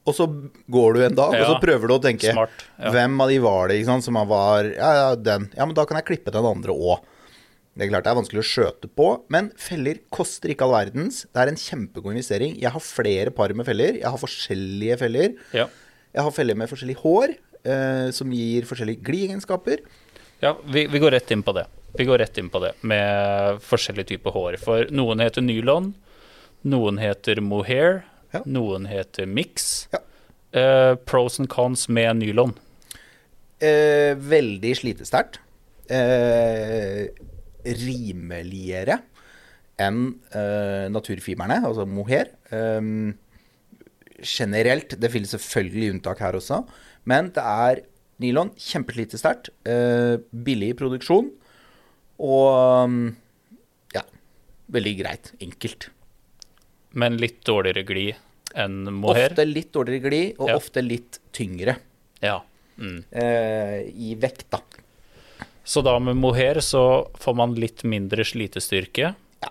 Og 0.08 0.16
så 0.16 0.24
går 0.72 0.96
du 0.96 1.02
en 1.04 1.16
dag, 1.18 1.34
og 1.36 1.46
så 1.50 1.56
prøver 1.60 1.90
du 1.90 1.94
å 1.98 2.02
tenke 2.02 2.32
Smart, 2.32 2.62
ja. 2.80 2.88
Hvem 2.94 3.18
av 3.20 3.28
de 3.30 3.36
var 3.44 3.68
det 3.68 3.82
sant, 3.84 4.04
som 4.06 4.16
var 4.30 4.64
Ja, 4.64 4.90
ja, 4.96 5.08
den. 5.18 5.50
Ja, 5.52 5.66
men 5.68 5.76
da 5.76 5.84
kan 5.86 6.00
jeg 6.00 6.08
klippe 6.08 6.32
den 6.32 6.48
andre 6.48 6.72
òg. 6.72 7.04
Det 7.76 7.84
er 7.86 7.90
klart 7.92 8.06
det 8.08 8.10
er 8.10 8.18
vanskelig 8.18 8.40
å 8.42 8.48
skjøte 8.48 8.88
på, 8.98 9.10
men 9.32 9.52
feller 9.60 10.00
koster 10.12 10.50
ikke 10.52 10.66
all 10.66 10.74
verdens. 10.74 11.22
Det 11.30 11.42
er 11.42 11.52
en 11.52 11.60
kjempegod 11.60 12.16
investering. 12.16 12.56
Jeg 12.58 12.72
har 12.74 12.82
flere 12.82 13.32
par 13.36 13.52
med 13.56 13.68
feller. 13.68 14.00
Jeg 14.00 14.08
har 14.08 14.20
forskjellige 14.20 14.98
feller. 15.04 15.36
Ja. 15.56 15.68
Jeg 16.16 16.26
har 16.26 16.34
feller 16.34 16.58
med 16.58 16.72
forskjellig 16.72 16.96
hår, 17.04 17.36
som 18.16 18.30
gir 18.32 18.64
forskjellige 18.68 19.02
gliegenskaper. 19.04 19.82
Ja, 20.40 20.54
vi, 20.64 20.86
vi 20.88 20.98
går 21.02 21.12
rett 21.12 21.30
inn 21.34 21.42
på 21.44 21.52
det. 21.52 21.66
Vi 21.98 22.06
går 22.08 22.18
rett 22.22 22.38
inn 22.40 22.48
på 22.48 22.60
det 22.62 22.70
med 22.86 23.58
forskjellige 23.66 24.12
typer 24.14 24.32
hår. 24.32 24.56
For 24.62 24.86
noen 24.94 25.20
heter 25.20 25.42
nylon, 25.44 25.90
noen 26.64 27.00
heter 27.02 27.40
mohair, 27.44 28.04
Ja. 28.32 28.40
noen 28.46 28.86
heter 28.86 29.26
mix. 29.26 29.88
Ja. 29.92 29.98
Eh, 30.56 30.94
pros 31.04 31.38
and 31.42 31.48
cons 31.50 31.88
med 31.90 32.16
nylon. 32.22 32.54
Eh, 33.60 34.14
veldig 34.16 34.70
slitesterkt. 34.78 35.40
Eh, 35.90 37.08
rimeligere 37.66 39.00
enn 39.80 40.14
eh, 40.30 40.86
naturfiberne, 40.92 41.58
altså 41.66 41.86
mohair. 41.88 42.30
Eh, 42.54 42.80
generelt, 44.20 44.94
det 45.00 45.10
finnes 45.12 45.32
selvfølgelig 45.34 45.94
unntak 45.96 46.20
her 46.22 46.36
også, 46.38 46.62
men 47.04 47.30
det 47.36 47.42
er 47.44 47.82
nylon, 48.20 48.50
kjempeslitesterkt, 48.60 49.48
eh, 49.64 50.18
billig 50.32 50.72
i 50.74 50.76
produksjon, 50.76 51.30
og 52.20 52.90
mm, 52.90 53.06
ja, 53.96 54.02
veldig 54.76 54.92
greit, 54.98 55.32
enkelt. 55.40 55.88
Men 56.92 57.16
litt 57.22 57.40
dårligere 57.46 57.86
glid 57.86 58.14
enn 58.58 58.82
mohair. 58.92 59.30
Ofte 59.30 59.46
litt 59.46 59.70
dårligere 59.72 60.04
glid, 60.08 60.34
og 60.38 60.48
Ja. 60.50 60.56
ofte 60.58 60.82
litt 60.82 61.20
tyngre 61.32 61.76
Ja. 62.20 62.40
Mm. 62.76 63.04
eh, 63.12 63.86
i 63.94 64.14
vekt, 64.18 64.50
da. 64.50 64.60
Så 65.64 65.82
da 65.84 65.98
med 65.98 66.16
mohair 66.16 66.56
så 66.60 67.08
får 67.16 67.36
man 67.36 67.54
litt 67.54 67.84
mindre 67.84 68.24
slitestyrke. 68.24 69.14
Ja. 69.42 69.48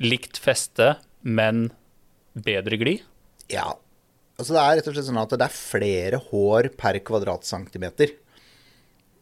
Likt 0.00 0.36
feste, 0.38 0.96
men 1.22 1.70
bedre 2.34 2.76
glid. 2.80 3.02
Ja. 3.48 3.74
Altså 4.40 4.56
det 4.56 4.62
er 4.62 4.78
rett 4.78 4.88
og 4.88 4.96
slett 4.96 5.08
sånn 5.10 5.20
at 5.20 5.36
det 5.36 5.46
er 5.46 5.54
flere 5.54 6.20
hår 6.30 6.70
per 6.80 6.96
kvadratcentimeter. 7.04 8.14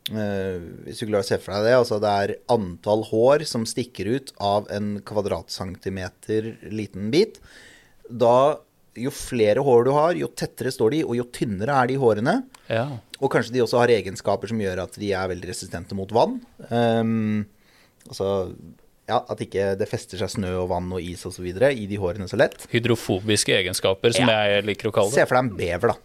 Uh, 0.08 0.86
hvis 0.86 1.02
du 1.02 1.08
klarer 1.08 1.24
å 1.24 1.28
se 1.28 1.36
for 1.42 1.52
deg 1.52 1.66
det, 1.66 1.74
altså 1.76 1.98
det 2.00 2.12
er 2.22 2.36
antall 2.54 3.02
hår 3.10 3.44
som 3.50 3.66
stikker 3.68 4.08
ut 4.14 4.32
av 4.40 4.70
en 4.72 4.94
kvadratcentimeter 5.04 6.54
liten 6.72 7.10
bit. 7.12 7.42
Da, 8.08 8.62
jo 8.96 9.12
flere 9.12 9.64
hår 9.66 9.84
du 9.88 9.92
har, 9.96 10.14
jo 10.16 10.30
tettere 10.32 10.72
står 10.72 10.94
de, 10.94 11.02
og 11.04 11.18
jo 11.18 11.28
tynnere 11.34 11.76
er 11.82 11.90
de 11.90 11.98
hårene. 12.00 12.38
Ja. 12.70 12.86
Og 13.18 13.32
kanskje 13.34 13.56
de 13.56 13.64
også 13.66 13.82
har 13.82 13.92
egenskaper 13.98 14.48
som 14.48 14.62
gjør 14.62 14.86
at 14.86 14.96
de 15.02 15.12
er 15.12 15.32
veldig 15.34 15.50
resistente 15.50 15.98
mot 15.98 16.14
vann. 16.14 16.38
Um, 16.70 17.42
altså 18.06 18.30
ja, 19.08 19.22
at 19.28 19.40
ikke 19.40 19.70
det 19.80 19.88
fester 19.88 20.20
seg 20.20 20.28
snø 20.36 20.50
og 20.62 20.68
vann 20.70 20.90
og 20.92 21.00
is 21.02 21.24
osv. 21.26 21.46
i 21.48 21.86
de 21.88 21.96
hårene 21.98 22.28
så 22.28 22.36
lett. 22.36 22.66
Hydrofobiske 22.70 23.54
egenskaper, 23.56 24.12
som 24.14 24.28
Ja. 24.28 24.44
jeg 24.46 24.66
liker 24.68 24.90
å 24.90 24.92
kalle 24.92 25.10
det. 25.10 25.14
Se 25.22 25.26
for 25.26 25.36
deg 25.40 25.44
en 25.50 25.56
bever, 25.56 25.88
da. 25.88 25.96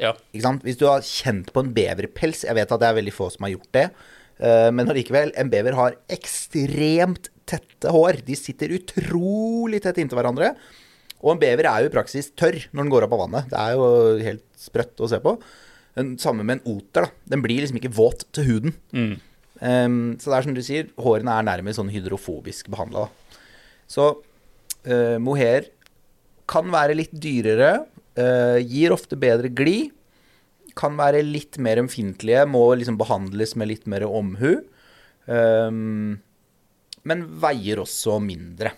Ja. 0.00 0.12
Ikke 0.34 0.42
sant? 0.42 0.62
Hvis 0.66 0.78
du 0.80 0.86
har 0.88 1.00
kjent 1.06 1.52
på 1.54 1.60
en 1.62 1.72
beverpels 1.72 2.40
Jeg 2.42 2.54
vet 2.56 2.72
at 2.72 2.80
det 2.80 2.88
er 2.88 2.96
veldig 2.98 3.12
få 3.14 3.30
som 3.30 3.44
har 3.46 3.52
gjort 3.54 3.70
det. 3.72 3.90
eh, 4.40 4.70
men 4.74 4.88
allikevel, 4.90 5.30
en 5.38 5.48
bever 5.52 5.72
har 5.78 5.94
ekstremt 6.10 7.28
tette 7.46 7.92
hår. 7.92 8.24
De 8.26 8.34
sitter 8.34 8.72
utrolig 8.74 9.80
tett 9.84 9.98
inntil 10.02 10.18
hverandre. 10.18 10.54
Og 11.22 11.32
en 11.32 11.38
bever 11.40 11.64
er 11.70 11.84
jo 11.84 11.88
i 11.88 11.94
praksis 11.94 12.32
tørr 12.36 12.58
når 12.72 12.82
den 12.82 12.90
går 12.92 13.06
opp 13.06 13.12
av 13.16 13.22
vannet. 13.28 13.48
Det 13.52 13.58
er 13.60 13.76
jo 13.76 13.86
helt 14.24 14.44
sprøtt 14.58 14.98
å 15.00 15.08
se 15.08 15.20
på. 15.24 15.36
Den 15.94 16.16
samme 16.18 16.42
med 16.44 16.58
en 16.60 16.74
oter. 16.76 17.06
da. 17.06 17.10
Den 17.30 17.42
blir 17.44 17.60
liksom 17.62 17.78
ikke 17.78 17.94
våt 17.94 18.24
til 18.34 18.44
huden. 18.48 18.74
Mm. 18.92 19.20
Ehm, 19.64 20.16
så 20.20 20.30
det 20.30 20.36
er 20.36 20.46
som 20.46 20.56
du 20.56 20.62
sier, 20.64 20.90
hårene 21.00 21.38
er 21.38 21.48
nærmest 21.48 21.80
sånn 21.80 21.92
hydrofobisk 21.92 22.68
behandla. 22.72 23.08
Så 23.88 24.10
uh, 24.18 25.16
mohair 25.22 25.70
kan 26.50 26.70
være 26.72 26.96
litt 26.98 27.12
dyrere, 27.12 27.84
uh, 28.18 28.58
gir 28.60 28.94
ofte 28.94 29.18
bedre 29.20 29.50
glid. 29.52 29.92
Kan 30.76 30.96
være 30.98 31.22
litt 31.24 31.60
mer 31.62 31.80
ømfintlige, 31.84 32.44
må 32.50 32.66
liksom 32.74 32.98
behandles 33.00 33.54
med 33.60 33.70
litt 33.70 33.84
mer 33.90 34.06
omhu. 34.08 34.56
Um, 35.24 36.16
men 37.08 37.26
veier 37.40 37.80
også 37.84 38.18
mindre. 38.22 38.74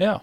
ja. 0.00 0.18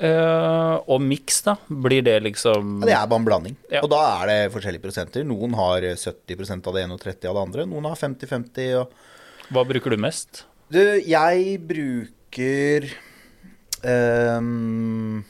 Eh, 0.00 0.76
og 0.88 1.02
miks, 1.04 1.42
da? 1.44 1.56
Blir 1.68 2.04
det 2.06 2.16
liksom 2.24 2.78
Ja, 2.80 2.86
det 2.86 2.96
er 2.96 3.10
bare 3.10 3.20
en 3.20 3.26
blanding. 3.28 3.56
Ja. 3.72 3.82
Og 3.84 3.90
da 3.92 4.00
er 4.22 4.30
det 4.30 4.38
forskjellige 4.54 4.84
prosenter. 4.84 5.26
Noen 5.28 5.56
har 5.58 5.84
70% 5.84 6.70
av 6.70 6.76
det 6.76 6.86
ene 6.86 6.96
og 6.96 7.02
30 7.02 7.28
av 7.28 7.36
det 7.36 7.44
andre. 7.48 7.66
Noen 7.68 7.90
har 7.90 8.00
50-50. 8.00 8.70
og 8.80 9.52
Hva 9.52 9.66
bruker 9.68 9.92
du 9.92 10.00
mest? 10.00 10.44
Du, 10.72 10.80
jeg 10.80 11.58
bruker 11.68 12.88
um... 13.84 15.20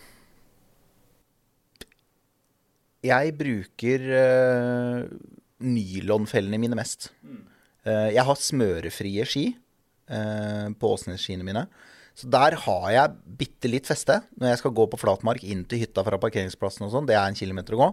Jeg 3.00 3.32
bruker 3.32 4.02
uh, 4.12 5.06
nylonfellene 5.64 6.58
mine 6.60 6.76
mest. 6.76 7.08
Eh, 7.88 8.10
jeg 8.14 8.24
har 8.26 8.40
smørefrie 8.40 9.26
ski 9.28 9.46
eh, 10.12 10.66
på 10.76 10.92
Åsnes-skiene 10.96 11.46
mine. 11.46 11.66
Så 12.20 12.28
der 12.28 12.56
har 12.66 12.88
jeg 12.92 13.36
bitte 13.40 13.70
litt 13.70 13.88
feste 13.88 14.18
når 14.36 14.52
jeg 14.52 14.60
skal 14.62 14.74
gå 14.76 14.86
på 14.92 14.98
flatmark 15.00 15.44
inn 15.46 15.62
til 15.68 15.82
hytta 15.84 16.04
fra 16.06 16.18
parkeringsplassen 16.20 16.84
og 16.86 16.92
sånn. 16.92 17.08
Det 17.08 17.16
er 17.16 17.24
en 17.24 17.38
kilometer 17.38 17.76
å 17.76 17.84
gå. 17.84 17.88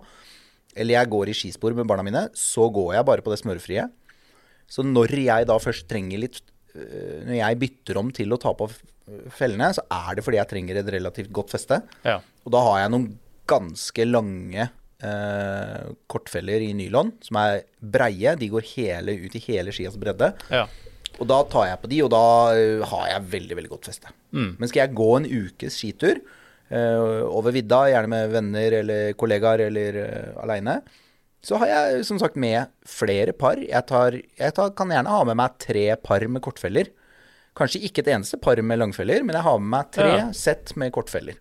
eller 0.78 0.94
jeg 0.94 1.10
går 1.10 1.30
i 1.30 1.34
skispor 1.34 1.74
med 1.74 1.88
barna 1.90 2.04
mine, 2.06 2.28
så 2.38 2.68
går 2.70 2.96
jeg 2.96 3.08
bare 3.08 3.24
på 3.26 3.32
det 3.32 3.40
smørfrie. 3.42 3.88
Så 4.70 4.84
når 4.84 5.16
jeg 5.24 5.48
da 5.48 5.56
først 5.58 5.88
trenger 5.88 6.20
litt 6.20 6.42
øh, 6.76 7.24
Når 7.24 7.38
jeg 7.40 7.60
bytter 7.62 7.98
om 7.98 8.12
til 8.12 8.36
å 8.36 8.40
ta 8.42 8.52
på 8.54 8.68
fellene, 9.32 9.72
så 9.74 9.86
er 9.88 10.18
det 10.18 10.26
fordi 10.26 10.38
jeg 10.42 10.52
trenger 10.52 10.82
et 10.82 10.92
relativt 10.98 11.32
godt 11.32 11.56
feste. 11.56 11.80
Ja. 12.04 12.20
Og 12.44 12.52
da 12.52 12.64
har 12.66 12.82
jeg 12.82 12.92
noen 12.92 13.08
ganske 13.48 14.06
lange 14.06 14.68
eh, 14.68 15.86
kortfeller 16.12 16.66
i 16.66 16.74
nylon 16.76 17.14
som 17.24 17.40
er 17.40 17.64
breie. 17.80 18.36
De 18.36 18.52
går 18.52 18.68
hele 18.76 19.16
ut 19.24 19.40
i 19.40 19.44
hele 19.48 19.74
skias 19.76 19.98
bredde. 20.00 20.34
ja. 20.52 20.68
Og 21.18 21.26
da 21.30 21.40
tar 21.50 21.66
jeg 21.72 21.82
på 21.82 21.90
de, 21.90 22.04
og 22.06 22.12
da 22.14 22.24
eh, 22.54 22.84
har 22.92 23.08
jeg 23.10 23.30
veldig 23.32 23.56
veldig 23.58 23.72
godt 23.72 23.90
feste. 23.90 24.12
Men 24.32 24.70
skal 24.70 24.84
jeg 24.84 24.98
gå 25.00 25.08
en 25.18 25.26
ukes 25.26 25.78
skitur 25.80 26.20
uh, 26.70 27.24
over 27.26 27.56
vidda, 27.56 27.88
gjerne 27.90 28.12
med 28.12 28.30
venner 28.36 28.76
eller 28.84 29.14
kollegaer 29.18 29.64
eller 29.70 29.98
uh, 30.04 30.44
aleine, 30.44 30.76
så 31.48 31.58
har 31.62 31.70
jeg 31.72 32.06
som 32.06 32.20
sagt 32.20 32.36
med 32.36 32.68
flere 32.86 33.34
par. 33.34 33.58
Jeg, 33.62 33.82
tar, 33.90 34.18
jeg 34.20 34.54
tar, 34.58 34.74
kan 34.78 34.92
gjerne 34.92 35.10
ha 35.14 35.24
med 35.30 35.38
meg 35.40 35.58
tre 35.64 35.88
par 36.04 36.26
med 36.28 36.44
kortfeller. 36.44 36.90
Kanskje 37.58 37.82
ikke 37.88 38.04
et 38.04 38.12
eneste 38.14 38.38
par 38.42 38.60
med 38.62 38.78
langfeller, 38.82 39.24
men 39.26 39.38
jeg 39.38 39.46
har 39.48 39.62
med 39.62 39.72
meg 39.74 39.94
tre 39.96 40.10
Ja. 40.18 40.26
sett 40.36 40.76
med 40.78 40.92
kortfeller. 40.94 41.38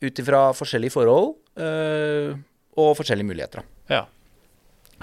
Ut 0.00 0.20
ifra 0.22 0.46
forskjellige 0.54 0.94
forhold 0.94 1.34
eh, 1.58 2.36
og 2.78 2.94
forskjellige 3.00 3.28
muligheter. 3.28 3.66
ja. 3.90 4.06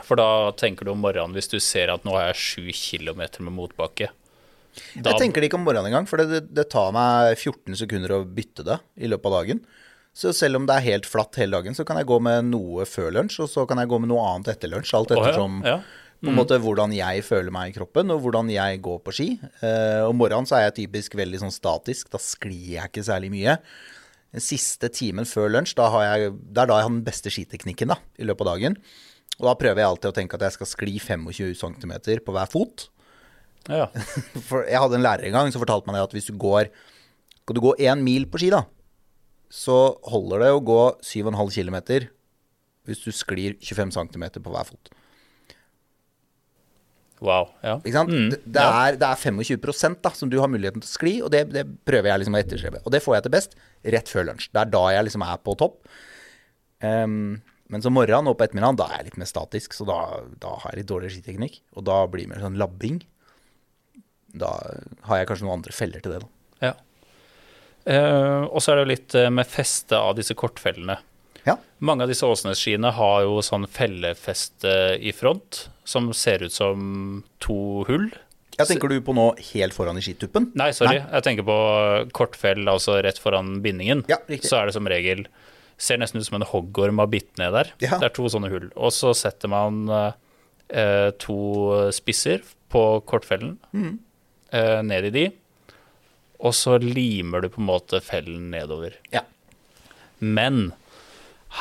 For 0.04 0.20
da 0.20 0.52
tenker 0.60 0.86
du 0.88 0.92
om 0.92 1.02
morgenen 1.04 1.36
hvis 1.38 1.50
du 1.52 1.58
ser 1.64 1.94
at 1.94 2.04
nå 2.04 2.16
har 2.18 2.32
jeg 2.32 2.42
sju 2.42 2.66
kilometer 2.76 3.46
med 3.46 3.56
motbakke. 3.56 4.12
Da, 4.76 5.14
Jeg 5.14 5.22
tenker 5.22 5.40
det 5.40 5.48
ikke 5.50 5.60
om 5.60 5.64
morgenen 5.64 5.88
engang, 5.88 6.08
for 6.10 6.20
det, 6.20 6.42
det 6.52 6.68
tar 6.74 6.92
meg 6.96 7.38
14 7.38 7.78
sekunder 7.80 8.12
å 8.18 8.24
bytte 8.28 8.66
det 8.68 8.80
i 9.00 9.08
løpet 9.08 9.30
av 9.32 9.38
dagen. 9.40 9.62
Så 10.16 10.32
selv 10.36 10.60
om 10.60 10.66
det 10.68 10.78
er 10.78 10.86
helt 10.86 11.08
flatt 11.08 11.36
hele 11.40 11.58
dagen, 11.58 11.76
så 11.76 11.84
kan 11.88 12.00
jeg 12.00 12.08
gå 12.08 12.18
med 12.24 12.48
noe 12.48 12.86
før 12.88 13.12
lunsj, 13.18 13.42
og 13.44 13.52
så 13.52 13.66
kan 13.68 13.82
jeg 13.82 13.92
gå 13.92 14.00
med 14.00 14.12
noe 14.12 14.24
annet 14.32 14.54
etter 14.54 14.72
lunsj. 14.72 14.94
Alt 14.96 15.12
Å, 15.12 15.22
ja, 15.28 15.48
ja. 15.68 15.80
Mm. 16.16 16.22
på 16.22 16.32
en 16.32 16.38
måte 16.40 16.60
hvordan 16.64 16.94
jeg 16.96 17.24
føler 17.28 17.52
meg 17.52 17.72
i 17.72 17.76
kroppen, 17.76 18.14
og 18.14 18.22
hvordan 18.24 18.52
jeg 18.54 18.80
går 18.84 19.02
på 19.04 19.16
ski. 19.16 19.28
Eh, 19.60 20.04
om 20.08 20.16
morgenen 20.20 20.48
så 20.48 20.60
er 20.60 20.70
jeg 20.70 20.78
typisk 20.80 21.18
veldig 21.20 21.44
sånn 21.44 21.56
statisk. 21.56 22.08
Da 22.14 22.22
sklir 22.24 22.78
jeg 22.78 22.92
ikke 22.92 23.04
særlig 23.08 23.34
mye. 23.34 23.58
Den 24.36 24.44
siste 24.44 24.88
timen 24.92 25.28
før 25.28 25.52
lunsj, 25.52 25.76
da 25.80 25.90
har 25.92 26.08
jeg, 26.08 26.32
det 26.52 26.64
er 26.64 26.72
da 26.72 26.80
jeg 26.80 26.88
har 26.88 26.96
den 26.96 27.04
beste 27.08 27.32
skiteknikken 27.32 27.92
da, 27.92 28.00
i 28.20 28.28
løpet 28.28 28.48
av 28.48 28.56
dagen. 28.56 28.80
Og 29.40 29.48
da 29.50 29.56
prøver 29.60 29.82
jeg 29.82 29.90
alltid 29.92 30.12
å 30.12 30.16
tenke 30.16 30.38
at 30.38 30.46
jeg 30.48 30.56
skal 30.56 30.70
skli 30.70 30.96
25 31.02 31.56
cm 31.60 31.96
på 32.26 32.36
hver 32.36 32.52
fot. 32.52 32.88
ja. 33.72 33.90
For 34.48 34.64
jeg 34.64 34.82
hadde 34.82 35.00
en 35.00 35.06
lærer 35.06 35.28
en 35.28 35.38
gang 35.40 35.52
som 35.52 35.64
fortalte 35.64 35.92
meg 35.92 36.04
at 36.04 36.14
hvis 36.16 36.30
du 36.30 36.36
går 36.40 36.70
Skal 37.46 37.58
du 37.58 37.62
gå 37.62 37.76
én 37.86 38.02
mil 38.02 38.24
på 38.26 38.40
ski, 38.42 38.48
da, 38.50 38.64
så 39.54 39.96
holder 40.10 40.42
det 40.42 40.54
å 40.56 40.62
gå 40.66 40.84
7,5 41.06 41.52
km 41.54 41.78
hvis 42.86 43.02
du 43.02 43.12
sklir 43.14 43.56
25 43.62 43.92
cm 43.94 44.26
på 44.42 44.54
hver 44.54 44.66
fot. 44.68 44.90
Wow. 47.24 47.48
Ja. 47.64 47.78
Ikke 47.80 47.96
sant? 47.96 48.12
Mm, 48.12 48.28
det, 48.34 48.40
det, 48.44 48.62
ja. 48.62 48.82
er, 48.90 48.98
det 49.00 49.08
er 49.08 49.22
25% 49.22 50.02
da, 50.04 50.12
som 50.18 50.30
du 50.32 50.38
har 50.42 50.52
muligheten 50.52 50.84
til 50.84 50.90
å 50.90 50.94
skli, 50.94 51.14
og 51.26 51.32
det, 51.34 51.46
det 51.56 51.64
prøver 51.88 52.12
jeg 52.12 52.22
liksom 52.22 52.38
å 52.38 52.42
etterstrebe. 52.42 52.82
Og 52.84 52.94
det 52.94 53.02
får 53.06 53.18
jeg 53.18 53.26
til 53.26 53.36
best 53.38 53.58
rett 53.96 54.12
før 54.12 54.28
lunsj. 54.30 54.50
Det 54.52 54.62
er 54.62 54.74
da 54.76 54.84
jeg 54.94 55.08
liksom 55.08 55.26
er 55.26 55.42
på 55.46 55.56
topp. 55.62 55.80
Ehm, 56.86 57.30
men 57.74 57.82
så 57.82 57.90
morgenen 57.94 58.30
og 58.30 58.38
på 58.38 58.46
ettermiddagen, 58.46 58.78
da 58.78 58.88
er 58.92 59.00
jeg 59.00 59.10
litt 59.10 59.20
mer 59.22 59.30
statisk, 59.30 59.74
så 59.74 59.88
da, 59.90 60.00
da 60.42 60.54
har 60.62 60.74
jeg 60.74 60.84
litt 60.84 60.92
dårligere 60.92 61.18
skiteknikk. 61.18 61.60
Og 61.74 61.88
da 61.88 62.04
blir 62.12 62.28
det 62.28 62.34
mer 62.36 62.44
sånn 62.46 62.60
labbing. 62.62 63.00
Da 64.38 64.52
har 65.08 65.22
jeg 65.22 65.30
kanskje 65.32 65.48
noen 65.48 65.60
andre 65.62 65.74
feller 65.74 66.04
til 66.04 66.14
det, 66.14 66.22
da. 66.22 66.70
Ja. 66.70 66.74
Eh, 67.86 68.44
og 68.46 68.62
så 68.62 68.72
er 68.72 68.78
det 68.78 68.86
jo 68.86 68.92
litt 68.94 69.18
eh, 69.18 69.32
med 69.34 69.50
feste 69.50 69.98
av 69.98 70.14
disse 70.20 70.38
kortfellene. 70.38 71.00
Ja. 71.46 71.58
Mange 71.86 72.06
av 72.06 72.10
disse 72.10 72.26
Åsnes-skiene 72.26 72.92
har 72.98 73.26
jo 73.26 73.42
sånn 73.46 73.68
fellefeste 73.70 74.76
i 74.98 75.14
front, 75.14 75.68
som 75.86 76.10
ser 76.18 76.46
ut 76.46 76.54
som 76.54 77.24
to 77.44 77.58
hull. 77.90 78.10
Jeg 78.56 78.70
tenker 78.70 78.90
du 78.90 79.02
på 79.04 79.14
nå 79.14 79.28
helt 79.52 79.76
foran 79.76 79.98
i 80.00 80.04
skituppen? 80.06 80.52
Nei, 80.58 80.70
sorry. 80.74 81.02
Jeg 81.02 81.26
tenker 81.26 81.46
på 81.46 81.58
kortfell, 82.16 82.64
altså 82.72 83.02
rett 83.04 83.20
foran 83.20 83.60
bindingen. 83.66 84.06
Ja, 84.10 84.22
riktig. 84.30 84.50
Så 84.50 84.62
er 84.62 84.70
det 84.70 84.78
som 84.78 84.88
regel 84.90 85.26
Ser 85.78 85.98
nesten 86.00 86.22
ut 86.22 86.26
som 86.28 86.38
en 86.40 86.48
hoggorm 86.48 87.00
har 87.04 87.08
bitt 87.12 87.34
ned 87.38 87.52
der. 87.54 87.72
Ja. 87.84 87.98
Det 88.00 88.08
er 88.12 88.14
to 88.16 88.30
sånne 88.32 88.50
hull. 88.52 88.70
Og 88.80 88.94
så 88.96 89.12
setter 89.18 89.52
man 89.52 89.82
eh, 89.92 91.10
to 91.20 91.36
spisser 91.96 92.42
på 92.72 92.84
kortfellen, 93.06 93.58
Mm. 93.76 94.00
eh, 94.56 94.82
ned 94.88 95.06
i 95.06 95.10
de. 95.12 95.26
Og 96.40 96.54
så 96.56 96.78
limer 96.82 97.42
du 97.42 97.50
på 97.50 97.60
en 97.62 97.68
måte 97.70 98.00
fellen 98.04 98.50
nedover. 98.52 98.96
Ja. 99.12 99.22
Men 100.20 100.74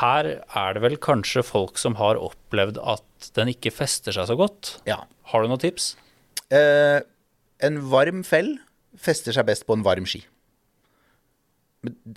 her 0.01 0.27
er 0.55 0.75
det 0.75 0.83
vel 0.83 0.97
kanskje 1.03 1.45
folk 1.47 1.79
som 1.79 1.95
har 2.01 2.19
opplevd 2.19 2.79
at 2.83 3.29
den 3.37 3.49
ikke 3.53 3.71
fester 3.75 4.13
seg 4.15 4.27
så 4.31 4.37
godt. 4.39 4.77
ja. 4.87 5.03
Har 5.33 5.41
du 5.43 5.49
noen 5.49 5.59
tips? 5.63 5.97
Eh, 6.53 7.01
en 7.65 7.79
varm 7.91 8.23
fell 8.29 8.59
fester 9.01 9.33
seg 9.33 9.47
best 9.49 9.65
på 9.67 9.73
en 9.73 9.83
varm 9.83 10.05
ski. 10.07 10.21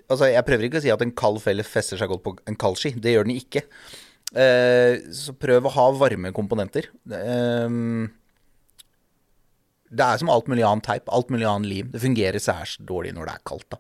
Altså, 0.08 0.30
jeg 0.32 0.46
prøver 0.48 0.68
ikke 0.68 0.80
å 0.82 0.86
si 0.86 0.94
at 0.94 1.04
en 1.04 1.16
kald 1.18 1.42
felle 1.44 1.66
fester 1.68 2.00
seg 2.00 2.12
godt 2.12 2.24
på 2.26 2.36
en 2.48 2.60
kald 2.60 2.80
ski. 2.80 2.94
Det 2.96 3.14
gjør 3.16 3.28
den 3.28 3.40
ikke. 3.40 3.66
Eh, 4.36 5.00
så 5.16 5.36
prøv 5.40 5.68
å 5.68 5.74
ha 5.76 5.88
varme 5.96 6.34
komponenter. 6.36 6.90
Eh, 7.08 7.78
det 9.88 10.04
er 10.04 10.20
som 10.20 10.32
alt 10.32 10.50
mulig 10.52 10.66
annen 10.68 10.84
teip, 10.84 11.08
alt 11.14 11.32
mulig 11.34 11.48
annen 11.48 11.68
lim. 11.70 11.92
Det 11.94 12.04
fungerer 12.04 12.44
særs 12.44 12.78
dårlig 12.84 13.14
når 13.16 13.30
det 13.30 13.36
er 13.38 13.46
kaldt. 13.48 13.70
da. 13.76 13.80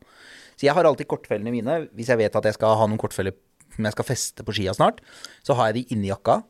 Så 0.58 0.66
jeg 0.66 0.74
har 0.74 0.88
alltid 0.90 1.10
kortfellene 1.12 1.54
mine. 1.54 1.82
Hvis 1.96 2.10
jeg 2.10 2.20
vet 2.22 2.36
at 2.36 2.48
jeg 2.50 2.58
skal 2.58 2.78
ha 2.80 2.88
noen 2.90 3.02
kortfeller 3.02 3.36
som 3.76 3.86
jeg 3.86 3.94
skal 3.94 4.08
feste 4.08 4.46
på 4.46 4.56
skia 4.58 4.74
snart, 4.74 5.04
så 5.46 5.58
har 5.58 5.70
jeg 5.70 5.82
de 5.82 5.96
inni 5.96 6.10
jakka. 6.10 6.42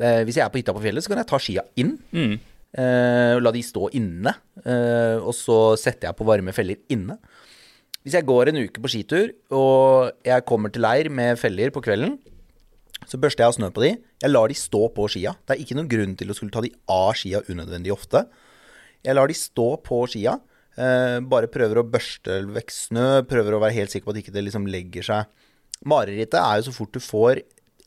Eh, 0.00 0.22
hvis 0.26 0.40
jeg 0.40 0.44
er 0.44 0.50
på 0.52 0.58
hytta 0.58 0.74
på 0.74 0.82
fjellet, 0.82 1.04
så 1.04 1.12
kan 1.12 1.20
jeg 1.22 1.30
ta 1.30 1.38
skia 1.42 1.62
inn. 1.78 1.96
Eh, 2.76 3.32
og 3.36 3.44
la 3.44 3.52
de 3.54 3.62
stå 3.64 3.90
inne. 3.96 4.32
Eh, 4.64 5.16
og 5.20 5.32
så 5.36 5.76
setter 5.80 6.10
jeg 6.10 6.18
på 6.18 6.26
varme 6.28 6.52
feller 6.56 6.80
inne. 6.92 7.18
Hvis 8.06 8.14
jeg 8.14 8.26
går 8.28 8.52
en 8.52 8.60
uke 8.62 8.78
på 8.78 8.90
skitur, 8.92 9.32
og 9.50 10.12
jeg 10.22 10.44
kommer 10.46 10.70
til 10.70 10.84
leir 10.86 11.08
med 11.10 11.40
feller 11.40 11.72
på 11.74 11.82
kvelden, 11.82 12.12
så 13.02 13.18
børster 13.18 13.42
jeg 13.42 13.50
av 13.50 13.56
snø 13.56 13.70
på 13.74 13.82
de. 13.82 13.96
Jeg 14.22 14.30
lar 14.30 14.46
de 14.46 14.56
stå 14.56 14.84
på 14.94 15.08
skia. 15.10 15.32
Det 15.42 15.56
er 15.56 15.62
ikke 15.64 15.74
noen 15.74 15.90
grunn 15.90 16.14
til 16.18 16.30
å 16.30 16.36
skulle 16.38 16.54
ta 16.54 16.62
de 16.62 16.70
av 16.90 17.10
skia 17.18 17.42
unødvendig 17.50 17.90
ofte. 17.94 18.22
Jeg 19.02 19.18
lar 19.18 19.26
de 19.26 19.36
stå 19.36 19.66
på 19.82 19.98
skia. 20.10 20.36
Eh, 20.78 21.18
bare 21.26 21.50
prøver 21.50 21.80
å 21.82 21.86
børste 21.88 22.38
vekk 22.54 22.72
snø. 22.74 23.08
Prøver 23.26 23.56
å 23.56 23.60
være 23.64 23.76
helt 23.80 23.92
sikker 23.92 24.06
på 24.06 24.14
at 24.14 24.22
ikke 24.22 24.34
det 24.38 24.46
liksom 24.46 24.70
legger 24.70 25.06
seg 25.06 25.44
Marerittet 25.84 26.38
er 26.40 26.56
jo 26.56 26.70
så 26.70 26.72
fort 26.72 26.94
du 26.94 27.02
får 27.04 27.42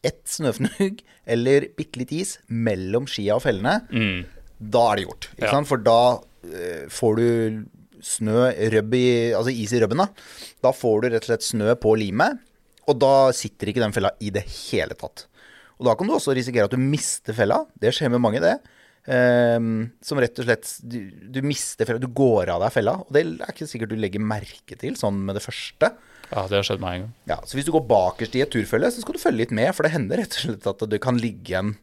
ett 0.06 0.22
snøfnugg 0.30 1.00
eller 1.34 1.72
bitte 1.80 2.04
litt 2.04 2.12
is 2.16 2.36
mellom 2.48 3.08
skia 3.10 3.40
og 3.40 3.44
fellene. 3.48 3.80
Da 4.60 4.84
er 4.92 5.00
det 5.00 5.08
gjort. 5.08 5.30
Ja. 5.40 5.56
For 5.66 5.82
da 5.82 6.02
eh, 6.44 6.86
får 6.92 7.18
du 7.18 7.28
snø, 8.06 8.50
røbb 8.74 8.96
i, 8.98 9.08
altså 9.38 9.54
is 9.54 9.74
i 9.76 9.82
røbben. 9.84 10.04
Da. 10.04 10.10
da 10.66 10.74
får 10.76 11.02
du 11.02 11.10
rett 11.10 11.26
og 11.26 11.32
slett 11.32 11.48
snø 11.48 11.76
på 11.82 11.96
limet, 12.00 12.42
og 12.90 12.98
da 13.02 13.14
sitter 13.36 13.72
ikke 13.72 13.84
den 13.84 13.96
fella 13.96 14.14
i 14.24 14.32
det 14.34 14.46
hele 14.48 14.98
tatt. 14.98 15.28
Og 15.80 15.88
da 15.88 15.96
kan 15.96 16.10
du 16.10 16.16
også 16.16 16.36
risikere 16.36 16.68
at 16.68 16.76
du 16.76 16.82
mister 16.82 17.36
fella. 17.38 17.62
Det 17.80 17.94
skjer 17.96 18.12
med 18.12 18.22
mange, 18.24 18.42
det. 18.44 18.58
Um, 19.10 19.88
som 20.06 20.20
rett 20.22 20.38
og 20.38 20.46
slett 20.46 20.68
du, 20.86 20.98
du 21.34 21.40
mister 21.48 21.88
fella, 21.88 22.02
du 22.04 22.10
går 22.14 22.52
av 22.52 22.66
deg 22.66 22.74
fella. 22.76 22.98
Og 23.06 23.14
det 23.16 23.24
er 23.24 23.54
ikke 23.54 23.70
sikkert 23.70 23.94
du 23.94 24.00
legger 24.00 24.24
merke 24.24 24.76
til 24.80 24.98
sånn 25.00 25.22
med 25.24 25.40
det 25.40 25.46
første. 25.46 25.94
Ja, 26.30 26.44
det 26.46 26.60
har 26.60 26.68
skjedd 26.68 26.84
meg 26.84 26.98
en 26.98 27.06
gang. 27.06 27.14
Ja, 27.32 27.40
Så 27.48 27.58
hvis 27.58 27.70
du 27.70 27.72
går 27.74 27.88
bakerst 27.90 28.36
i 28.38 28.44
et 28.44 28.52
turfølge, 28.54 28.92
så 28.94 29.06
skal 29.06 29.16
du 29.16 29.22
følge 29.22 29.46
litt 29.46 29.56
med. 29.56 29.72
For 29.74 29.88
det 29.88 29.96
hender 29.96 30.22
rett 30.22 30.36
og 30.36 30.44
slett 30.44 30.68
at 30.74 30.84
det 30.92 31.02
kan 31.02 31.22
ligge 31.22 31.56
en 31.58 31.74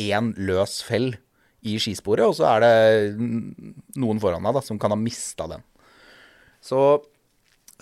én 0.00 0.32
løs 0.40 0.80
fell 0.86 1.12
i 1.62 1.76
skisporet, 1.78 2.24
og 2.26 2.34
så 2.38 2.48
er 2.56 2.64
det 2.64 3.26
noen 4.02 4.20
foran 4.22 4.42
deg 4.48 4.56
da, 4.56 4.62
som 4.66 4.78
kan 4.82 4.90
ha 4.94 4.98
mista 4.98 5.46
den. 5.50 5.62
Så 6.62 6.78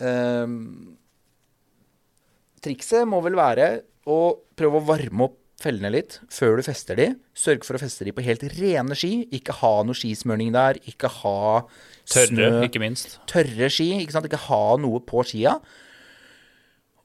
eh, 0.01 0.47
Trikset 2.61 3.09
må 3.09 3.23
vel 3.25 3.39
være 3.39 3.71
å 4.11 4.19
prøve 4.59 4.81
å 4.81 4.85
varme 4.91 5.29
opp 5.31 5.37
fellene 5.61 5.91
litt 5.93 6.19
før 6.33 6.59
du 6.61 6.65
fester 6.65 6.97
de. 6.97 7.07
Sørg 7.37 7.65
for 7.69 7.77
å 7.77 7.81
feste 7.83 8.05
de 8.09 8.13
på 8.17 8.25
helt 8.25 8.45
rene 8.57 8.97
ski. 8.97 9.27
Ikke 9.37 9.57
ha 9.61 9.73
noe 9.85 9.97
skismørning 9.97 10.53
der. 10.57 10.81
Ikke 10.89 11.09
ha 11.21 11.35
Tørre, 12.09 12.29
snø 12.33 12.49
ikke 12.67 12.81
minst. 12.83 13.19
tørre 13.29 13.69
ski. 13.73 13.91
Ikke 14.01 14.17
sant? 14.17 14.29
Ikke 14.29 14.41
ha 14.49 14.63
noe 14.81 15.01
på 15.05 15.25
skia. 15.29 15.59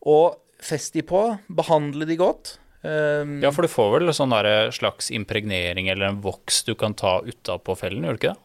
Og 0.07 0.37
fest 0.63 0.95
de 0.95 1.03
på. 1.07 1.23
Behandle 1.51 2.07
de 2.07 2.19
godt. 2.19 2.57
Um, 2.85 3.37
Ja, 3.41 3.49
for 3.55 3.65
du 3.65 3.71
får 3.71 3.91
vel 3.95 4.13
sånn 4.13 4.33
der 4.35 4.69
slags 4.75 5.07
impregnering 5.15 5.87
eller 5.89 6.11
en 6.11 6.19
voks 6.21 6.61
du 6.67 6.75
kan 6.77 6.93
ta 6.93 7.17
utapå 7.25 7.73
fellen, 7.79 8.05
gjør 8.05 8.17
du 8.17 8.21
ikke 8.21 8.33
det? 8.35 8.41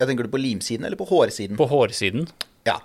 jeg 0.00 0.08
tenker 0.08 0.24
du 0.24 0.30
på 0.32 0.38
limsiden 0.40 0.86
eller 0.86 0.96
på 0.96 1.04
hårsiden? 1.10 1.56
På 1.58 1.66
hårsiden. 1.68 2.28
Ja. 2.64 2.76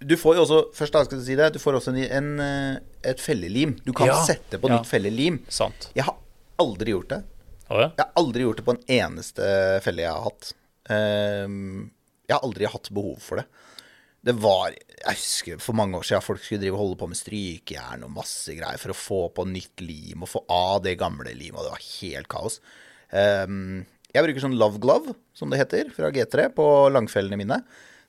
Du 0.00 0.14
får 0.16 0.36
jo 0.38 0.44
også 0.46 0.60
først 0.76 0.94
da 0.94 1.02
skal 1.04 1.18
jeg 1.18 1.26
si 1.26 1.34
det, 1.36 1.48
du 1.52 1.58
får 1.60 1.76
også 1.80 1.92
en, 1.92 1.98
en, 2.16 2.28
eh, 2.40 3.10
et 3.10 3.20
fellelim. 3.20 3.74
Du 3.84 3.92
kan 3.96 4.06
Ja, 4.08 4.14
sette 4.24 4.60
på 4.62 4.70
ja. 4.70 4.78
nytt 4.78 4.88
fellelim. 4.88 5.40
Sant. 5.52 5.90
Jeg 5.96 6.06
har 6.06 6.16
aldri 6.62 6.94
gjort 6.94 7.10
det. 7.12 7.18
Oh, 7.68 7.80
ja. 7.82 7.90
Jeg 7.98 8.04
har 8.06 8.12
aldri 8.22 8.46
gjort 8.46 8.62
det 8.62 8.64
på 8.70 8.76
en 8.76 8.82
eneste 9.00 9.50
felle 9.84 10.04
jeg 10.06 10.12
har 10.14 10.24
hatt. 10.30 10.52
Um, 10.88 11.90
jeg 12.28 12.36
har 12.38 12.44
aldri 12.46 12.68
hatt 12.70 12.88
behov 12.94 13.18
for 13.20 13.42
det. 13.42 13.46
Det 14.26 14.34
var 14.42 14.74
Jeg 14.74 15.18
husker 15.20 15.60
for 15.62 15.78
mange 15.78 15.98
år 15.98 16.06
siden 16.08 16.24
folk 16.24 16.42
skulle 16.42 16.64
drive 16.64 16.74
og 16.74 16.82
holde 16.82 17.00
på 17.00 17.08
med 17.10 17.18
strykejern 17.18 18.06
og 18.06 18.14
masse 18.16 18.56
greier 18.56 18.80
for 18.82 18.92
å 18.92 18.98
få 18.98 19.20
på 19.36 19.46
nytt 19.46 19.84
lim 19.86 20.24
og 20.26 20.32
få 20.32 20.42
av 20.50 20.80
det 20.86 20.96
gamle 20.98 21.30
limet, 21.30 21.60
og 21.60 21.68
det 21.68 21.74
var 21.76 21.84
helt 21.86 22.30
kaos. 22.32 22.58
Um, 23.12 23.84
jeg 24.10 24.24
bruker 24.24 24.42
sånn 24.42 24.56
Love 24.58 24.80
Glove, 24.82 25.14
som 25.36 25.52
det 25.52 25.60
heter, 25.60 25.92
fra 25.94 26.10
G3 26.14 26.48
på 26.56 26.66
langfellene 26.90 27.38
mine. 27.38 27.60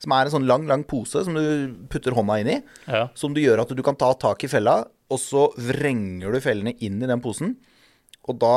Som 0.01 0.13
er 0.13 0.27
en 0.27 0.33
sånn 0.37 0.47
lang, 0.49 0.65
lang 0.69 0.85
pose 0.87 1.23
som 1.25 1.37
du 1.37 1.73
putter 1.91 2.15
hånda 2.15 2.39
inn 2.41 2.51
i. 2.53 2.57
Ja. 2.85 3.07
Som 3.17 3.35
du 3.35 3.41
gjør 3.41 3.63
at 3.63 3.73
du 3.75 3.83
kan 3.85 3.97
ta 3.99 4.09
tak 4.17 4.45
i 4.45 4.49
fella, 4.51 4.79
og 5.11 5.21
så 5.21 5.47
vrenger 5.59 6.33
du 6.33 6.41
fellene 6.43 6.75
inn 6.85 7.01
i 7.01 7.09
den 7.09 7.23
posen. 7.23 7.55
Og 8.27 8.39
da 8.41 8.55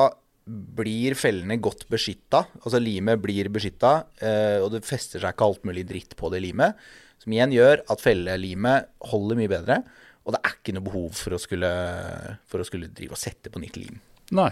blir 0.50 1.14
fellene 1.18 1.58
godt 1.62 1.86
beskytta. 1.90 2.44
Altså 2.62 2.80
limet 2.82 3.20
blir 3.22 3.50
beskytta, 3.52 3.92
eh, 4.22 4.58
og 4.62 4.72
det 4.74 4.86
fester 4.86 5.22
seg 5.22 5.34
ikke 5.34 5.48
alt 5.48 5.66
mulig 5.68 5.86
dritt 5.88 6.16
på 6.18 6.30
det 6.32 6.42
limet. 6.44 6.78
Som 7.20 7.34
igjen 7.36 7.52
gjør 7.52 7.82
at 7.92 8.00
fellelimet 8.02 8.88
holder 9.12 9.38
mye 9.40 9.52
bedre. 9.52 9.80
Og 10.24 10.34
det 10.34 10.40
er 10.44 10.56
ikke 10.56 10.74
noe 10.76 10.84
behov 10.86 11.14
for 11.16 11.36
å 11.36 11.40
skulle, 11.40 11.70
for 12.48 12.62
å 12.62 12.66
skulle 12.68 12.90
drive 12.92 13.16
og 13.16 13.20
sette 13.20 13.52
på 13.52 13.60
nytt 13.62 13.78
lim. 13.80 14.00
Nei. 14.36 14.50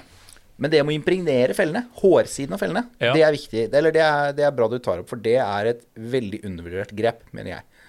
Men 0.59 0.73
det 0.73 0.81
med 0.83 0.91
å 0.91 0.99
impregnere 0.99 1.55
fellene, 1.55 1.85
hårsiden 2.01 2.57
av 2.57 2.61
fellene, 2.63 2.83
Ja. 2.99 3.13
det 3.15 3.23
er 3.23 3.35
viktig. 3.35 3.67
Eller 3.73 3.95
det 3.95 4.03
er, 4.03 4.33
det 4.35 4.45
er 4.49 4.55
bra 4.57 4.67
du 4.69 4.79
tar 4.83 4.99
opp, 4.99 5.09
for 5.09 5.21
det 5.23 5.37
er 5.39 5.71
et 5.71 5.85
veldig 5.95 6.41
undervurdert 6.49 6.95
grep, 6.99 7.23
mener 7.33 7.53
jeg. 7.53 7.85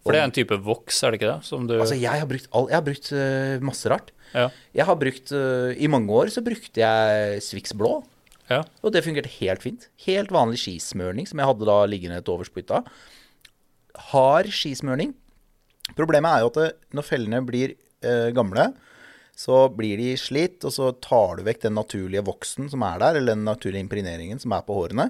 For 0.00 0.16
det 0.16 0.20
er 0.22 0.26
en 0.26 0.34
type 0.34 0.56
voks, 0.64 1.02
er 1.04 1.12
det 1.12 1.20
ikke 1.20 1.28
det? 1.30 1.44
Som 1.46 1.66
du 1.68 1.76
Altså, 1.76 1.94
jeg 1.94 2.22
har 2.22 2.26
brukt, 2.26 2.48
all, 2.56 2.66
jeg 2.72 2.78
har 2.78 2.86
brukt 2.86 3.10
uh, 3.12 3.60
masse 3.68 3.92
rart. 3.92 4.10
Ja. 4.32 4.48
Jeg 4.74 4.86
har 4.88 4.96
brukt 4.96 5.32
uh, 5.34 5.70
I 5.76 5.90
mange 5.92 6.14
år 6.16 6.32
så 6.32 6.42
brukte 6.42 6.80
jeg 6.82 7.42
Swix 7.44 7.74
blå, 7.76 7.98
ja. 8.48 8.62
og 8.82 8.94
det 8.94 9.04
fungerte 9.04 9.30
helt 9.36 9.62
fint. 9.62 9.86
Helt 10.06 10.32
vanlig 10.34 10.58
skismørning 10.64 11.28
som 11.28 11.38
jeg 11.42 11.50
hadde 11.52 11.68
da 11.68 11.78
liggende 11.86 12.18
et 12.18 12.32
overs 12.32 12.50
på 12.50 12.62
hytta. 12.62 12.82
Hard 14.10 14.50
skismørning. 14.54 15.14
Problemet 15.98 16.30
er 16.30 16.44
jo 16.44 16.50
at 16.52 16.58
det, 16.60 16.70
når 16.96 17.06
fellene 17.06 17.40
blir 17.46 17.74
eh, 17.74 18.30
gamle, 18.36 18.70
så 19.40 19.64
blir 19.72 20.00
de 20.00 20.12
slitt, 20.20 20.60
og 20.68 20.74
så 20.74 20.90
tar 21.02 21.38
du 21.38 21.46
vekk 21.46 21.64
den 21.64 21.78
naturlige 21.78 22.24
voksen 22.26 22.68
som 22.72 22.84
er 22.86 23.00
der, 23.02 23.18
eller 23.18 23.36
den 23.36 23.46
naturlige 23.48 23.84
impregneringen 23.86 24.40
som 24.42 24.52
er 24.54 24.66
på 24.66 24.76
hårene. 24.76 25.08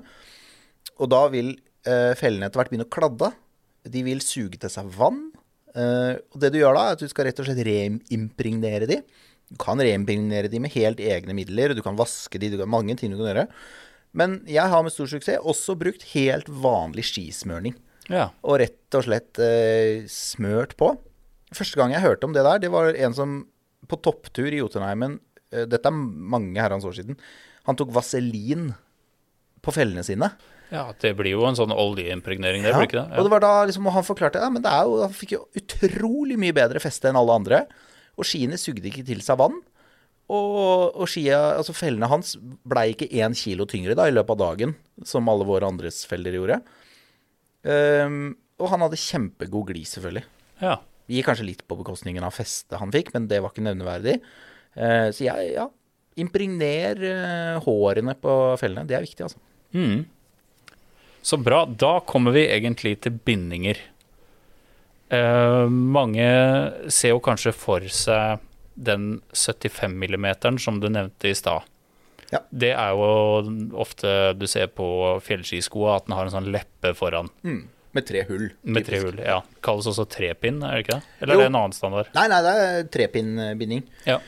Og 1.01 1.11
da 1.11 1.24
vil 1.33 1.55
eh, 1.89 2.12
fellene 2.18 2.49
etter 2.49 2.61
hvert 2.61 2.72
begynne 2.72 2.87
å 2.89 2.95
kladde. 2.95 3.33
De 3.91 4.05
vil 4.07 4.22
suge 4.24 4.61
til 4.61 4.72
seg 4.72 4.89
vann. 4.95 5.31
Eh, 5.74 6.14
og 6.31 6.39
det 6.43 6.53
du 6.55 6.61
gjør 6.61 6.76
da, 6.76 6.87
er 6.87 6.99
at 6.99 7.03
du 7.03 7.11
skal 7.11 7.28
rett 7.28 7.43
og 7.43 7.49
slett 7.49 7.66
reimpregnere 7.66 8.89
de. 8.91 9.01
Du 9.51 9.59
kan 9.61 9.81
reimpregnere 9.83 10.51
de 10.51 10.62
med 10.62 10.74
helt 10.76 11.03
egne 11.03 11.35
midler, 11.35 11.72
og 11.72 11.81
du 11.81 11.85
kan 11.85 11.99
vaske 11.99 12.39
de, 12.39 12.53
du 12.53 12.59
kan 12.61 12.70
mange 12.70 12.95
ting 12.99 13.11
du 13.11 13.18
kan 13.18 13.33
gjøre. 13.33 13.47
Men 14.16 14.41
jeg 14.51 14.66
har 14.70 14.83
med 14.83 14.95
stor 14.95 15.11
suksess 15.11 15.43
også 15.47 15.76
brukt 15.78 16.07
helt 16.14 16.49
vanlig 16.51 17.07
skismørning. 17.11 17.76
Ja. 18.09 18.31
Og 18.43 18.59
rett 18.63 18.97
og 18.99 19.05
slett 19.07 19.39
eh, 19.45 20.07
smørt 20.11 20.77
på. 20.81 20.93
Første 21.55 21.79
gang 21.79 21.93
jeg 21.95 22.03
hørte 22.05 22.27
om 22.27 22.33
det 22.35 22.43
der, 22.47 22.59
det 22.63 22.71
var 22.73 22.95
en 22.95 23.15
som 23.15 23.35
på 23.91 23.99
topptur 24.03 24.49
i 24.55 24.61
Jotunheimen 24.61 25.19
eh, 25.53 25.65
Dette 25.67 25.91
er 25.91 25.95
mange 25.95 26.59
herrens 26.63 26.87
år 26.87 26.95
siden. 26.97 27.19
Han 27.69 27.79
tok 27.79 27.93
vaselin 27.95 28.71
på 29.63 29.75
fellene 29.75 30.03
sine. 30.07 30.31
ja, 30.71 30.87
det 31.03 31.13
blir 31.19 31.35
jo 31.35 31.45
en 31.49 31.59
sånn 31.59 31.75
oljeimpregnering, 31.75 32.63
det 32.65 32.71
Ja, 32.71 32.79
blir 32.79 32.89
ikke 32.89 33.01
det? 33.03 33.19
Og 33.19 33.27
det 33.27 33.33
var 33.35 33.43
da 33.45 33.53
liksom, 33.69 33.87
han 33.93 34.07
forklarte 34.07 34.41
ja, 34.41 34.49
men 34.51 34.63
det 34.65 34.71
er 34.71 34.87
jo, 34.89 35.01
han 35.03 35.13
fikk 35.15 35.35
jo 35.37 35.43
utrolig 35.59 36.39
mye 36.41 36.55
bedre 36.57 36.81
feste 36.83 37.11
enn 37.11 37.19
alle 37.19 37.35
andre. 37.43 37.65
Og 38.17 38.25
skiene 38.27 38.59
sugde 38.61 38.89
ikke 38.89 39.05
til 39.07 39.21
seg 39.27 39.39
vann. 39.43 39.59
Og, 40.31 40.95
og 40.95 41.09
skia, 41.11 41.57
altså 41.59 41.75
fellene 41.75 42.07
hans 42.07 42.37
blei 42.41 42.93
ikke 42.95 43.09
én 43.19 43.35
kilo 43.35 43.67
tyngre 43.67 43.97
da 43.99 44.07
i 44.07 44.15
løpet 44.15 44.37
av 44.37 44.43
dagen, 44.45 44.77
som 45.03 45.27
alle 45.29 45.47
våre 45.49 45.67
andres 45.67 46.05
feller 46.07 46.37
gjorde. 46.39 46.61
Ehm, 47.69 48.23
og 48.61 48.71
han 48.73 48.85
hadde 48.85 49.01
kjempegod 49.01 49.71
glid, 49.71 49.89
selvfølgelig. 49.89 50.25
Ja. 50.61 50.79
Gikk 51.11 51.31
kanskje 51.31 51.49
litt 51.49 51.67
på 51.67 51.79
bekostningen 51.81 52.25
av 52.27 52.37
festet 52.37 52.79
han 52.81 52.93
fikk, 52.95 53.13
men 53.17 53.27
det 53.31 53.41
var 53.43 53.53
ikke 53.53 53.67
nevneverdig. 53.67 54.21
Uh, 54.79 55.09
så 55.11 55.25
jeg, 55.27 55.55
ja, 55.57 55.67
impregner 56.23 57.01
uh, 57.03 57.57
hårene 57.65 58.15
på 58.21 58.37
fellene. 58.61 58.87
Det 58.87 58.95
er 58.95 59.07
viktig, 59.07 59.27
altså. 59.27 59.41
Mm. 59.75 60.05
Så 61.27 61.41
bra. 61.41 61.65
Da 61.67 61.99
kommer 62.07 62.37
vi 62.37 62.47
egentlig 62.47 63.01
til 63.03 63.17
bindinger. 63.17 63.81
Uh, 65.11 65.67
mange 65.67 66.29
ser 66.93 67.17
jo 67.17 67.25
kanskje 67.25 67.57
for 67.57 67.85
seg 67.91 68.47
den 68.81 69.19
75 69.35 69.99
mm 69.99 70.29
som 70.63 70.79
du 70.81 70.89
nevnte 70.93 71.33
i 71.33 71.37
stad. 71.37 71.67
Ja. 72.31 72.41
Det 72.55 72.70
er 72.76 72.91
jo 72.95 73.74
ofte 73.83 74.11
du 74.39 74.47
ser 74.47 74.68
på 74.68 74.87
fjellskiskoa, 75.26 75.97
at 75.99 76.07
den 76.07 76.14
har 76.16 76.28
en 76.28 76.35
sånn 76.35 76.51
leppe 76.55 76.93
foran 76.95 77.28
Med 77.43 78.07
tre 78.07 78.22
hull. 78.28 78.51
med 78.62 78.87
tre 78.87 79.01
hull. 79.03 79.18
Ja. 79.18 79.41
Kalles 79.66 79.89
også 79.91 80.05
trepinn, 80.07 80.62
er 80.62 80.76
det 80.78 80.85
ikke 80.87 80.99
det? 81.01 81.09
Eller 81.22 81.35
Jo. 81.35 81.41
er 81.41 81.43
det 81.43 81.51
en 81.51 81.59
annen 81.59 81.74
standard? 81.74 82.07
Nei, 82.14 82.28
nei, 82.31 82.41
det 82.47 82.53
er 82.55 82.85
trepinnbinding. 82.95 83.83
Ja. 84.07 84.20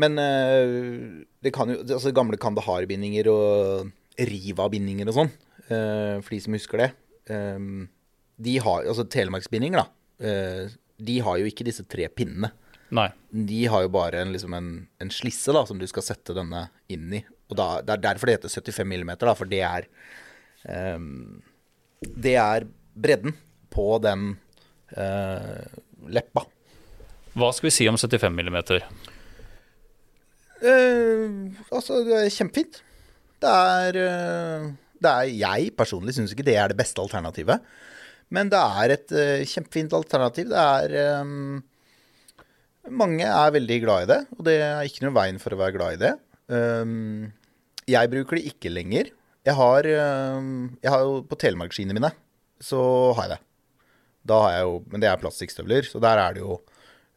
Men 0.00 0.16
eh, 0.18 1.26
det 1.42 1.52
kan 1.52 1.68
jo 1.68 1.80
Altså 1.82 2.12
gamle 2.16 2.38
Kandahar-bindinger 2.40 3.28
og 3.28 3.90
Riva-bindinger 4.16 5.08
og 5.10 5.16
sånn, 5.18 5.30
eh, 5.68 6.20
for 6.22 6.30
de 6.30 6.40
som 6.40 6.54
husker 6.56 6.78
det. 6.78 6.90
eh, 7.28 7.58
de 8.40 8.56
har 8.58 8.86
Altså 8.88 9.04
telemarksbindinger, 9.04 9.84
da. 9.84 10.70
de 11.00 11.18
har 11.20 11.38
jo 11.40 11.44
ikke 11.48 11.64
disse 11.64 11.84
tre 11.88 12.08
pinnene. 12.08 12.50
Nei. 12.90 13.08
De 13.32 13.66
har 13.66 13.82
jo 13.84 13.88
bare 13.92 14.20
en, 14.24 14.32
liksom 14.32 14.54
en, 14.56 14.70
en 15.00 15.10
slisse 15.10 15.52
da, 15.52 15.62
som 15.68 15.78
du 15.78 15.86
skal 15.86 16.02
sette 16.02 16.34
denne 16.34 16.68
inn 16.88 17.12
i. 17.20 17.20
Og 17.50 17.58
da, 17.58 17.68
Det 17.82 17.96
er 17.96 18.04
derfor 18.04 18.30
det 18.30 18.38
heter 18.38 18.52
75 18.72 18.86
mm, 18.86 19.12
da, 19.20 19.34
for 19.36 19.50
det 19.50 19.62
er 19.66 19.86
um, 20.96 21.40
Det 22.00 22.36
er 22.38 22.66
bredden 22.94 23.34
på 23.70 23.86
den 24.02 24.34
uh, 24.96 25.64
leppa. 26.10 26.44
Hva 27.38 27.50
skal 27.54 27.68
vi 27.68 27.74
si 27.74 27.86
om 27.90 27.98
75 28.00 28.34
mm? 28.34 28.60
Uh, 30.60 31.50
altså, 31.70 32.00
det 32.04 32.16
er 32.18 32.34
kjempefint. 32.34 32.80
Det 33.40 33.50
er, 33.50 34.00
uh, 34.00 34.70
det 35.00 35.12
er 35.12 35.34
Jeg 35.38 35.74
personlig 35.78 36.16
syns 36.16 36.34
ikke 36.34 36.46
det 36.48 36.58
er 36.58 36.72
det 36.72 36.80
beste 36.80 37.02
alternativet. 37.02 37.62
Men 38.30 38.50
det 38.50 38.58
er 38.58 38.94
et 38.94 39.12
kjempefint 39.50 39.94
alternativ. 39.96 40.50
Det 40.52 40.58
er 40.58 41.22
um, 41.22 41.62
Mange 42.90 43.26
er 43.26 43.54
veldig 43.54 43.78
glad 43.82 44.04
i 44.04 44.10
det, 44.10 44.20
og 44.36 44.44
det 44.46 44.56
er 44.64 44.86
ikke 44.86 45.04
noe 45.04 45.14
veien 45.14 45.38
for 45.42 45.54
å 45.54 45.58
være 45.60 45.74
glad 45.76 45.96
i 45.96 46.00
det. 46.00 46.12
Eh, 46.50 46.94
jeg 47.88 48.10
bruker 48.12 48.36
det 48.36 48.44
ikke 48.52 48.72
lenger. 48.72 49.10
Jeg 49.46 49.54
har, 49.56 49.86
eh, 49.88 50.40
jeg 50.82 50.90
har 50.92 51.00
jo 51.00 51.22
På 51.24 51.38
telemarksskiene 51.40 51.94
mine 51.96 52.12
så 52.60 53.14
har 53.16 53.24
jeg 53.24 53.30
det. 53.32 53.40
Da 54.28 54.36
har 54.42 54.50
jeg 54.52 54.64
jo, 54.68 54.74
Men 54.92 55.00
det 55.00 55.08
er 55.08 55.16
plastikkstøvler, 55.16 55.86
så 55.88 56.00
der 56.02 56.18
er 56.20 56.34
det 56.36 56.42
jo 56.42 56.60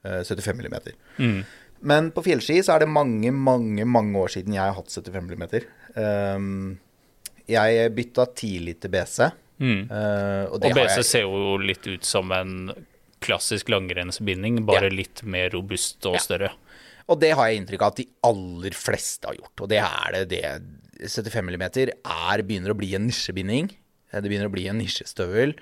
eh, 0.05 0.23
75 0.23 0.55
mm. 0.63 0.93
Mm. 1.19 1.43
Men 1.83 2.11
på 2.15 2.23
fjellski 2.23 2.61
så 2.63 2.77
er 2.77 2.85
det 2.85 2.87
mange, 2.87 3.31
mange 3.35 3.83
mange 3.83 4.15
år 4.15 4.31
siden 4.31 4.55
jeg 4.55 4.63
har 4.63 4.73
hatt 4.77 4.87
75 4.87 5.35
mm. 5.35 5.69
Um, 5.93 6.79
jeg 7.47 7.91
bytta 7.93 8.25
tidlig 8.39 8.79
til 8.79 8.89
BC. 8.93 9.27
Mm. 9.59 9.91
eh, 9.91 10.45
og 10.47 10.63
Og 10.63 10.73
BC 10.73 10.95
jeg 10.97 11.05
ser 11.05 11.27
jo 11.27 11.57
litt 11.59 11.85
ut 11.87 12.07
som 12.07 12.31
en 12.31 12.71
klassisk 13.23 13.69
langrennsbinding, 13.69 14.65
bare 14.65 14.89
Ja. 14.89 14.95
litt 14.95 15.23
mer 15.23 15.49
robust 15.51 16.05
og 16.05 16.15
Ja. 16.15 16.19
større. 16.19 16.49
Og 17.11 17.19
det 17.19 17.33
har 17.35 17.49
jeg 17.49 17.61
inntrykk 17.61 17.83
av 17.83 17.93
at 17.93 18.01
de 18.01 18.07
aller 18.29 18.75
fleste 18.77 19.27
har 19.27 19.37
gjort. 19.37 19.65
Og 19.65 19.71
det 19.71 19.79
er 19.83 20.17
det. 20.17 20.27
det 20.31 20.43
75 21.03 21.49
mm 21.49 21.63
er, 21.67 22.43
begynner 22.45 22.71
å 22.71 22.79
bli 22.79 22.93
en 22.95 23.07
nisjebinding. 23.09 23.71
Eh, 24.11 24.21
Det 24.21 24.29
begynner 24.29 24.51
å 24.51 24.53
bli 24.53 24.67
en 24.71 24.79
nisjestøvel. 24.79 25.55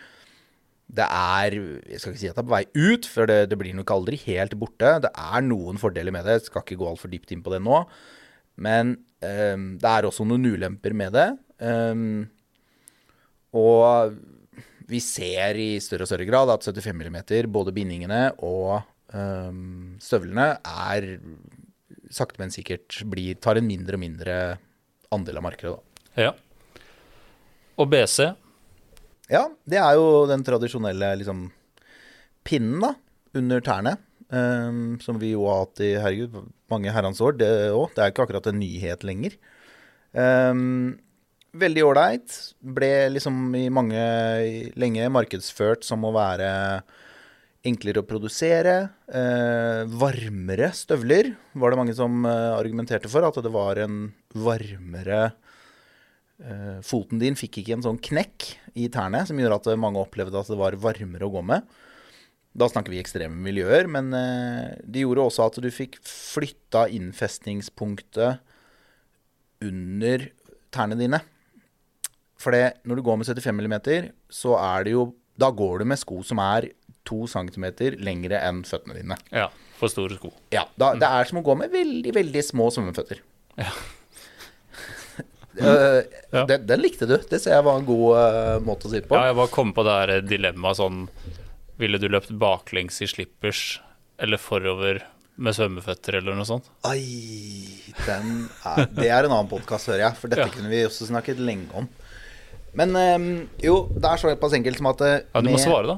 Det 0.91 1.07
er 1.07 1.55
Jeg 1.55 2.01
skal 2.01 2.11
ikke 2.11 2.19
si 2.19 2.29
at 2.29 2.35
det 2.35 2.43
er 2.43 2.49
på 2.49 2.57
vei 2.57 2.65
ut, 2.75 3.07
for 3.07 3.25
det, 3.25 3.49
det 3.49 3.57
blir 3.57 3.73
nok 3.73 3.93
aldri 3.95 4.19
helt 4.27 4.57
borte. 4.59 4.99
Det 5.01 5.11
er 5.15 5.41
noen 5.45 5.79
fordeler 5.79 6.11
med 6.11 6.27
det. 6.27 6.41
Jeg 6.41 6.51
skal 6.51 6.65
ikke 6.65 6.81
gå 6.81 6.89
altfor 6.89 7.11
dypt 7.11 7.31
inn 7.31 7.43
på 7.45 7.53
det 7.53 7.61
nå. 7.63 7.85
Men 8.61 8.97
um, 9.23 9.65
det 9.79 9.87
er 9.89 10.05
også 10.05 10.27
noen 10.27 10.45
ulemper 10.51 10.93
med 10.93 11.15
det. 11.15 11.29
Um, 11.63 12.27
og 13.55 14.17
vi 14.91 14.99
ser 14.99 15.55
i 15.55 15.79
større 15.79 16.03
og 16.03 16.11
større 16.11 16.27
grad 16.27 16.51
at 16.51 16.67
75 16.67 16.91
mm, 17.07 17.19
både 17.51 17.73
bindingene 17.75 18.25
og 18.43 18.81
ehm, 19.17 19.97
støvlene, 20.03 20.47
er 20.61 21.07
sakte, 22.11 22.41
men 22.41 22.53
sikkert 22.53 23.01
blir, 23.09 23.39
tar 23.39 23.59
en 23.59 23.67
mindre 23.67 23.97
og 23.97 24.03
mindre 24.03 24.37
andel 25.15 25.39
av 25.39 25.45
markedet. 25.45 25.73
Da. 25.75 26.27
Ja. 26.27 26.31
Og 27.79 27.89
BC, 27.91 28.31
Ja, 29.31 29.45
det 29.63 29.79
er 29.79 29.95
jo 29.95 30.25
den 30.27 30.41
tradisjonelle 30.43 31.13
liksom, 31.21 31.45
pinnen 32.43 32.81
da, 32.83 32.95
under 33.39 33.63
tærne. 33.63 33.97
Um, 34.31 34.95
som 35.03 35.17
vi 35.19 35.33
jo 35.33 35.43
har 35.49 35.65
hatt 35.65 35.79
i 35.83 35.89
herregud, 35.99 36.35
mange 36.71 36.91
herrens 36.95 37.19
år. 37.23 37.35
Det, 37.39 37.47
også, 37.75 37.95
det 37.97 38.03
er 38.03 38.11
ikke 38.13 38.25
akkurat 38.27 38.47
en 38.47 38.59
nyhet 38.61 39.03
lenger. 39.03 39.35
Um, 40.15 40.99
veldig 41.59 41.83
ålreit. 41.83 42.37
Ble 42.63 42.91
liksom 43.11 43.49
i 43.59 43.65
mange 43.73 44.03
lenge 44.79 45.09
markedsført 45.11 45.83
som 45.87 46.07
å 46.07 46.13
være 46.15 46.51
enklere 47.67 48.01
å 48.01 48.07
produsere. 48.07 48.75
Eh, 49.05 49.83
varmere 50.01 50.71
støvler 50.75 51.33
var 51.53 51.71
det 51.71 51.79
mange 51.81 51.95
som 51.97 52.25
eh, 52.25 52.55
argumenterte 52.57 53.11
for. 53.11 53.25
At 53.27 53.37
det 53.43 53.53
var 53.53 53.81
en 53.83 54.09
varmere 54.33 55.21
eh, 56.41 56.79
foten 56.85 57.21
din 57.21 57.37
fikk 57.39 57.61
ikke 57.61 57.77
en 57.77 57.85
sånn 57.85 58.01
knekk 58.01 58.49
i 58.81 58.89
tærne 58.93 59.23
som 59.27 59.39
gjorde 59.39 59.61
at 59.61 59.81
mange 59.81 60.01
opplevde 60.01 60.41
at 60.41 60.51
det 60.51 60.59
var 60.59 60.79
varmere 60.81 61.27
å 61.27 61.33
gå 61.33 61.45
med. 61.53 61.67
Da 62.51 62.67
snakker 62.67 62.91
vi 62.91 62.99
ekstreme 62.99 63.37
miljøer, 63.45 63.87
men 63.87 64.11
eh, 64.17 64.73
det 64.83 65.05
gjorde 65.05 65.27
også 65.29 65.47
at 65.47 65.59
du 65.63 65.69
fikk 65.71 65.99
flytta 66.03 66.87
innfestningspunktet 66.91 68.41
under 69.61 70.25
tærne 70.73 70.97
dine. 70.99 71.21
For 72.41 72.51
når 72.57 72.97
du 72.97 73.05
går 73.05 73.21
med 73.21 73.29
75 73.29 73.53
mm, 73.61 73.75
så 74.33 74.55
er 74.57 74.87
det 74.87 74.95
jo 74.95 75.11
Da 75.41 75.49
går 75.49 75.81
du 75.81 75.85
med 75.89 75.97
sko 75.97 76.19
som 76.27 76.37
er 76.43 76.67
to 77.07 77.23
centimeter 77.27 77.95
lengre 77.99 78.37
enn 78.45 78.63
føttene 78.67 78.99
dine. 78.99 79.17
Ja, 79.33 79.47
for 79.79 79.89
store 79.91 80.17
sko. 80.19 80.29
Ja, 80.53 80.67
da, 80.77 80.93
Det 80.95 81.07
er 81.09 81.25
som 81.29 81.39
å 81.41 81.45
gå 81.45 81.55
med 81.57 81.71
veldig, 81.73 82.13
veldig 82.15 82.43
små 82.45 82.69
svømmeføtter. 82.75 83.23
Ja. 83.57 83.71
Uh, 85.59 86.01
Ja. 86.31 86.45
Den, 86.47 86.63
den 86.69 86.79
likte 86.79 87.03
du. 87.09 87.17
Det 87.27 87.41
ser 87.43 87.57
jeg 87.57 87.63
var 87.67 87.75
en 87.81 87.85
god 87.87 88.15
uh, 88.15 88.59
måte 88.63 88.87
å 88.87 88.91
si 88.93 89.01
det 89.01 89.07
på. 89.09 89.17
Ja, 89.19 89.31
jeg 89.33 89.35
bare 89.41 89.51
kom 89.51 89.73
på 89.75 89.83
det 89.83 89.95
her 89.99 90.21
dilemmaet 90.23 90.77
sånn 90.79 91.01
Ville 91.81 91.99
du 91.99 92.05
løpt 92.07 92.29
baklengs 92.39 93.01
i 93.03 93.07
slippers 93.11 93.81
eller 94.21 94.39
forover 94.39 95.01
med 95.41 95.55
svømmeføtter 95.57 96.19
eller 96.21 96.37
noe 96.37 96.45
sånt? 96.47 96.69
Ai, 96.87 97.01
den 98.05 98.45
er, 98.69 98.85
det 98.93 99.09
er 99.09 99.25
en 99.27 99.33
annen 99.33 99.49
podkast, 99.51 99.89
hører 99.89 100.03
jeg. 100.05 100.17
For 100.21 100.29
dette 100.31 100.45
Ja. 100.45 100.53
kunne 100.53 100.69
vi 100.71 100.83
også 100.85 101.07
snakket 101.09 101.41
lenge 101.41 101.67
om. 101.81 101.87
Men 102.77 102.93
um, 102.95 103.25
jo, 103.59 103.75
det 103.91 104.07
er 104.07 104.21
såpass 104.21 104.53
enkelt 104.55 104.77
som 104.79 104.87
at 104.93 105.01
uh, 105.03 105.13
Ja, 105.17 105.41
du 105.41 105.49
må 105.49 105.57
med- 105.57 105.63
svare, 105.65 105.97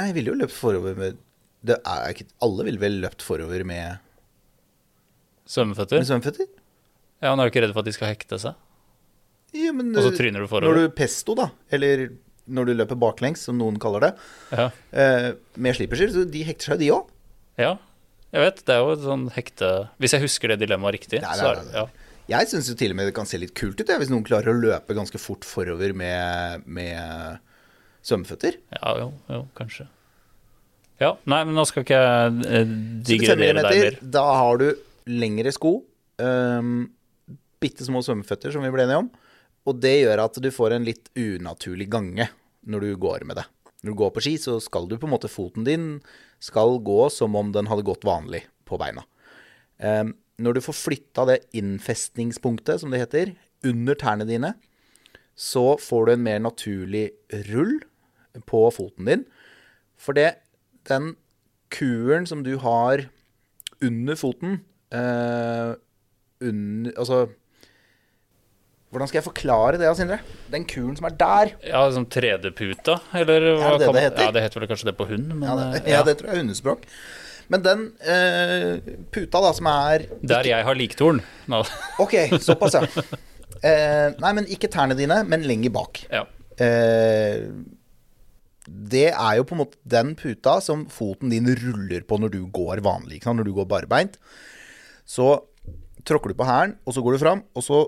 Jeg 0.00 0.14
ville 0.16 0.32
jo 0.32 0.38
løpt 0.40 0.54
forover 0.56 0.96
med 0.98 1.18
det 1.66 1.76
er 1.84 2.14
ikke, 2.14 2.24
Alle 2.40 2.64
ville 2.64 2.80
vel 2.80 2.94
løpt 3.02 3.20
forover 3.26 3.64
med, 3.68 3.98
Svømmeføtter? 5.50 6.00
med 6.00 6.08
svømmeføtter? 6.08 6.48
Ja, 7.20 7.32
men 7.34 7.42
er 7.42 7.48
du 7.48 7.52
ikke 7.52 7.62
redd 7.66 7.74
for 7.74 7.82
at 7.84 7.90
de 7.90 7.94
skal 7.96 8.12
hekte 8.14 8.38
seg? 8.40 8.56
Ja, 9.52 9.72
men, 9.76 9.90
Og 9.98 10.06
så 10.06 10.12
tryner 10.16 10.40
du 10.44 10.48
forover? 10.48 10.70
Når 10.78 10.88
du 10.88 10.94
pesto, 10.96 11.34
da, 11.36 11.48
eller 11.74 12.06
når 12.50 12.70
du 12.70 12.74
løper 12.78 12.98
baklengs, 12.98 13.42
som 13.46 13.58
noen 13.60 13.76
kaller 13.82 14.00
det, 14.06 14.12
Ja. 14.56 14.70
eh, 14.94 15.32
med 15.56 15.76
slipperser, 15.76 16.08
så 16.14 16.24
de 16.30 16.44
hekter 16.46 16.72
seg, 16.72 16.78
de 16.84 16.90
òg. 16.96 17.08
ja. 17.58 17.76
Jeg 18.30 18.44
vet, 18.46 18.60
det 18.64 18.70
er 18.76 18.78
jo 18.78 18.90
et 18.94 19.00
sånn 19.02 19.22
hekte 19.34 19.68
Hvis 19.98 20.12
jeg 20.14 20.22
husker 20.22 20.48
det 20.52 20.60
dilemmaet 20.60 20.92
riktig, 20.94 21.18
Nei, 21.20 21.32
nei, 21.34 21.46
er 21.50 21.56
det 21.56 21.64
nei, 21.66 21.80
ja. 21.80 21.86
Jeg 22.30 22.46
syns 22.46 22.68
jo 22.70 22.76
til 22.78 22.92
og 22.92 22.96
med 23.00 23.08
det 23.08 23.14
kan 23.16 23.26
se 23.26 23.40
litt 23.42 23.54
kult 23.58 23.80
ut, 23.80 23.88
jeg, 23.90 23.98
hvis 23.98 24.08
noen 24.12 24.22
klarer 24.22 24.52
å 24.52 24.54
løpe 24.54 24.94
ganske 24.94 25.18
fort 25.18 25.42
forover 25.42 25.90
med, 25.98 26.62
med 26.64 27.40
svømmeføtter. 28.06 28.60
ja, 28.76 28.92
jo, 29.00 29.10
jo, 29.30 29.42
kanskje. 29.58 29.86
Ja, 31.00 31.14
nei, 31.24 31.40
men 31.48 31.56
nå 31.56 31.64
skal 31.68 31.84
ikke 31.86 31.96
jeg 31.96 32.32
eh, 32.44 32.72
75 33.08 33.38
deg 33.40 33.64
mer. 33.64 33.98
da 34.16 34.24
har 34.36 34.60
du 34.60 34.66
lengre 35.08 35.52
sko, 35.56 35.78
um, 36.20 36.82
bitte 37.60 37.86
små 37.86 38.02
svømmeføtter, 38.04 38.52
som 38.52 38.64
vi 38.64 38.72
ble 38.74 38.84
enige 38.84 39.00
om. 39.06 39.08
Og 39.68 39.80
det 39.80 39.94
gjør 40.02 40.24
at 40.26 40.36
du 40.40 40.50
får 40.52 40.76
en 40.76 40.84
litt 40.84 41.08
unaturlig 41.16 41.88
gange 41.92 42.28
når 42.68 42.84
du 42.84 42.90
går 43.00 43.24
med 43.28 43.40
det. 43.40 43.46
Når 43.80 43.94
du 43.94 44.00
går 44.02 44.12
på 44.12 44.24
ski, 44.24 44.34
så 44.40 44.58
skal 44.60 44.88
du 44.88 44.98
på 45.00 45.08
en 45.08 45.14
måte 45.14 45.32
Foten 45.32 45.64
din 45.64 45.86
skal 46.40 46.76
gå 46.84 47.00
som 47.12 47.36
om 47.36 47.52
den 47.52 47.68
hadde 47.68 47.86
gått 47.88 48.04
vanlig 48.04 48.44
på 48.68 48.76
beina. 48.80 49.06
Um, 49.80 50.12
når 50.40 50.56
du 50.56 50.64
får 50.64 50.76
flytta 50.76 51.26
det 51.28 51.42
innfestningspunktet, 51.56 52.80
som 52.80 52.92
det 52.92 53.00
heter, 53.02 53.32
under 53.64 53.96
tærne 53.96 54.28
dine, 54.28 54.54
så 55.36 55.78
får 55.80 56.06
du 56.06 56.12
en 56.12 56.24
mer 56.24 56.40
naturlig 56.44 57.06
rull 57.48 57.78
på 58.46 58.62
foten 58.74 59.08
din. 59.10 59.24
For 60.00 60.16
det, 60.16 60.34
den 60.88 61.14
kuren 61.70 62.26
som 62.26 62.44
du 62.46 62.56
har 62.62 63.06
under 63.84 64.16
foten 64.18 64.60
eh, 64.92 65.76
under, 66.40 66.92
Altså 66.98 67.28
Hvordan 68.90 69.06
skal 69.06 69.20
jeg 69.20 69.26
forklare 69.28 69.78
det, 69.78 69.90
Sindre? 69.96 70.18
Den 70.50 70.64
kuren 70.66 70.96
som 70.98 71.06
er 71.06 71.14
der. 71.14 71.52
Ja, 71.62 71.84
som 71.94 72.08
3D-puta, 72.10 72.96
eller 73.14 73.44
hva 73.54 73.68
Er 73.68 73.76
det 73.76 73.78
det 73.78 73.86
kan 73.86 73.94
det 73.94 74.02
heter? 74.02 74.24
Ja, 74.24 74.32
det 74.34 74.42
heter 74.42 74.62
vel 74.64 74.70
kanskje 74.72 74.88
det 74.90 74.96
på 74.98 75.06
hund, 75.12 75.28
men 75.30 75.44
Ja, 75.46 75.54
det, 75.60 75.82
eh, 75.84 75.90
ja, 75.92 76.00
det 76.06 76.16
tror 76.18 76.30
jeg 76.32 76.34
er 76.34 76.42
hundespråk. 76.42 76.88
Men 77.50 77.62
den 77.66 77.84
eh, 78.02 78.96
puta 79.14 79.42
da, 79.46 79.52
som 79.54 79.68
er 79.70 80.08
Der 80.26 80.48
jeg 80.50 80.66
har 80.66 80.78
liktorn. 80.78 81.22
Nå. 81.50 81.62
Ok, 82.02 82.16
såpass, 82.42 82.80
ja. 82.80 83.04
Eh, 83.62 84.08
nei, 84.22 84.32
men 84.40 84.50
ikke 84.50 84.70
tærne 84.72 84.98
dine, 84.98 85.20
men 85.28 85.46
lenger 85.46 85.70
bak. 85.74 86.02
Ja. 86.10 86.24
Eh, 86.58 87.46
det 88.70 89.08
er 89.10 89.36
jo 89.38 89.46
på 89.46 89.56
en 89.56 89.62
måte 89.64 89.80
den 89.90 90.14
puta 90.18 90.58
som 90.62 90.84
foten 90.92 91.32
din 91.32 91.48
ruller 91.58 92.04
på 92.06 92.18
når 92.20 92.34
du 92.36 92.40
går 92.54 92.82
vanlig. 92.86 93.20
Når 93.26 93.48
du 93.48 93.54
går 93.56 93.66
barbeint. 93.70 94.18
Så 95.04 95.32
tråkker 96.06 96.32
du 96.32 96.38
på 96.38 96.46
hælen, 96.48 96.76
og 96.86 96.94
så 96.94 97.02
går 97.04 97.16
du 97.16 97.22
fram, 97.22 97.42
og 97.54 97.66
så 97.66 97.80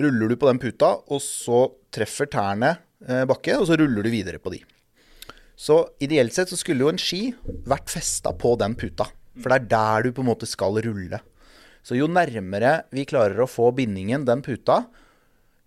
ruller 0.00 0.30
du 0.30 0.38
på 0.38 0.48
den 0.48 0.60
puta, 0.62 0.94
og 1.10 1.20
så 1.24 1.66
treffer 1.92 2.30
tærne 2.30 2.76
eh, 3.04 3.24
bakke, 3.28 3.58
og 3.58 3.66
så 3.68 3.76
ruller 3.80 4.06
du 4.06 4.12
videre 4.12 4.40
på 4.40 4.54
de. 4.54 4.62
Så 5.58 5.82
ideelt 6.02 6.34
sett 6.34 6.50
så 6.50 6.58
skulle 6.58 6.86
jo 6.86 6.92
en 6.92 7.00
ski 7.00 7.32
vært 7.68 7.92
festa 7.92 8.32
på 8.34 8.54
den 8.60 8.76
puta. 8.78 9.08
For 9.38 9.52
det 9.52 9.58
er 9.58 9.68
der 9.74 10.06
du 10.06 10.16
på 10.16 10.24
en 10.24 10.30
måte 10.30 10.48
skal 10.48 10.78
rulle. 10.84 11.20
Så 11.82 11.98
jo 11.98 12.08
nærmere 12.10 12.84
vi 12.94 13.04
klarer 13.08 13.42
å 13.42 13.50
få 13.50 13.72
bindingen, 13.74 14.26
den 14.28 14.42
puta, 14.44 14.84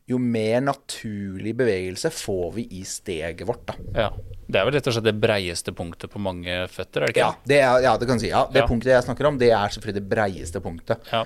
jo 0.08 0.20
mer 0.22 0.60
naturlig 0.62 1.56
bevegelse 1.58 2.12
får 2.14 2.52
vi 2.60 2.68
i 2.78 2.84
steget 2.86 3.42
vårt, 3.48 3.64
da. 3.72 3.76
ja. 4.06 4.10
Det 4.46 4.60
er 4.60 4.68
vel 4.68 4.76
rett 4.76 4.88
og 4.92 4.94
slett 4.94 5.08
det 5.08 5.16
breieste 5.18 5.72
punktet 5.74 6.12
på 6.14 6.20
mange 6.22 6.54
føtter, 6.70 7.02
er 7.02 7.10
det 7.10 7.16
ikke? 7.16 7.24
Ja, 7.24 7.32
det, 7.50 7.58
er, 7.66 7.80
ja, 7.82 7.94
det 7.98 8.06
kan 8.06 8.20
du 8.20 8.22
si. 8.22 8.30
Ja, 8.30 8.44
det 8.54 8.62
Ja. 8.62 8.68
punktet 8.70 8.92
jeg 8.92 9.06
snakker 9.08 9.26
om, 9.26 9.40
det 9.42 9.48
er 9.50 9.74
selvfølgelig 9.74 9.98
det 10.04 10.10
breieste 10.12 10.62
punktet. 10.62 11.08
Ja. 11.10 11.24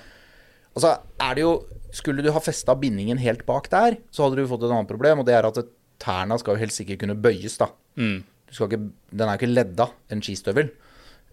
Og 0.72 0.80
så 0.86 0.94
er 1.20 1.36
det 1.36 1.44
jo 1.44 1.52
Skulle 1.92 2.22
du 2.24 2.30
ha 2.32 2.40
festa 2.40 2.76
bindingen 2.80 3.18
helt 3.18 3.42
bak 3.48 3.68
der, 3.74 3.98
så 4.14 4.24
hadde 4.24 4.38
du 4.38 4.48
fått 4.48 4.62
et 4.64 4.70
annet 4.72 4.88
problem, 4.88 5.20
og 5.20 5.26
det 5.26 5.34
er 5.34 5.48
at 5.50 5.58
tærne 6.00 6.38
skal 6.40 6.54
jo 6.54 6.62
helst 6.62 6.80
ikke 6.84 7.00
kunne 7.02 7.16
bøyes, 7.18 7.58
da. 7.58 7.68
Mm. 7.98 8.20
Ikke, 8.54 8.78
den 9.10 9.26
er 9.26 9.34
jo 9.34 9.40
ikke 9.42 9.50
ledda, 9.52 9.88
en 10.14 10.22
skistøvel. 10.22 10.70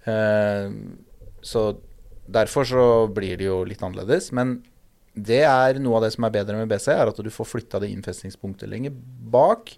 Uh, 0.09 0.73
så 1.45 1.77
derfor 2.27 2.65
så 2.65 2.85
blir 3.13 3.37
det 3.37 3.47
jo 3.51 3.61
litt 3.69 3.85
annerledes. 3.85 4.33
Men 4.33 4.63
det 5.17 5.43
er 5.49 5.79
noe 5.81 5.97
av 5.99 6.05
det 6.05 6.13
som 6.13 6.27
er 6.27 6.35
bedre 6.35 6.59
med 6.59 6.69
BC, 6.69 6.91
er 6.93 7.09
at 7.09 7.21
du 7.25 7.33
får 7.33 7.49
flytta 7.49 7.81
det 7.81 7.89
innfestningspunktet 7.95 8.69
lenger 8.69 8.93
bak. 9.33 9.73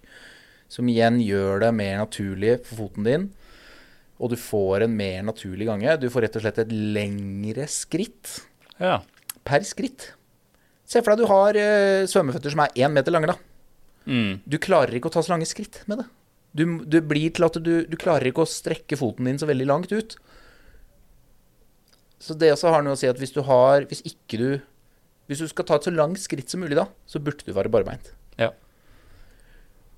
Som 0.68 0.90
igjen 0.90 1.20
gjør 1.22 1.62
det 1.62 1.70
mer 1.78 2.00
naturlig 2.02 2.58
for 2.66 2.82
foten 2.82 3.06
din. 3.06 3.28
Og 4.18 4.32
du 4.32 4.36
får 4.40 4.84
en 4.84 4.96
mer 4.98 5.22
naturlig 5.28 5.68
gange. 5.68 5.94
Du 6.02 6.08
får 6.10 6.26
rett 6.26 6.38
og 6.40 6.44
slett 6.44 6.58
et 6.64 6.72
lengre 6.74 7.68
skritt 7.70 8.40
ja. 8.82 8.98
per 9.46 9.62
skritt. 9.66 10.10
Se 10.88 11.00
for 11.04 11.14
deg 11.14 11.22
du 11.22 11.30
har 11.30 11.56
uh, 11.56 12.08
svømmeføtter 12.10 12.52
som 12.52 12.64
er 12.64 12.74
én 12.82 12.94
meter 12.94 13.14
lange, 13.14 13.30
da. 13.30 13.38
Mm. 14.08 14.40
Du 14.48 14.56
klarer 14.60 14.96
ikke 14.96 15.12
å 15.12 15.14
ta 15.14 15.22
så 15.22 15.34
lange 15.34 15.46
skritt 15.48 15.84
med 15.86 16.02
det. 16.02 16.08
Du, 16.58 16.64
du 16.82 16.98
blir 17.04 17.30
til 17.36 17.46
at 17.46 17.60
du, 17.62 17.74
du 17.86 17.96
klarer 18.00 18.30
ikke 18.30 18.42
å 18.42 18.50
strekke 18.50 18.98
foten 18.98 19.28
din 19.28 19.38
så 19.38 19.46
veldig 19.46 19.68
langt 19.68 19.94
ut. 19.94 20.16
Så 22.18 22.34
det 22.34 22.50
også 22.56 22.72
har 22.74 22.82
noe 22.82 22.96
å 22.96 22.98
si 22.98 23.06
at 23.06 23.20
hvis 23.20 23.30
du 23.30 23.44
har 23.46 23.84
Hvis 23.86 24.00
ikke 24.02 24.38
du 24.40 24.48
Hvis 25.28 25.38
du 25.44 25.48
skal 25.50 25.64
ta 25.68 25.76
et 25.76 25.84
så 25.84 25.92
langt 25.94 26.18
skritt 26.22 26.48
som 26.50 26.60
mulig 26.64 26.76
da, 26.78 26.86
så 27.06 27.20
burde 27.20 27.44
du 27.44 27.52
være 27.52 27.68
barbeint. 27.70 28.12
ja. 28.38 28.50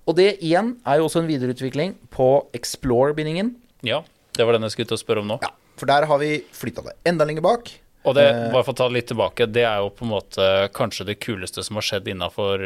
Og 0.08 0.16
det 0.16 0.40
igjen 0.42 0.72
er 0.88 0.96
jo 0.98 1.04
også 1.06 1.20
en 1.20 1.28
videreutvikling 1.28 1.92
på 2.10 2.24
Explore-bindingen. 2.56 3.52
Ja, 3.86 4.00
det 4.34 4.42
var 4.46 4.56
den 4.56 4.62
jeg 4.66 4.72
skulle 4.74 4.88
til 4.90 4.96
å 4.96 5.02
spørre 5.04 5.20
om 5.22 5.28
nå. 5.28 5.36
Ja, 5.44 5.50
for 5.78 5.86
der 5.86 6.06
har 6.08 6.18
vi 6.18 6.40
flytta 6.56 6.82
det 6.82 6.94
enda 7.06 7.24
lenger 7.28 7.44
bak. 7.44 7.68
Og 8.08 8.14
det, 8.16 8.24
Eh. 8.32 8.50
bare 8.50 8.64
for 8.64 8.72
å 8.72 8.76
ta 8.76 8.88
det 8.88 8.94
litt 8.96 9.06
tilbake, 9.12 9.46
det 9.52 9.62
er 9.62 9.76
jo 9.78 9.90
på 9.90 10.02
en 10.02 10.10
måte 10.10 10.48
kanskje 10.72 11.04
det 11.06 11.20
kuleste 11.20 11.62
som 11.62 11.76
har 11.76 11.82
skjedd 11.82 12.08
innafor 12.08 12.58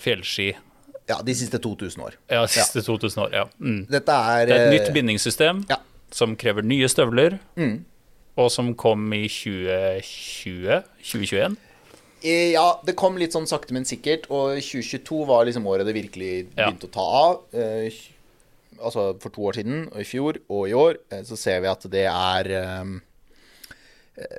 fjellski 0.00 0.56
Ja, 1.06 1.20
de 1.22 1.32
siste 1.34 1.60
2000 1.60 2.00
år. 2.02 2.14
ja, 2.30 2.40
de 2.42 2.48
siste 2.48 2.82
2000 2.82 3.22
år. 3.26 3.32
Ja. 3.32 3.44
Mm. 3.60 3.86
Dette 3.86 4.08
er, 4.10 4.46
Det 4.46 4.56
er 4.56 4.66
et 4.66 4.72
eh, 4.74 4.78
nytt 4.80 4.92
bindingssystem 4.94 5.66
ja. 5.68 5.76
som 6.10 6.34
krever 6.34 6.62
nye 6.64 6.88
støvler, 6.88 7.38
Mm. 7.56 7.84
og 8.38 8.50
som 8.50 8.74
kom 8.74 9.12
i 9.12 9.28
2020? 9.28 10.82
2021? 11.04 11.56
Eh, 12.22 12.52
Ja, 12.52 12.80
det 12.84 12.96
kom 13.00 13.16
litt 13.20 13.32
sånn 13.36 13.48
sakte, 13.48 13.72
men 13.76 13.84
sikkert. 13.88 14.26
Og 14.30 14.58
2022 14.60 15.24
var 15.28 15.46
liksom 15.48 15.66
året 15.66 15.86
det 15.88 15.94
virkelig 15.96 16.48
Ja. 16.56 16.70
begynte 16.70 16.88
å 16.88 16.92
ta 16.92 17.00
av. 17.00 17.40
Eh, 17.54 17.90
altså 18.82 19.18
for 19.20 19.30
to 19.30 19.40
år 19.42 19.54
siden, 19.54 19.86
og 19.92 20.00
i 20.00 20.04
fjor 20.04 20.36
og 20.48 20.68
i 20.68 20.72
år, 20.72 20.96
eh, 21.10 21.22
så 21.22 21.36
ser 21.36 21.60
vi 21.60 21.66
at 21.68 21.80
det 21.90 22.06
er 22.06 22.50
eh, 22.50 23.00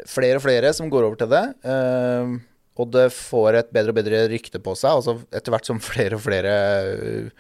flere 0.06 0.36
og 0.38 0.42
flere 0.44 0.74
som 0.74 0.90
går 0.90 1.04
over 1.08 1.16
til 1.18 1.30
det. 1.30 1.46
Og 2.78 2.90
det 2.90 3.12
får 3.12 3.56
et 3.60 3.72
bedre 3.74 3.90
og 3.90 3.96
bedre 3.96 4.30
rykte 4.30 4.60
på 4.64 4.76
seg. 4.78 4.92
Altså 4.96 5.20
etter 5.32 5.52
hvert 5.52 5.66
som 5.66 5.80
flere 5.92 6.16
og 6.16 6.22
flere 6.22 7.32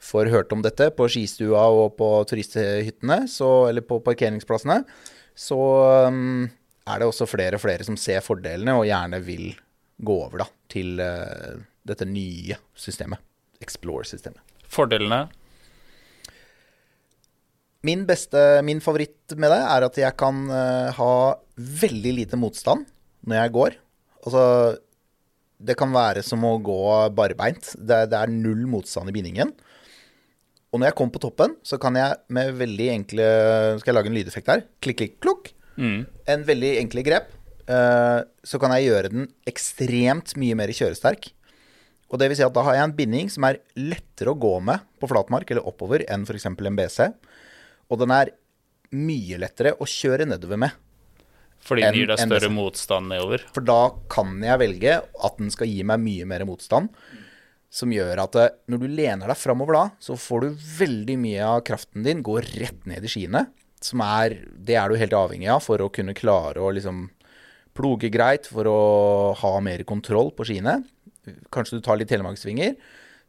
får 0.00 0.30
hørt 0.30 0.52
om 0.52 0.62
dette 0.62 0.90
på 0.96 1.06
skistua 1.12 1.66
og 1.68 1.96
på 1.98 2.24
turisthyttene, 2.26 3.28
så, 3.28 3.68
eller 3.68 3.82
på 3.82 3.98
parkeringsplassene, 4.02 4.84
så 5.36 5.58
er 6.88 6.98
det 6.98 7.06
også 7.06 7.28
flere 7.28 7.54
og 7.58 7.60
flere 7.60 7.84
som 7.84 7.96
ser 8.00 8.20
fordelene 8.24 8.72
og 8.78 8.86
gjerne 8.88 9.20
vil 9.22 9.50
gå 10.00 10.16
over 10.26 10.44
da, 10.44 10.48
til 10.72 11.00
uh, 11.02 11.60
dette 11.86 12.06
nye 12.08 12.56
systemet. 12.78 13.20
Explore-systemet. 13.60 14.40
Fordelene 14.70 15.26
Min 17.84 18.04
beste, 18.08 18.60
min 18.64 18.80
favoritt 18.84 19.34
med 19.40 19.52
det 19.52 19.60
er 19.64 19.86
at 19.86 19.98
jeg 20.02 20.16
kan 20.20 20.44
uh, 20.52 20.92
ha 20.96 21.12
veldig 21.56 22.12
lite 22.18 22.40
motstand 22.40 22.86
når 23.28 23.40
jeg 23.40 23.54
går. 23.56 23.76
Altså 24.24 24.44
det 25.60 25.76
kan 25.76 25.92
være 25.92 26.22
som 26.24 26.44
å 26.48 26.56
gå 26.64 26.80
barbeint. 27.16 27.74
Det, 27.76 28.06
det 28.12 28.16
er 28.16 28.32
null 28.32 28.64
motstand 28.68 29.12
i 29.12 29.14
bindingen. 29.16 29.52
Og 30.70 30.78
når 30.78 30.90
jeg 30.90 30.96
kommer 31.00 31.16
på 31.16 31.24
toppen, 31.24 31.56
så 31.66 31.80
kan 31.82 31.96
jeg 31.98 32.20
med 32.30 32.52
veldig 32.60 32.86
enkle 32.92 33.24
Skal 33.80 33.90
jeg 33.90 33.96
lage 33.96 34.10
en 34.12 34.16
lydeffekt 34.16 34.52
her? 34.52 34.62
Klikk, 34.84 35.00
klikk, 35.00 35.16
klukk. 35.24 35.50
En 36.30 36.44
veldig 36.46 36.76
enkle 36.84 37.04
grep. 37.06 37.32
Eh, 37.70 38.20
så 38.42 38.60
kan 38.62 38.74
jeg 38.76 38.90
gjøre 38.90 39.12
den 39.12 39.28
ekstremt 39.48 40.34
mye 40.40 40.58
mer 40.58 40.72
kjøresterk. 40.74 41.30
Og 42.10 42.18
det 42.18 42.30
vil 42.30 42.40
si 42.40 42.46
at 42.46 42.54
da 42.54 42.64
har 42.66 42.76
jeg 42.76 42.88
en 42.88 42.96
binding 42.98 43.30
som 43.30 43.46
er 43.46 43.60
lettere 43.78 44.32
å 44.32 44.38
gå 44.38 44.56
med 44.66 44.82
på 44.98 45.08
flatmark 45.10 45.50
eller 45.52 45.66
oppover 45.66 46.02
enn 46.10 46.26
f.eks. 46.26 46.48
en 46.50 46.78
BC. 46.78 47.10
Og 47.90 48.00
den 48.02 48.14
er 48.14 48.32
mye 48.98 49.38
lettere 49.38 49.76
å 49.78 49.86
kjøre 49.86 50.26
nedover 50.26 50.58
med. 50.58 50.74
Fordi 51.60 51.84
den 51.84 51.98
gir 52.00 52.10
deg 52.10 52.22
større 52.24 52.48
BC. 52.48 52.56
motstand 52.56 53.12
nedover. 53.12 53.44
For 53.54 53.66
da 53.66 53.80
kan 54.10 54.38
jeg 54.42 54.62
velge 54.62 54.96
at 55.00 55.38
den 55.38 55.52
skal 55.54 55.70
gi 55.70 55.84
meg 55.86 56.02
mye 56.02 56.26
mer 56.28 56.46
motstand. 56.48 56.90
Som 57.70 57.92
gjør 57.94 58.24
at 58.24 58.36
eh, 58.40 58.52
når 58.72 58.82
du 58.82 58.88
lener 58.90 59.30
deg 59.30 59.38
framover 59.38 59.76
da, 59.76 59.84
så 60.02 60.16
får 60.18 60.42
du 60.42 60.64
veldig 60.80 61.18
mye 61.22 61.46
av 61.46 61.60
kraften 61.68 62.02
din 62.02 62.24
gå 62.26 62.40
rett 62.42 62.82
ned 62.90 63.06
i 63.06 63.12
skiene. 63.12 63.44
Som 63.80 64.02
er 64.02 64.40
Det 64.50 64.74
er 64.76 64.90
du 64.90 64.98
helt 64.98 65.14
avhengig 65.14 65.48
av 65.52 65.62
for 65.62 65.80
å 65.84 65.92
kunne 65.94 66.16
klare 66.16 66.58
å 66.58 66.72
liksom 66.74 67.06
ploge 67.76 68.10
greit, 68.12 68.46
for 68.50 68.66
å 68.68 68.78
ha 69.40 69.52
mer 69.64 69.84
kontroll 69.88 70.32
på 70.36 70.46
skiene. 70.48 70.80
Kanskje 71.52 71.78
du 71.78 71.84
tar 71.84 72.00
litt 72.00 72.10
telemarksvinger, 72.10 72.76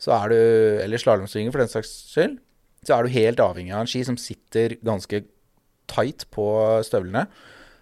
så 0.01 0.15
er 0.17 0.29
du 0.33 0.39
Eller 0.81 0.97
slalåmsvinger, 0.97 1.51
for 1.53 1.61
den 1.61 1.69
saks 1.71 1.91
skyld. 2.13 2.39
Så 2.83 2.95
er 2.97 3.03
du 3.05 3.13
helt 3.13 3.37
avhengig 3.43 3.73
av 3.75 3.83
en 3.83 3.89
ski 3.91 4.01
som 4.07 4.17
sitter 4.17 4.77
ganske 4.81 5.23
tight 5.91 6.25
på 6.33 6.45
støvlene. 6.87 7.27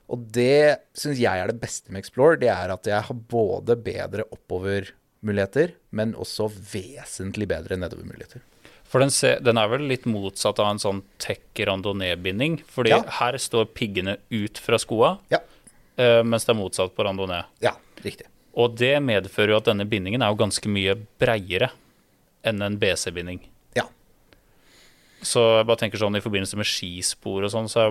Og 0.10 0.26
det 0.34 0.82
syns 0.97 1.22
jeg 1.22 1.39
er 1.39 1.47
det 1.51 1.62
beste 1.62 1.93
med 1.93 2.01
Explore. 2.03 2.39
Det 2.41 2.49
er 2.49 2.74
at 2.74 2.84
jeg 2.89 3.05
har 3.07 3.16
både 3.30 3.78
bedre 3.80 4.26
oppovermuligheter, 4.36 5.76
men 5.95 6.16
også 6.18 6.49
vesentlig 6.49 7.47
bedre 7.47 7.78
nedovermuligheter. 7.80 8.41
For 8.89 9.03
den, 9.03 9.12
ser, 9.14 9.38
den 9.45 9.60
er 9.62 9.70
vel 9.70 9.86
litt 9.86 10.07
motsatt 10.10 10.57
av 10.60 10.72
en 10.74 10.82
sånn 10.82 11.03
tech 11.22 11.43
randonee-binding. 11.62 12.64
Fordi 12.66 12.89
Ja. 12.89 13.03
her 13.20 13.38
står 13.38 13.70
piggene 13.78 14.18
ut 14.32 14.57
fra 14.57 14.78
skoa, 14.82 15.20
Ja. 15.30 15.39
Eh, 16.00 16.22
mens 16.26 16.47
det 16.47 16.56
er 16.56 16.60
motsatt 16.60 16.95
på 16.95 17.06
randonee. 17.06 17.43
Ja, 17.64 17.76
riktig. 18.06 18.28
Og 18.60 18.74
det 18.80 18.95
medfører 19.06 19.54
jo 19.54 19.60
at 19.62 19.70
denne 19.70 19.86
bindingen 19.88 20.24
er 20.26 20.34
jo 20.34 20.39
ganske 20.39 20.72
mye 20.72 20.95
breiere 21.22 21.70
enn 22.47 22.64
en 22.66 22.80
BC-binding. 22.82 23.43
Ja. 23.78 23.86
Så 25.22 25.43
jeg 25.60 25.68
bare 25.70 25.84
tenker 25.84 26.02
sånn 26.02 26.18
i 26.18 26.24
forbindelse 26.24 26.58
med 26.60 26.68
skispor 26.68 27.45
og 27.45 27.54
sånn, 27.54 27.70
så 27.72 27.86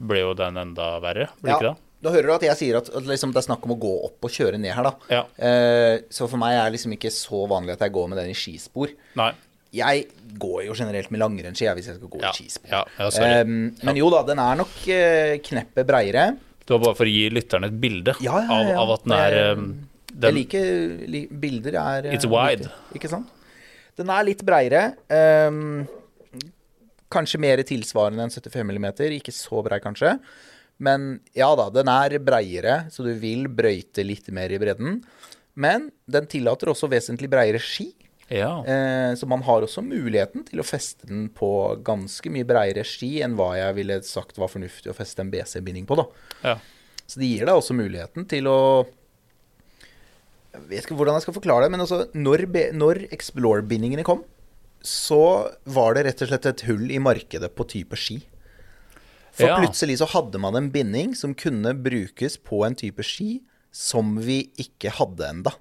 ble 0.00 0.22
jo 0.22 0.34
den 0.38 0.56
enda 0.56 0.94
verre, 1.02 1.28
blir 1.42 1.52
ja. 1.52 1.58
ikke 1.58 1.68
det? 1.72 1.76
Da 2.00 2.12
hører 2.14 2.30
du 2.30 2.32
at 2.32 2.44
jeg 2.46 2.56
sier 2.56 2.78
at, 2.78 2.86
at 2.96 3.04
liksom 3.04 3.34
det 3.34 3.42
er 3.42 3.44
snakk 3.50 3.66
om 3.68 3.74
å 3.74 3.78
gå 3.82 3.92
opp 4.06 4.24
og 4.24 4.32
kjøre 4.32 4.56
ned 4.56 4.72
her, 4.72 4.86
da. 4.88 4.92
Ja. 5.12 5.22
Eh, 5.36 5.96
så 6.08 6.24
for 6.30 6.40
meg 6.40 6.56
er 6.56 6.70
det 6.70 6.78
liksom 6.78 6.94
ikke 6.96 7.12
så 7.12 7.42
vanlig 7.50 7.74
at 7.74 7.84
jeg 7.84 7.92
går 7.92 8.06
med 8.08 8.22
den 8.22 8.30
i 8.32 8.36
skispor. 8.38 8.94
Nei. 9.20 9.34
Jeg 9.76 10.06
går 10.40 10.62
jo 10.64 10.74
generelt 10.74 11.12
med 11.14 11.20
langrennsski 11.22 11.68
hvis 11.76 11.90
jeg 11.92 11.98
skal 12.00 12.10
gå 12.10 12.22
Ja, 12.24 12.30
i 12.32 12.38
skispor. 12.40 12.72
ja. 12.72 13.10
Em, 13.20 13.52
men 13.84 14.00
jo 14.00 14.08
da, 14.10 14.24
den 14.26 14.40
er 14.42 14.56
nok 14.58 14.72
eh, 14.90 15.34
kneppet 15.44 15.86
breiere. 15.86 16.24
Det 16.64 16.74
var 16.76 16.82
bare 16.84 16.98
for 16.98 17.08
å 17.08 17.12
gi 17.12 17.24
lytterne 17.32 17.70
et 17.70 17.78
bilde 17.82 18.14
Ja, 18.22 18.36
ja, 18.44 18.58
ja, 18.68 18.74
Av, 18.76 18.82
av 18.84 18.92
at 18.96 19.06
den 19.06 19.14
er 19.16 19.36
um, 19.56 19.64
Jeg 20.12 20.36
liker 20.36 20.68
li, 21.10 21.24
bilder 21.30 21.78
er 21.80 22.10
It's 22.12 22.28
wide. 22.28 22.68
viktig, 22.68 23.00
Ikke 23.00 23.10
sant? 23.12 23.32
Den 23.98 24.12
er 24.14 24.24
litt 24.24 24.44
breiere. 24.46 24.84
Um, 25.10 25.82
kanskje 27.12 27.40
mer 27.42 27.60
tilsvarende 27.66 28.24
enn 28.24 28.32
75 28.32 28.70
mm. 28.70 28.86
Ikke 29.18 29.34
så 29.34 29.60
brei, 29.66 29.80
kanskje. 29.82 30.14
Men 30.80 31.18
ja 31.36 31.50
da, 31.58 31.66
den 31.74 31.90
er 31.92 32.16
breiere, 32.24 32.84
så 32.92 33.04
du 33.04 33.10
vil 33.20 33.44
brøyte 33.52 34.04
litt 34.06 34.30
mer 34.32 34.52
i 34.54 34.60
bredden. 34.62 35.02
Men 35.60 35.90
den 36.08 36.28
tillater 36.30 36.70
også 36.72 36.88
vesentlig 36.88 37.28
breiere 37.32 37.60
ski. 37.60 37.90
Ja. 38.30 38.50
Eh, 38.62 39.12
så 39.18 39.26
man 39.26 39.42
har 39.42 39.64
også 39.66 39.82
muligheten 39.82 40.44
til 40.46 40.62
å 40.62 40.66
feste 40.66 41.08
den 41.10 41.28
på 41.34 41.48
ganske 41.86 42.30
mye 42.30 42.46
bredere 42.46 42.84
ski 42.86 43.16
enn 43.26 43.34
hva 43.38 43.52
jeg 43.58 43.74
ville 43.80 43.96
sagt 44.06 44.38
var 44.38 44.52
fornuftig 44.52 44.92
å 44.92 44.94
feste 44.96 45.24
en 45.24 45.32
BC-binding 45.32 45.88
på, 45.90 45.98
da. 45.98 46.06
ja. 46.46 46.56
Så 47.10 47.18
det 47.18 47.26
gir 47.26 47.42
deg 47.48 47.58
også 47.58 47.74
muligheten 47.74 48.22
til 48.30 48.46
å 48.46 48.58
Jeg 50.54 50.62
vet 50.70 50.84
ikke 50.84 50.94
hvordan 50.98 51.16
jeg 51.18 51.24
skal 51.24 51.34
forklare 51.34 51.66
det, 51.66 51.72
men 51.74 51.82
altså, 51.82 52.04
når, 52.14 52.44
når 52.78 53.00
Explore-bindingene 53.14 54.04
kom, 54.06 54.22
så 54.82 55.50
var 55.66 55.94
det 55.98 56.04
rett 56.06 56.22
og 56.24 56.30
slett 56.30 56.46
et 56.50 56.62
hull 56.68 56.86
i 56.90 56.98
markedet 57.02 57.50
på 57.54 57.66
type 57.70 57.98
ski. 57.98 58.20
For 59.34 59.46
Ja. 59.46 59.58
plutselig 59.58 59.98
så 60.00 60.08
hadde 60.10 60.38
man 60.42 60.56
en 60.58 60.70
binding 60.70 61.14
som 61.18 61.34
kunne 61.34 61.74
brukes 61.74 62.36
på 62.38 62.64
en 62.66 62.74
type 62.74 63.02
ski 63.06 63.40
som 63.70 64.16
vi 64.22 64.50
ikke 64.58 64.90
hadde 64.98 65.26
enda. 65.28 65.52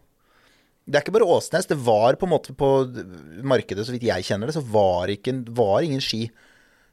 Det 0.89 0.97
er 0.97 1.03
ikke 1.05 1.13
bare 1.19 1.27
Åsnes. 1.37 1.67
Det 1.69 1.77
var 1.85 2.15
på 2.17 2.25
en 2.25 2.31
måte 2.33 2.53
på 2.57 2.69
markedet, 3.45 3.85
så 3.85 3.93
vidt 3.93 4.07
jeg 4.09 4.25
kjenner 4.25 4.49
det, 4.49 4.55
så 4.57 4.63
var 4.73 5.11
ikke 5.13 5.35
var 5.55 5.83
ingen 5.85 6.01
ski 6.01 6.23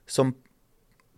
som 0.06 0.34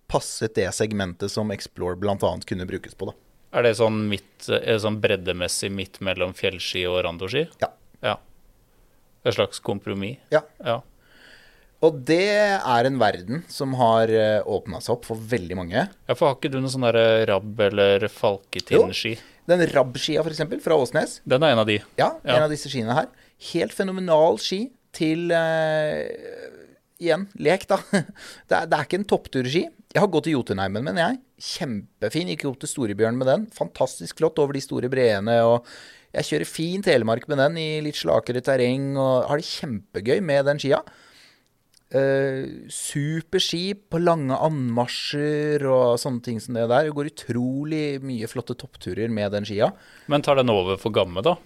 passet 0.08 0.54
det 0.56 0.68
segmentet 0.76 1.32
som 1.32 1.50
Explore 1.52 1.98
bl.a. 2.00 2.16
kunne 2.46 2.66
brukes 2.70 2.94
på. 2.96 3.10
da. 3.10 3.16
Er 3.58 3.64
det 3.66 3.74
sånn, 3.80 3.98
midt, 4.10 4.46
er 4.48 4.76
det 4.76 4.82
sånn 4.84 5.00
breddemessig 5.02 5.70
midt 5.74 5.98
mellom 6.04 6.34
fjellski 6.36 6.86
og 6.88 7.02
randoski? 7.04 7.46
Ja. 7.60 7.72
Ja. 8.04 8.14
Et 9.26 9.34
slags 9.36 9.58
kompromiss? 9.64 10.20
ja. 10.32 10.44
Ja. 10.64 10.78
Og 11.78 12.00
det 12.08 12.24
er 12.58 12.86
en 12.88 12.96
verden 12.98 13.44
som 13.46 13.76
har 13.78 14.10
åpna 14.50 14.80
seg 14.82 14.96
opp 14.96 15.04
for 15.06 15.20
veldig 15.30 15.54
mange. 15.60 15.84
ja, 15.86 16.14
for 16.18 16.26
har 16.26 16.34
ikke 16.34 16.50
du 16.50 16.56
noen 16.58 16.72
sånn 16.72 16.86
der 16.88 17.26
rabb- 17.30 17.60
eller 17.68 18.08
falketinnski? 18.10 19.12
Den 19.48 19.62
Rab-skia, 19.72 20.20
f.eks., 20.24 20.42
fra 20.64 20.76
Åsnes. 20.76 21.18
Den 21.28 21.42
er 21.46 21.54
en 21.54 21.62
av 21.62 21.68
de. 21.70 21.78
Ja, 21.98 22.10
Ja. 22.24 22.36
en 22.36 22.44
av 22.46 22.52
disse 22.52 22.68
skiene 22.70 22.94
her. 22.96 23.08
Helt 23.52 23.72
fenomenal 23.72 24.36
ski 24.42 24.66
til 24.96 25.30
eh, 25.32 26.04
Igjen, 26.98 27.28
lek, 27.38 27.64
da. 27.70 27.76
Det 28.50 28.56
er, 28.56 28.66
det 28.66 28.74
er 28.74 28.84
ikke 28.88 28.98
en 28.98 29.06
toppturski. 29.08 29.60
Jeg 29.94 30.02
har 30.02 30.10
gått 30.12 30.26
til 30.26 30.34
Jotunheimen 30.34 30.82
med 30.84 30.96
den, 30.96 31.04
jeg. 31.04 31.20
Kjempefin. 31.54 32.28
Gikk 32.32 32.44
opp 32.50 32.58
til 32.60 32.68
Storebjørn 32.72 33.16
med 33.20 33.28
den. 33.30 33.44
Fantastisk 33.54 34.18
flott 34.18 34.40
over 34.42 34.56
de 34.58 34.62
store 34.64 34.90
breene. 34.92 35.36
Og 35.46 35.68
jeg 36.16 36.26
kjører 36.28 36.50
fin 36.50 36.82
telemark 36.84 37.28
med 37.30 37.38
den 37.40 37.56
i 37.62 37.68
litt 37.86 37.96
slakere 38.00 38.42
terreng 38.44 38.90
og 38.98 39.28
har 39.30 39.38
det 39.40 39.46
kjempegøy 39.46 40.18
med 40.26 40.44
den 40.50 40.58
skia. 40.60 40.82
Uh, 41.88 42.68
Superski 42.68 43.72
på 43.88 44.00
lange 44.02 44.36
anmarsjer 44.36 45.62
og 45.64 46.00
sånne 46.00 46.24
ting 46.24 46.40
som 46.42 46.58
det 46.58 46.66
der. 46.68 46.88
Det 46.88 46.96
går 46.96 47.12
utrolig 47.12 47.84
mye 48.04 48.28
flotte 48.28 48.56
toppturer 48.58 49.08
med 49.12 49.32
den 49.36 49.48
skia. 49.48 49.70
Men 50.12 50.24
tar 50.24 50.40
den 50.40 50.52
over 50.52 50.80
for 50.80 50.94
gamme, 50.94 51.24
da? 51.24 51.36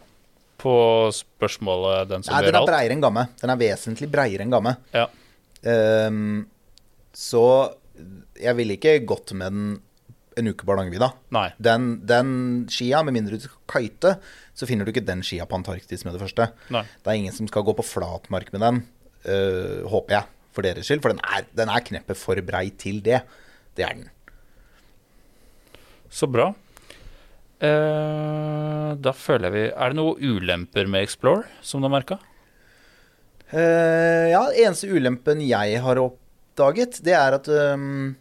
På 0.62 0.74
spørsmålet 1.14 2.10
den 2.10 2.26
som 2.26 2.34
Nei, 2.34 2.46
den 2.48 2.58
er 2.58 2.66
breiere 2.66 2.96
enn 2.96 3.04
gamme. 3.04 3.28
Den 3.42 3.54
er 3.54 3.60
vesentlig 3.60 4.10
breiere 4.10 4.46
enn 4.46 4.54
gamme. 4.54 4.76
Ja. 4.94 5.06
Um, 5.62 6.44
så 7.14 7.46
jeg 8.40 8.58
ville 8.58 8.78
ikke 8.78 8.98
gått 9.06 9.34
med 9.38 9.54
den 9.54 9.72
en 10.38 10.48
uke 10.48 10.64
på 10.64 10.72
Hardangervidda. 10.72 11.10
Den, 11.62 11.88
den 12.08 12.30
skia, 12.72 13.02
med 13.04 13.16
mindre 13.16 13.36
du 13.36 13.44
skal 13.44 13.58
kite, 13.68 14.14
så 14.56 14.68
finner 14.68 14.86
du 14.86 14.92
ikke 14.92 15.04
den 15.04 15.22
skia 15.26 15.46
på 15.48 15.58
Antarktis 15.58 16.06
med 16.06 16.16
det 16.16 16.22
første. 16.22 16.48
Nei. 16.72 16.84
Det 17.02 17.12
er 17.12 17.20
ingen 17.20 17.36
som 17.36 17.48
skal 17.50 17.66
gå 17.66 17.74
på 17.76 17.86
flatmark 17.86 18.52
med 18.54 18.64
den, 18.64 18.82
øh, 19.26 19.84
håper 19.90 20.14
jeg, 20.18 20.24
for 20.52 20.62
deres 20.66 20.86
skyld. 20.88 21.02
For 21.04 21.12
den 21.14 21.20
er, 21.24 21.44
den 21.56 21.68
er 21.72 21.80
kneppet 21.86 22.16
for 22.20 22.40
brei 22.46 22.68
til 22.78 23.00
det. 23.04 23.22
Det 23.76 23.84
er 23.86 23.94
den. 24.00 24.08
Så 26.12 26.26
bra. 26.28 26.50
Eh, 27.62 28.88
da 28.98 29.12
føler 29.14 29.46
jeg 29.46 29.54
vi 29.54 29.60
Er 29.70 29.92
det 29.92 29.98
noen 30.00 30.18
ulemper 30.34 30.88
med 30.90 31.04
Explore 31.06 31.44
som 31.62 31.78
du 31.80 31.86
har 31.86 31.92
merka? 31.94 32.16
Eh, 33.52 34.32
ja, 34.32 34.42
eneste 34.64 34.88
ulempen 34.90 35.42
jeg 35.44 35.78
har 35.84 36.00
oppdaget, 36.00 36.98
det 37.04 37.12
er 37.14 37.36
at 37.36 37.48
um, 37.76 38.14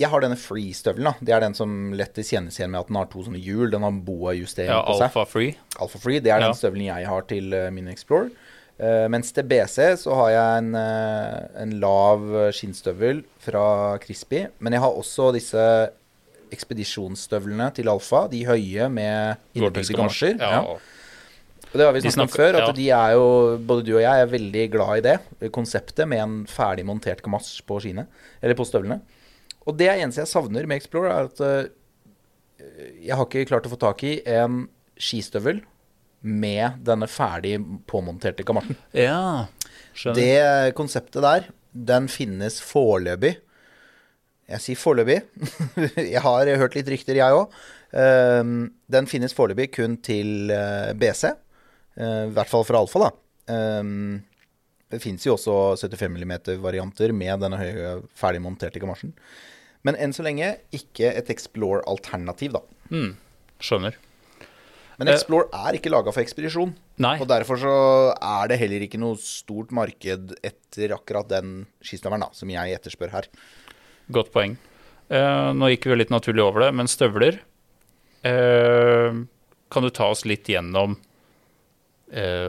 jeg 0.00 0.08
har 0.10 0.24
denne 0.24 0.38
free-støvelen. 0.40 1.14
Det 1.22 1.34
er 1.36 1.44
den 1.44 1.54
som 1.54 1.92
lettest 1.94 2.32
kjennes 2.32 2.56
igjen 2.58 2.72
med 2.72 2.80
at 2.80 2.88
den 2.90 2.96
har 2.98 3.06
to 3.12 3.22
sånne 3.26 3.38
hjul. 3.44 3.68
Den 3.70 3.84
har 3.86 3.92
boa-justering 4.08 4.72
Ja, 4.72 4.80
på 4.88 4.96
seg. 4.98 5.06
Alpha 5.10 5.24
Free. 5.30 5.52
Alpha 5.84 6.00
Free, 6.02 6.18
det 6.24 6.32
er 6.32 6.40
Ja. 6.42 6.48
den 6.48 6.58
støvelen 6.58 6.88
jeg 6.88 7.06
har 7.12 7.28
til 7.30 7.52
uh, 7.54 7.68
min 7.76 7.92
Explorer. 7.92 8.32
Eh, 8.74 9.04
mens 9.12 9.30
til 9.30 9.46
BC 9.46 9.76
så 10.02 10.16
har 10.18 10.30
jeg 10.34 10.62
en, 10.62 10.72
eh, 10.78 11.36
en 11.62 11.76
lav 11.82 12.24
skinnstøvel 12.56 13.22
fra 13.42 13.98
Crispy. 14.02 14.46
Men 14.58 14.74
jeg 14.74 14.82
har 14.82 14.98
også 14.98 15.30
disse 15.36 15.68
ekspedisjonsstøvlene 16.54 17.70
til 17.76 17.90
Alfa. 17.92 18.26
De 18.30 18.44
høye 18.46 18.88
med 18.92 19.38
innebygde 19.54 19.96
gamasjer. 19.96 20.36
Ja. 20.38 20.50
Ja. 20.58 20.76
Og 21.74 21.80
det 21.80 21.86
har 21.88 21.94
vi 21.96 22.04
snakket 22.04 22.22
om 22.22 22.30
før, 22.30 22.54
at 22.54 22.68
ja. 22.68 22.74
de 22.76 22.84
er 22.94 23.14
jo, 23.18 23.26
både 23.66 23.82
du 23.82 23.96
og 23.96 24.04
jeg 24.04 24.22
er 24.22 24.30
veldig 24.30 24.64
glad 24.70 25.00
i 25.00 25.04
det 25.08 25.50
konseptet 25.50 26.06
med 26.06 26.22
en 26.22 26.36
ferdig 26.46 26.84
montert 26.86 27.22
gamasj 27.24 27.64
på 27.66 27.80
skiene, 27.82 28.06
eller 28.38 28.54
på 28.54 28.66
støvlene. 28.68 29.00
Og 29.66 29.74
det 29.80 29.88
eneste 29.90 30.22
jeg 30.22 30.30
savner 30.30 30.68
med 30.70 30.78
Explorer, 30.78 31.10
er 31.10 31.32
at 31.32 31.42
eh, 31.42 31.72
jeg 33.08 33.18
har 33.18 33.26
ikke 33.26 33.48
klart 33.50 33.66
å 33.66 33.72
få 33.72 33.80
tak 33.82 34.04
i 34.06 34.20
en 34.36 34.68
skistøvel 34.94 35.64
med 36.24 36.80
denne 36.86 37.08
ferdig 37.10 37.58
påmonterte 37.90 38.46
gamasjen. 38.46 38.80
ja. 38.96 39.46
Skjønner. 39.94 40.18
Det 40.18 40.74
konseptet 40.74 41.22
der, 41.22 41.44
den 41.70 42.08
finnes 42.10 42.56
foreløpig. 42.64 43.36
Jeg 44.50 44.62
sier 44.64 44.78
foreløpig. 44.78 45.20
jeg 46.14 46.22
har 46.24 46.50
hørt 46.60 46.74
litt 46.74 46.90
rykter, 46.90 47.20
jeg 47.20 47.38
òg. 47.38 47.54
den 47.94 49.06
finnes 49.06 49.36
foreløpig 49.36 49.70
kun 49.76 49.96
til 50.02 50.50
eh, 50.50 50.90
BC. 50.98 51.30
Eh, 51.94 52.24
I 52.26 52.34
hvert 52.34 52.50
fall 52.50 52.66
for 52.66 52.80
alfa, 52.80 53.06
da. 53.06 53.10
Um, 53.54 54.22
det 54.90 55.02
fins 55.02 55.26
jo 55.26 55.34
også 55.34 55.76
75 55.78 56.10
mm-varianter 56.16 57.12
med 57.14 57.42
denne 57.44 57.58
høye, 57.60 57.94
ferdig 58.18 58.42
monterte 58.44 58.82
gamasjen. 58.82 59.14
Men 59.84 59.98
enn 60.00 60.14
så 60.16 60.24
lenge 60.24 60.54
ikke 60.74 61.10
et 61.12 61.30
Explore-alternativ, 61.32 62.56
da. 62.56 62.62
Mm, 62.90 63.14
skjønner. 63.62 63.98
Men 64.98 65.08
Eh, 65.08 65.14
Explore 65.16 65.48
er 65.52 65.78
ikke 65.78 65.90
laga 65.90 66.12
for 66.14 66.22
ekspedisjon. 66.22 66.74
Nei. 67.02 67.16
Og 67.18 67.26
derfor 67.30 67.58
så 67.58 67.74
er 68.14 68.50
det 68.50 68.60
heller 68.60 68.84
ikke 68.86 69.00
noe 69.02 69.18
stort 69.18 69.72
marked 69.74 70.36
etter 70.42 70.94
akkurat 70.94 71.28
den 71.28 71.66
skistøvelen 71.82 72.28
som 72.32 72.52
jeg 72.52 72.76
etterspør 72.76 73.10
her. 73.16 73.28
Godt 74.14 74.30
poeng. 74.34 74.56
Eh, 75.10 75.50
nå 75.52 75.72
gikk 75.72 75.88
vi 75.90 75.98
litt 75.98 76.14
naturlig 76.14 76.44
over 76.44 76.64
det, 76.64 76.70
men 76.78 76.88
støvler 76.88 77.40
eh, 78.24 79.10
Kan 79.70 79.84
du 79.84 79.90
ta 79.92 80.06
oss 80.14 80.24
litt 80.24 80.48
gjennom 80.48 80.94
eh, 82.08 82.48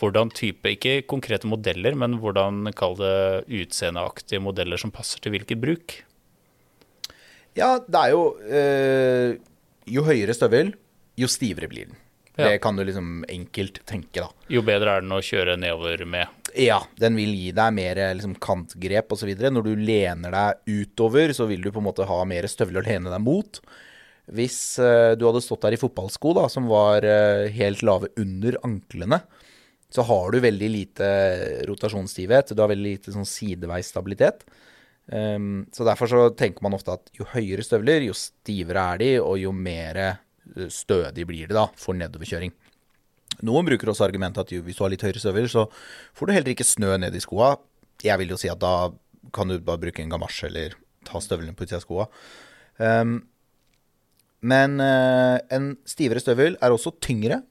hvordan 0.00 0.30
type 0.32 0.72
Ikke 0.72 1.02
konkrete 1.04 1.48
modeller, 1.50 1.96
men 1.98 2.16
hvordan 2.22 2.72
kall 2.76 2.96
det 2.96 3.44
utseendeaktige 3.60 4.40
modeller 4.40 4.80
som 4.80 4.94
passer 4.94 5.20
til 5.20 5.36
hvilket 5.36 5.60
bruk? 5.60 5.98
Ja, 7.56 7.76
det 7.84 8.00
er 8.06 8.14
jo 8.14 8.24
eh, 8.48 9.36
Jo 9.92 10.04
høyere 10.08 10.36
støvel, 10.36 10.72
jo 11.16 11.28
stivere 11.30 11.68
blir 11.70 11.90
den. 11.90 12.02
Ja. 12.36 12.50
Det 12.50 12.58
kan 12.60 12.76
du 12.76 12.84
liksom 12.84 13.24
enkelt 13.32 13.80
tenke, 13.88 14.26
da. 14.26 14.48
Jo 14.52 14.60
bedre 14.64 14.98
er 14.98 15.04
den 15.04 15.14
å 15.16 15.22
kjøre 15.24 15.54
nedover 15.56 16.02
med. 16.04 16.32
Ja, 16.56 16.82
den 17.00 17.16
vil 17.16 17.32
gi 17.32 17.48
deg 17.56 17.72
mer 17.76 18.00
liksom, 18.16 18.34
kantgrep 18.40 19.14
osv. 19.16 19.32
Når 19.40 19.64
du 19.64 19.72
lener 19.80 20.36
deg 20.36 20.82
utover, 20.82 21.32
så 21.36 21.48
vil 21.48 21.64
du 21.64 21.70
på 21.72 21.80
en 21.80 21.88
måte 21.88 22.08
ha 22.08 22.18
mer 22.28 22.48
støvler 22.52 22.82
å 22.82 22.86
lene 22.86 23.12
deg 23.12 23.24
mot. 23.24 23.60
Hvis 24.36 24.58
uh, 24.82 25.14
du 25.16 25.24
hadde 25.28 25.40
stått 25.44 25.64
der 25.64 25.76
i 25.76 25.80
fotballsko 25.80 26.34
da, 26.36 26.44
som 26.52 26.68
var 26.68 27.06
uh, 27.08 27.46
helt 27.56 27.84
lave 27.86 28.12
under 28.20 28.58
anklene, 28.66 29.22
så 29.88 30.04
har 30.04 30.32
du 30.34 30.40
veldig 30.42 30.70
lite 30.72 31.08
rotasjonsstivhet. 31.68 32.52
Du 32.52 32.60
har 32.60 32.72
veldig 32.72 32.96
lite 32.98 33.14
sånn 33.14 33.28
sideveisstabilitet. 33.28 34.44
Um, 35.06 35.68
så 35.72 35.86
derfor 35.86 36.10
så 36.10 36.22
tenker 36.34 36.66
man 36.66 36.74
ofte 36.74 36.96
at 36.98 37.12
jo 37.14 37.28
høyere 37.30 37.64
støvler, 37.64 38.08
jo 38.08 38.16
stivere 38.18 38.88
er 38.92 39.02
de, 39.02 39.10
og 39.22 39.38
jo 39.38 39.52
mer 39.54 40.00
eh, 40.02 40.22
stødig 40.72 41.26
blir 41.28 41.50
det 41.50 41.56
da 41.56 41.66
for 41.78 41.98
nedoverkjøring. 41.98 42.52
Noen 43.44 43.66
bruker 43.68 43.90
også 43.90 44.06
argumentet 44.06 44.46
at 44.46 44.64
hvis 44.64 44.78
du 44.78 44.84
har 44.84 44.92
litt 44.92 45.04
høyere 45.04 45.20
støvler, 45.20 45.48
så 45.50 45.66
får 46.16 46.28
du 46.28 46.34
heller 46.36 46.54
ikke 46.54 46.66
snø 46.66 46.94
ned 47.02 47.16
i 47.16 47.22
skoa. 47.22 47.56
Jeg 48.04 48.20
vil 48.22 48.32
jo 48.32 48.38
si 48.40 48.50
at 48.52 48.60
da 48.62 48.90
kan 49.34 49.50
du 49.50 49.58
bare 49.58 49.82
bruke 49.82 50.02
en 50.02 50.12
gamasje 50.12 50.48
eller 50.48 50.76
ta 51.06 51.20
støvlene 51.22 51.56
på 51.56 51.66
utsida 51.66 51.80
av 51.80 51.84
skoa. 51.84 52.06
Um, 52.78 53.18
men 54.46 54.80
uh, 54.80 55.36
en 55.52 55.74
stivere 55.88 56.22
støvel 56.22 56.58
er 56.62 56.72
også 56.74 56.94
tyngre. 57.02 57.42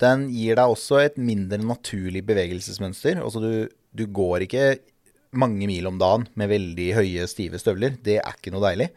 Den 0.00 0.28
gir 0.32 0.56
deg 0.58 0.72
også 0.72 1.00
et 1.02 1.18
mindre 1.20 1.60
naturlig 1.62 2.24
bevegelsesmønster. 2.28 3.20
Altså 3.20 3.42
du, 3.44 3.52
du 3.68 4.06
går 4.08 4.46
ikke 4.46 4.64
mange 5.36 5.68
mil 5.70 5.86
om 5.86 6.00
dagen 6.00 6.26
med 6.40 6.50
veldig 6.50 6.88
høye, 6.96 7.28
stive 7.30 7.60
støvler. 7.62 7.98
Det 8.02 8.18
er 8.22 8.36
ikke 8.36 8.52
noe 8.54 8.64
deilig. 8.64 8.90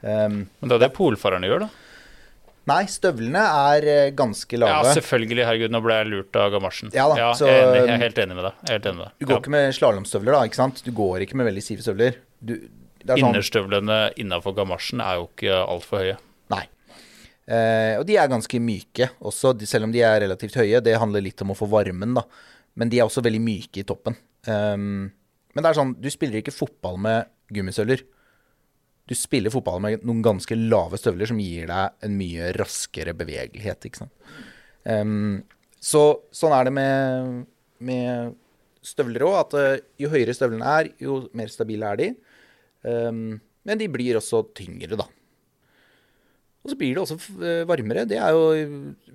Um, 0.00 0.44
Men 0.60 0.70
det 0.70 0.78
er 0.78 0.86
det 0.86 0.94
polfarerne 0.96 1.50
gjør, 1.50 1.66
da. 1.66 1.83
Nei, 2.70 2.84
støvlene 2.90 3.40
er 3.40 4.10
ganske 4.16 4.58
lave. 4.60 4.84
Ja, 4.86 4.94
selvfølgelig. 4.96 5.44
Herregud, 5.48 5.70
nå 5.74 5.80
ble 5.84 5.98
jeg 6.00 6.10
lurt 6.12 6.36
av 6.40 6.52
gamasjen. 6.54 6.92
Ja 6.94 7.08
da, 7.10 7.32
så- 7.36 7.46
jeg, 7.50 7.60
er 7.64 7.74
jeg 7.86 7.94
er 7.98 8.02
helt 8.04 8.18
enig 8.24 8.36
med 8.38 8.44
deg. 8.48 8.54
Jeg 8.64 8.70
er 8.70 8.78
helt 8.78 8.86
enig 8.90 8.96
med 9.00 9.04
deg. 9.06 9.12
du 9.18 9.26
går 9.26 9.34
Ja. 9.36 9.40
ikke 9.42 9.54
med 9.56 9.74
slalåmstøvler, 9.78 10.32
da. 10.32 10.42
ikke 10.48 10.60
sant? 10.60 10.82
Du 10.84 10.92
går 10.92 11.20
ikke 11.26 11.34
med 11.40 11.46
veldig 11.50 11.62
stive 11.62 11.82
støvler. 11.84 12.16
Du, 12.44 12.54
sånn, 13.06 13.18
Innerstøvlene 13.20 13.98
innafor 14.16 14.54
gamasjen 14.56 15.00
er 15.04 15.16
jo 15.20 15.28
ikke 15.28 15.58
altfor 15.68 15.98
høye. 16.00 16.16
Nei. 16.50 16.62
Eh, 17.46 17.98
og 18.00 18.06
de 18.08 18.16
er 18.16 18.28
ganske 18.32 18.60
myke 18.60 19.10
også, 19.20 19.52
de, 19.58 19.66
selv 19.68 19.84
om 19.84 19.92
de 19.92 20.00
er 20.00 20.20
relativt 20.24 20.54
høye. 20.56 20.80
Det 20.82 20.96
handler 20.98 21.20
litt 21.20 21.42
om 21.44 21.52
å 21.52 21.56
få 21.58 21.68
varmen, 21.68 22.14
da. 22.16 22.22
Men 22.76 22.88
de 22.88 22.98
er 22.98 23.04
også 23.04 23.22
veldig 23.22 23.40
myke 23.44 23.82
i 23.82 23.86
toppen. 23.86 24.16
Um, 24.48 25.12
men 25.54 25.62
det 25.62 25.70
er 25.70 25.76
sånn, 25.78 25.92
du 26.00 26.08
spiller 26.10 26.40
ikke 26.40 26.52
fotball 26.56 26.96
med 26.98 27.28
gummistøvler. 27.54 28.00
Du 29.04 29.14
spiller 29.18 29.52
fotball 29.52 29.82
med 29.84 30.04
noen 30.06 30.22
ganske 30.24 30.56
lave 30.56 30.98
støvler 31.00 31.28
som 31.28 31.40
gir 31.42 31.68
deg 31.68 32.06
en 32.06 32.14
mye 32.16 32.52
raskere 32.56 33.12
bevegelighet, 33.16 33.88
ikke 33.88 34.04
sant. 34.04 34.30
Um, 34.84 35.42
så 35.80 36.04
sånn 36.32 36.54
er 36.56 36.68
det 36.68 36.72
med, 36.76 37.42
med 37.84 38.38
støvler 38.84 39.26
òg, 39.26 39.36
at 39.42 39.58
uh, 39.58 39.82
jo 40.00 40.12
høyere 40.12 40.36
støvlene 40.36 40.78
er, 40.80 40.94
jo 41.04 41.24
mer 41.36 41.52
stabile 41.52 41.90
er 41.92 42.00
de. 42.00 42.08
Um, 42.84 43.36
men 43.64 43.80
de 43.80 43.90
blir 43.92 44.16
også 44.20 44.40
tyngre, 44.56 44.96
da. 44.96 45.08
Og 46.64 46.72
så 46.72 46.78
blir 46.80 46.96
det 46.96 47.02
også 47.02 47.18
eh, 47.44 47.62
varmere. 47.68 48.06
Det 48.08 48.16
er 48.16 48.32
jo 48.32 48.68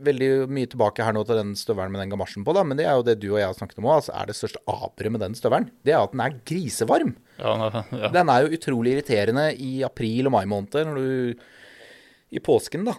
veldig 0.06 0.30
mye 0.54 0.70
tilbake 0.70 1.02
her 1.02 1.16
nå 1.18 1.24
til 1.26 1.40
den 1.40 1.56
støvelen 1.58 1.96
med 1.96 2.04
den 2.04 2.12
gamasjen 2.12 2.46
på, 2.46 2.54
da. 2.54 2.62
Men 2.62 2.78
det 2.78 2.86
er 2.86 2.94
jo 2.98 3.06
det 3.08 3.16
du 3.24 3.32
og 3.32 3.40
jeg 3.40 3.48
har 3.48 3.58
snakket 3.58 3.82
om 3.82 3.88
òg. 3.90 3.96
Altså, 3.96 4.14
er 4.14 4.30
det 4.30 4.36
største 4.38 4.62
aperet 4.70 5.16
med 5.16 5.24
den 5.26 5.38
støvelen, 5.38 5.72
det 5.82 5.96
er 5.96 6.04
at 6.04 6.14
den 6.14 6.22
er 6.22 6.36
grisevarm. 6.46 7.16
Ja, 7.40 7.84
ja. 7.96 8.12
Den 8.14 8.32
er 8.32 8.46
jo 8.46 8.58
utrolig 8.58 8.98
irriterende 8.98 9.50
i 9.56 9.80
april 9.88 10.30
og 10.30 10.36
mai 10.36 10.44
måneder, 10.50 10.90
når 10.90 11.00
du 11.00 12.36
i 12.36 12.42
påsken 12.44 12.86
da 12.86 12.94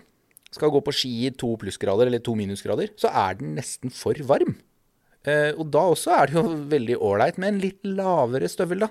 skal 0.50 0.72
gå 0.74 0.80
på 0.82 0.94
ski 0.94 1.12
i 1.28 1.34
to 1.38 1.52
plussgrader 1.60 2.08
eller 2.10 2.22
to 2.24 2.34
minusgrader, 2.38 2.90
så 2.98 3.12
er 3.14 3.38
den 3.38 3.54
nesten 3.58 3.92
for 3.94 4.18
varm. 4.26 4.56
Eh, 5.22 5.52
og 5.52 5.68
da 5.70 5.84
også 5.92 6.14
er 6.16 6.30
det 6.30 6.38
jo 6.38 6.44
veldig 6.72 6.96
ålreit 7.06 7.38
med 7.38 7.52
en 7.52 7.60
litt 7.62 7.86
lavere 7.86 8.48
støvel, 8.50 8.86
da. 8.86 8.90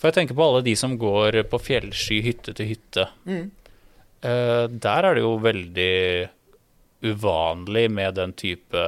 For 0.00 0.08
jeg 0.08 0.16
tenker 0.18 0.38
på 0.38 0.46
alle 0.46 0.64
de 0.66 0.74
som 0.78 0.96
går 0.98 1.42
på 1.50 1.60
fjellsky 1.60 2.22
hytte 2.24 2.56
til 2.56 2.72
hytte. 2.72 3.06
Mm. 3.28 3.44
Eh, 4.24 4.64
der 4.72 5.08
er 5.08 5.18
det 5.18 5.22
jo 5.22 5.36
veldig 5.44 5.94
uvanlig 7.06 7.86
med 7.92 8.16
den 8.16 8.32
type 8.34 8.82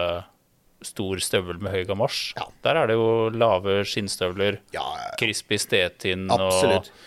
stor 0.84 1.20
støvel 1.24 1.58
med 1.62 1.74
høy 1.74 1.84
gamasj. 1.88 2.32
Ja. 2.38 2.48
Der 2.64 2.82
er 2.82 2.90
det 2.90 2.98
jo 2.98 3.28
lave 3.34 3.80
skinnstøvler, 3.88 4.60
Ja, 4.74 4.86
crispy 5.18 5.58
stetin 5.58 6.28
Absolutt. 6.30 6.90
og 6.92 7.06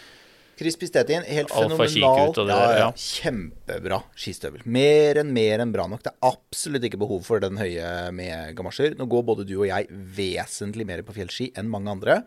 Crispy 0.61 0.86
Stetin, 0.86 1.24
helt 1.26 1.49
fenomenal. 1.49 2.34
Det 2.38 2.43
ja, 2.45 2.57
ja. 2.61 2.74
ja. 2.84 2.89
Kjempebra 2.93 3.97
skistøvel. 4.13 4.61
Mer 4.69 5.17
enn 5.24 5.32
mer 5.34 5.63
enn 5.63 5.72
bra 5.74 5.88
nok. 5.89 6.03
Det 6.05 6.11
er 6.11 6.28
absolutt 6.30 6.86
ikke 6.86 6.99
behov 7.01 7.24
for 7.26 7.41
den 7.41 7.57
høye 7.57 8.11
med 8.13 8.53
gamasjer. 8.59 8.93
Nå 8.99 9.07
går 9.09 9.24
både 9.26 9.45
du 9.49 9.55
og 9.55 9.65
jeg 9.72 9.88
vesentlig 9.89 10.86
mer 10.86 11.01
på 11.07 11.15
fjellski 11.15 11.47
enn 11.57 11.72
mange 11.72 11.89
andre. 11.95 12.19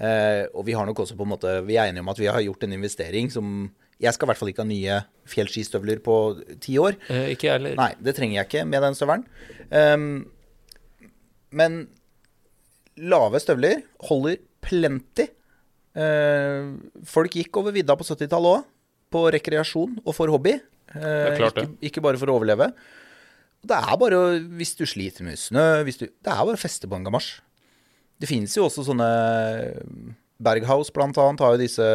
Eh, 0.00 0.46
og 0.56 0.64
vi 0.68 0.76
har 0.76 0.88
nok 0.88 1.02
også 1.04 1.16
på 1.16 1.24
en 1.24 1.30
måte 1.30 1.52
Vi 1.64 1.78
er 1.80 1.88
enige 1.88 2.02
om 2.04 2.10
at 2.12 2.18
vi 2.20 2.26
har 2.28 2.42
gjort 2.44 2.66
en 2.66 2.74
investering 2.76 3.30
som 3.32 3.70
Jeg 3.96 4.12
skal 4.12 4.26
i 4.26 4.28
hvert 4.28 4.40
fall 4.42 4.50
ikke 4.52 4.60
ha 4.60 4.68
nye 4.68 4.96
fjellskistøvler 5.32 6.00
på 6.04 6.16
ti 6.60 6.78
år. 6.80 6.96
Eh, 7.08 7.30
Ikke 7.32 7.48
jeg 7.50 7.58
heller. 7.58 7.76
Nei, 7.76 7.90
det 8.00 8.16
trenger 8.16 8.40
jeg 8.40 8.48
ikke 8.50 8.64
med 8.68 8.84
den 8.84 8.96
støvelen. 8.96 9.28
Um, 9.68 10.08
men 11.54 11.84
lave 12.96 13.40
støvler 13.42 13.82
holder 14.08 14.40
plenty. 14.64 15.28
Uh, 15.96 16.76
folk 17.08 17.36
gikk 17.38 17.56
over 17.60 17.74
vidda 17.76 17.96
på 17.96 18.04
70-tallet 18.04 18.60
òg, 18.60 18.70
på 19.12 19.26
rekreasjon 19.32 20.00
og 20.02 20.14
for 20.16 20.32
hobby. 20.32 20.56
Klart 20.90 21.58
det. 21.58 21.66
ikke, 21.66 21.90
ikke 21.90 22.02
bare 22.04 22.20
for 22.20 22.30
å 22.30 22.38
overleve. 22.38 22.70
Det 23.66 23.76
er 23.76 23.98
bare 23.98 24.20
hvis 24.58 24.76
du 24.78 24.84
sliter 24.88 25.26
med 25.26 25.38
snø 25.40 25.82
du, 25.84 26.06
Det 26.06 26.30
er 26.30 26.44
bare 26.44 26.54
å 26.54 26.60
feste 26.60 26.88
på 26.88 26.98
en 26.98 27.06
gamasj. 27.06 27.40
Det 28.20 28.28
finnes 28.30 28.54
jo 28.56 28.66
også 28.66 28.86
sånne 28.86 29.08
Berghaus 30.40 30.92
blant 30.94 31.16
annet 31.20 31.42
har 31.44 31.54
jo 31.54 31.60
disse 31.60 31.86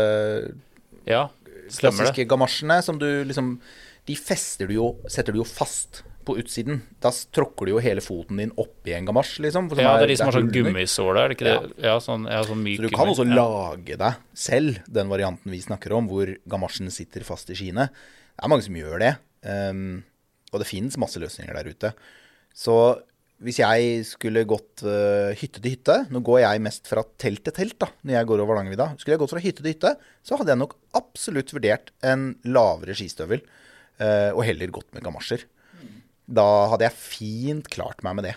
Ja, 1.10 1.24
klassiske 1.72 2.28
gamasjene 2.30 2.78
som 2.86 3.00
du 3.02 3.08
liksom 3.26 3.56
De 4.06 4.18
fester 4.18 4.70
du 4.70 4.76
jo 4.78 4.92
Setter 5.10 5.34
du 5.34 5.42
jo 5.42 5.48
fast 5.48 6.04
på 6.28 6.36
utsiden. 6.42 6.82
Da 7.04 7.12
tråkker 7.36 7.68
du 7.68 7.74
jo 7.74 7.82
hele 7.84 8.04
foten 8.04 8.40
din 8.42 8.54
oppi 8.62 8.94
en 8.96 9.08
gamasj, 9.10 9.38
liksom. 9.48 9.70
Ja, 9.80 9.96
det 10.00 10.08
er 10.08 10.14
de 10.14 10.18
som 10.20 10.30
har 10.30 10.38
sånn 10.38 10.52
gummisåle, 10.54 11.24
er 11.24 11.32
det 11.32 11.38
ikke 11.38 11.50
det? 11.50 11.74
Ja, 11.88 11.98
sånn, 12.04 12.28
ja, 12.30 12.42
sånn 12.48 12.64
myk 12.64 12.80
Så 12.80 12.88
du 12.88 12.90
kan 12.94 13.10
gummi. 13.10 13.16
også 13.16 13.28
lage 13.28 14.00
deg 14.02 14.24
selv 14.48 14.82
den 14.88 15.12
varianten 15.12 15.54
vi 15.54 15.62
snakker 15.64 15.96
om, 15.98 16.10
hvor 16.12 16.32
gamasjen 16.50 16.92
sitter 16.94 17.26
fast 17.28 17.52
i 17.54 17.58
skiene. 17.58 17.90
Det 17.92 18.46
er 18.46 18.52
mange 18.54 18.66
som 18.66 18.78
gjør 18.78 19.02
det. 19.04 19.14
Um, 19.42 20.02
og 20.52 20.62
det 20.62 20.70
finnes 20.70 21.00
masse 21.02 21.22
løsninger 21.22 21.56
der 21.58 21.72
ute. 21.72 21.94
Så 22.54 22.76
hvis 23.42 23.58
jeg 23.62 24.04
skulle 24.06 24.44
gått 24.46 24.84
uh, 24.86 25.32
hytte 25.38 25.62
til 25.64 25.74
hytte 25.74 25.96
Nå 26.14 26.20
går 26.22 26.44
jeg 26.44 26.62
mest 26.62 26.86
fra 26.90 27.02
telt 27.22 27.42
til 27.48 27.56
telt 27.56 27.78
da, 27.82 27.88
når 28.06 28.20
jeg 28.20 28.30
går 28.30 28.44
over 28.44 28.54
Hardangervidda. 28.54 28.92
Skulle 29.02 29.16
jeg 29.16 29.24
gått 29.24 29.34
fra 29.34 29.42
hytte 29.42 29.64
til 29.64 29.74
hytte, 29.74 29.94
så 30.22 30.38
hadde 30.38 30.54
jeg 30.54 30.62
nok 30.62 30.76
absolutt 31.00 31.54
vurdert 31.56 31.90
en 32.06 32.28
lavere 32.46 32.94
skistøvel. 32.98 33.42
Uh, 34.02 34.30
og 34.36 34.46
heller 34.46 34.74
gått 34.74 34.92
med 34.94 35.06
gamasjer. 35.06 35.48
Da 36.26 36.48
hadde 36.72 36.88
jeg 36.88 36.98
fint 36.98 37.70
klart 37.72 38.04
meg 38.06 38.20
med 38.20 38.30
det. 38.30 38.36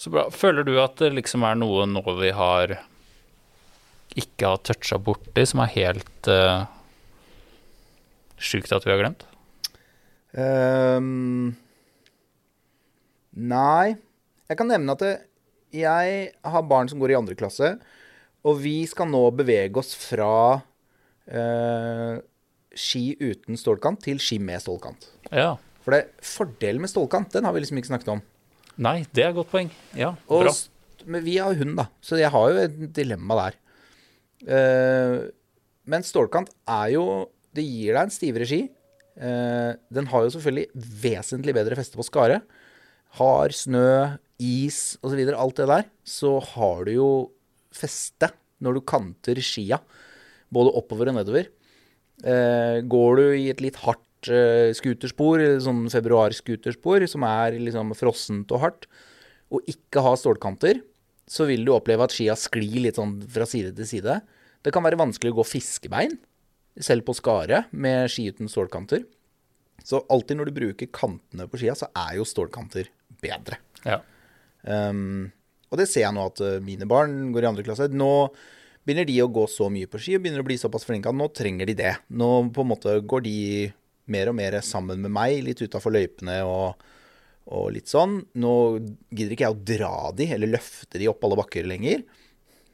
Så 0.00 0.12
bra. 0.12 0.28
Føler 0.32 0.64
du 0.64 0.74
at 0.80 0.96
det 1.00 1.12
liksom 1.16 1.44
er 1.44 1.58
noe 1.60 1.84
nå 1.88 2.02
vi 2.20 2.30
har 2.32 2.78
ikke 4.18 4.48
har 4.48 4.62
toucha 4.66 4.98
borti, 4.98 5.44
som 5.46 5.62
er 5.62 5.74
helt 5.76 6.30
uh, 6.30 6.64
sjukt 8.40 8.72
at 8.74 8.86
vi 8.86 8.94
har 8.94 9.02
glemt? 9.02 9.26
Um, 10.34 11.52
nei. 13.36 13.98
Jeg 14.50 14.58
kan 14.58 14.70
nevne 14.72 14.96
at 14.96 15.04
det, 15.04 15.12
jeg 15.74 16.30
har 16.42 16.66
barn 16.66 16.90
som 16.90 16.98
går 16.98 17.12
i 17.12 17.18
andre 17.20 17.36
klasse, 17.38 17.76
og 18.42 18.58
vi 18.64 18.82
skal 18.90 19.10
nå 19.12 19.22
bevege 19.36 19.78
oss 19.78 19.92
fra 19.94 20.32
eh, 21.28 22.16
ski 22.76 23.16
uten 23.20 23.58
stålkant 23.58 24.02
til 24.04 24.20
ski 24.22 24.38
med 24.42 24.62
stålkant. 24.62 25.08
Ja. 25.30 25.54
For 25.84 25.96
det, 25.96 26.02
fordelen 26.24 26.84
med 26.84 26.92
stålkant, 26.92 27.32
den 27.34 27.46
har 27.46 27.54
vi 27.56 27.62
liksom 27.64 27.80
ikke 27.80 27.90
snakket 27.92 28.12
om. 28.14 28.22
Nei, 28.80 29.00
det 29.12 29.24
er 29.24 29.32
et 29.32 29.38
godt 29.38 29.50
poeng. 29.52 29.70
Ja, 29.96 30.14
Og, 30.28 30.46
bra. 30.46 30.54
men 31.10 31.24
vi 31.26 31.36
har 31.40 31.56
hund, 31.58 31.74
da, 31.80 31.88
så 32.04 32.18
jeg 32.20 32.30
har 32.32 32.52
jo 32.52 32.62
et 32.64 32.78
dilemma 32.96 33.38
der. 33.40 33.58
Uh, 34.40 35.28
men 35.90 36.04
stålkant 36.06 36.48
er 36.64 36.94
jo 36.94 37.02
Det 37.52 37.60
gir 37.60 37.92
deg 37.92 38.06
en 38.06 38.12
stivere 38.14 38.46
ski. 38.48 38.62
Uh, 39.20 39.74
den 39.92 40.06
har 40.08 40.22
jo 40.24 40.30
selvfølgelig 40.36 40.84
vesentlig 41.02 41.54
bedre 41.56 41.76
feste 41.76 41.98
på 41.98 42.06
skaret. 42.06 42.44
Har 43.18 43.50
snø, 43.52 44.16
is 44.38 44.94
osv., 45.02 45.18
alt 45.34 45.58
det 45.58 45.66
der, 45.68 45.88
så 46.06 46.36
har 46.54 46.84
du 46.86 46.92
jo 46.94 47.08
feste 47.74 48.30
når 48.62 48.78
du 48.78 48.84
kanter 48.86 49.40
skia. 49.42 49.80
Både 50.54 50.72
oppover 50.78 51.10
og 51.10 51.18
nedover. 51.18 51.50
Eh, 52.20 52.80
går 52.84 53.20
du 53.20 53.26
i 53.38 53.48
et 53.52 53.62
litt 53.64 53.78
hardt 53.84 54.28
eh, 54.28 54.70
skuterspor, 54.76 55.42
sånn 55.64 55.86
februarskuterspor, 55.92 57.06
som 57.08 57.24
er 57.28 57.56
liksom 57.60 57.94
frossent 57.98 58.52
og 58.52 58.64
hardt, 58.64 58.88
og 59.50 59.64
ikke 59.70 60.04
har 60.04 60.18
stålkanter, 60.20 60.82
så 61.30 61.46
vil 61.48 61.64
du 61.66 61.72
oppleve 61.74 62.04
at 62.06 62.14
skia 62.14 62.36
sklir 62.38 62.82
litt 62.84 62.98
sånn 62.98 63.16
fra 63.30 63.46
side 63.48 63.72
til 63.78 63.88
side. 63.88 64.18
Det 64.60 64.74
kan 64.74 64.84
være 64.84 64.98
vanskelig 65.00 65.32
å 65.32 65.40
gå 65.40 65.46
fiskebein, 65.48 66.18
selv 66.80 67.06
på 67.06 67.16
skaret, 67.16 67.70
med 67.72 68.10
ski 68.12 68.28
uten 68.30 68.50
stålkanter. 68.50 69.04
Så 69.86 70.02
alltid 70.12 70.38
når 70.38 70.50
du 70.50 70.56
bruker 70.58 70.92
kantene 70.92 71.46
på 71.48 71.60
skia, 71.60 71.74
så 71.78 71.88
er 71.96 72.18
jo 72.18 72.28
stålkanter 72.28 72.90
bedre. 73.22 73.60
Ja. 73.86 74.00
Um, 74.62 75.30
og 75.70 75.80
det 75.80 75.86
ser 75.88 76.04
jeg 76.04 76.16
nå 76.16 76.26
at 76.28 76.42
uh, 76.44 76.58
mine 76.64 76.88
barn 76.90 77.30
går 77.34 77.46
i 77.46 77.50
andre 77.50 77.64
klasse. 77.64 77.88
Nå 77.94 78.12
begynner 78.86 79.08
de 79.08 79.18
å 79.22 79.30
gå 79.32 79.44
så 79.50 79.68
mye 79.72 79.88
på 79.90 80.00
ski 80.00 80.16
og 80.16 80.24
begynner 80.24 80.42
å 80.42 80.46
bli 80.46 80.56
såpass 80.60 80.86
flinke 80.88 81.10
at 81.10 81.16
nå 81.16 81.28
trenger 81.36 81.68
de 81.70 81.76
det. 81.78 81.92
Nå 82.08 82.30
på 82.54 82.64
en 82.64 82.70
måte 82.72 82.96
går 83.00 83.26
de 83.26 83.36
mer 84.10 84.30
og 84.30 84.38
mer 84.38 84.56
sammen 84.66 85.02
med 85.04 85.12
meg, 85.14 85.36
litt 85.46 85.60
utafor 85.62 85.94
løypene 85.94 86.40
og, 86.48 86.80
og 87.52 87.68
litt 87.74 87.90
sånn. 87.90 88.18
Nå 88.40 88.54
gidder 89.12 89.36
ikke 89.36 89.46
jeg 89.46 89.56
å 89.56 89.68
dra 89.74 89.92
de 90.16 90.30
eller 90.34 90.56
løfte 90.56 91.00
de 91.00 91.10
opp 91.10 91.22
alle 91.26 91.38
bakker 91.42 91.68
lenger. 91.68 92.02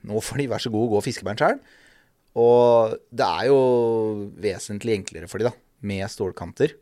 Nå 0.06 0.22
får 0.22 0.42
de 0.42 0.48
vær 0.52 0.62
så 0.62 0.72
god 0.72 0.94
gå 0.94 1.04
fiskebein 1.08 1.40
sjøl. 1.40 1.60
Og 2.36 2.96
det 3.16 3.26
er 3.26 3.48
jo 3.48 3.60
vesentlig 4.42 4.98
enklere 4.98 5.28
for 5.30 5.40
de 5.40 5.48
da, 5.48 5.54
med 5.88 6.04
stålkanter. 6.12 6.76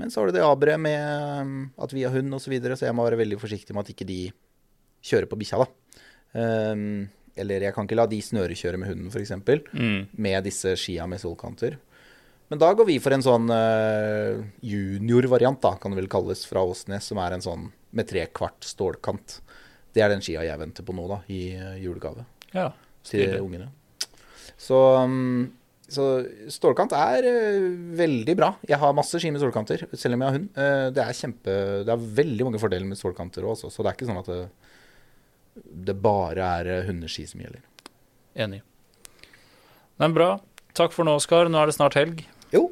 Men 0.00 0.10
så 0.10 0.20
har 0.20 0.30
du 0.30 0.38
det 0.38 0.44
aberet 0.44 0.80
med 0.80 1.44
um, 1.44 1.56
at 1.80 1.92
vi 1.92 2.06
har 2.06 2.14
hund 2.14 2.32
osv., 2.34 2.46
så, 2.46 2.52
videre, 2.54 2.76
så 2.78 2.88
jeg 2.88 2.96
må 2.96 3.04
være 3.06 3.20
veldig 3.20 3.38
forsiktig 3.40 3.76
med 3.76 3.84
at 3.84 3.92
ikke 3.92 4.08
de 4.08 4.20
kjører 5.04 5.28
på 5.28 5.38
bikkja, 5.40 5.60
da. 5.60 6.00
Um, 6.30 7.10
eller 7.38 7.66
jeg 7.66 7.74
kan 7.76 7.86
ikke 7.86 7.98
la 7.98 8.06
de 8.10 8.18
snørekjøre 8.24 8.80
med 8.80 8.90
hunden, 8.90 9.12
f.eks. 9.12 9.32
Mm. 9.72 10.00
Med 10.18 10.44
disse 10.46 10.74
skia 10.80 11.06
med 11.10 11.22
solkanter. 11.22 11.78
Men 12.50 12.58
da 12.58 12.72
går 12.74 12.88
vi 12.88 12.96
for 12.98 13.14
en 13.14 13.22
sånn 13.22 13.46
uh, 13.46 14.40
junior-variant, 14.66 15.60
da, 15.62 15.76
kan 15.78 15.92
det 15.94 16.00
vel 16.00 16.10
kalles, 16.10 16.42
fra 16.50 16.64
Åsnes, 16.66 17.06
som 17.06 17.20
er 17.22 17.36
en 17.36 17.44
sånn 17.44 17.68
med 17.94 18.08
tre 18.10 18.24
kvart 18.34 18.66
stålkant. 18.66 19.38
Det 19.94 20.02
er 20.02 20.10
den 20.10 20.22
skia 20.24 20.42
jeg 20.46 20.58
venter 20.58 20.86
på 20.86 20.94
nå, 20.96 21.06
da, 21.10 21.20
i 21.30 21.44
uh, 21.54 21.76
julegave 21.78 22.26
ja. 22.50 22.72
til 23.06 23.36
ungene. 23.38 23.70
Så, 24.58 24.80
um, 24.98 25.46
så 25.86 26.08
stålkant 26.50 26.96
er 26.98 27.30
uh, 27.30 27.70
veldig 28.02 28.34
bra. 28.42 28.50
Jeg 28.66 28.82
har 28.82 28.98
masse 28.98 29.22
ski 29.22 29.30
med 29.30 29.44
stålkanter, 29.44 29.86
selv 29.94 30.18
om 30.18 30.26
jeg 30.26 30.32
har 30.32 30.38
hund. 30.40 30.50
Det 30.98 31.06
er 31.06 31.20
kjempe 31.22 31.56
Det 31.86 31.94
er 31.94 32.10
veldig 32.18 32.50
mange 32.50 32.62
fordeler 32.62 32.90
med 32.90 32.98
stålkanter 32.98 33.46
òg, 33.46 33.62
så 33.62 33.70
det 33.70 33.92
er 33.92 33.94
ikke 33.94 34.10
sånn 34.10 34.22
at 34.24 34.34
det, 34.34 34.42
det 35.54 35.96
bare 36.02 36.50
er 36.60 36.70
uh, 36.70 36.86
hundeski 36.88 37.26
som 37.28 37.42
gjelder. 37.42 37.62
Enig. 38.38 38.62
Men 40.00 40.14
bra. 40.16 40.32
Takk 40.78 40.94
for 40.94 41.04
nå, 41.04 41.16
Oskar. 41.18 41.50
Nå 41.50 41.60
er 41.60 41.70
det 41.70 41.76
snart 41.76 41.98
helg. 41.98 42.22
Jo, 42.54 42.68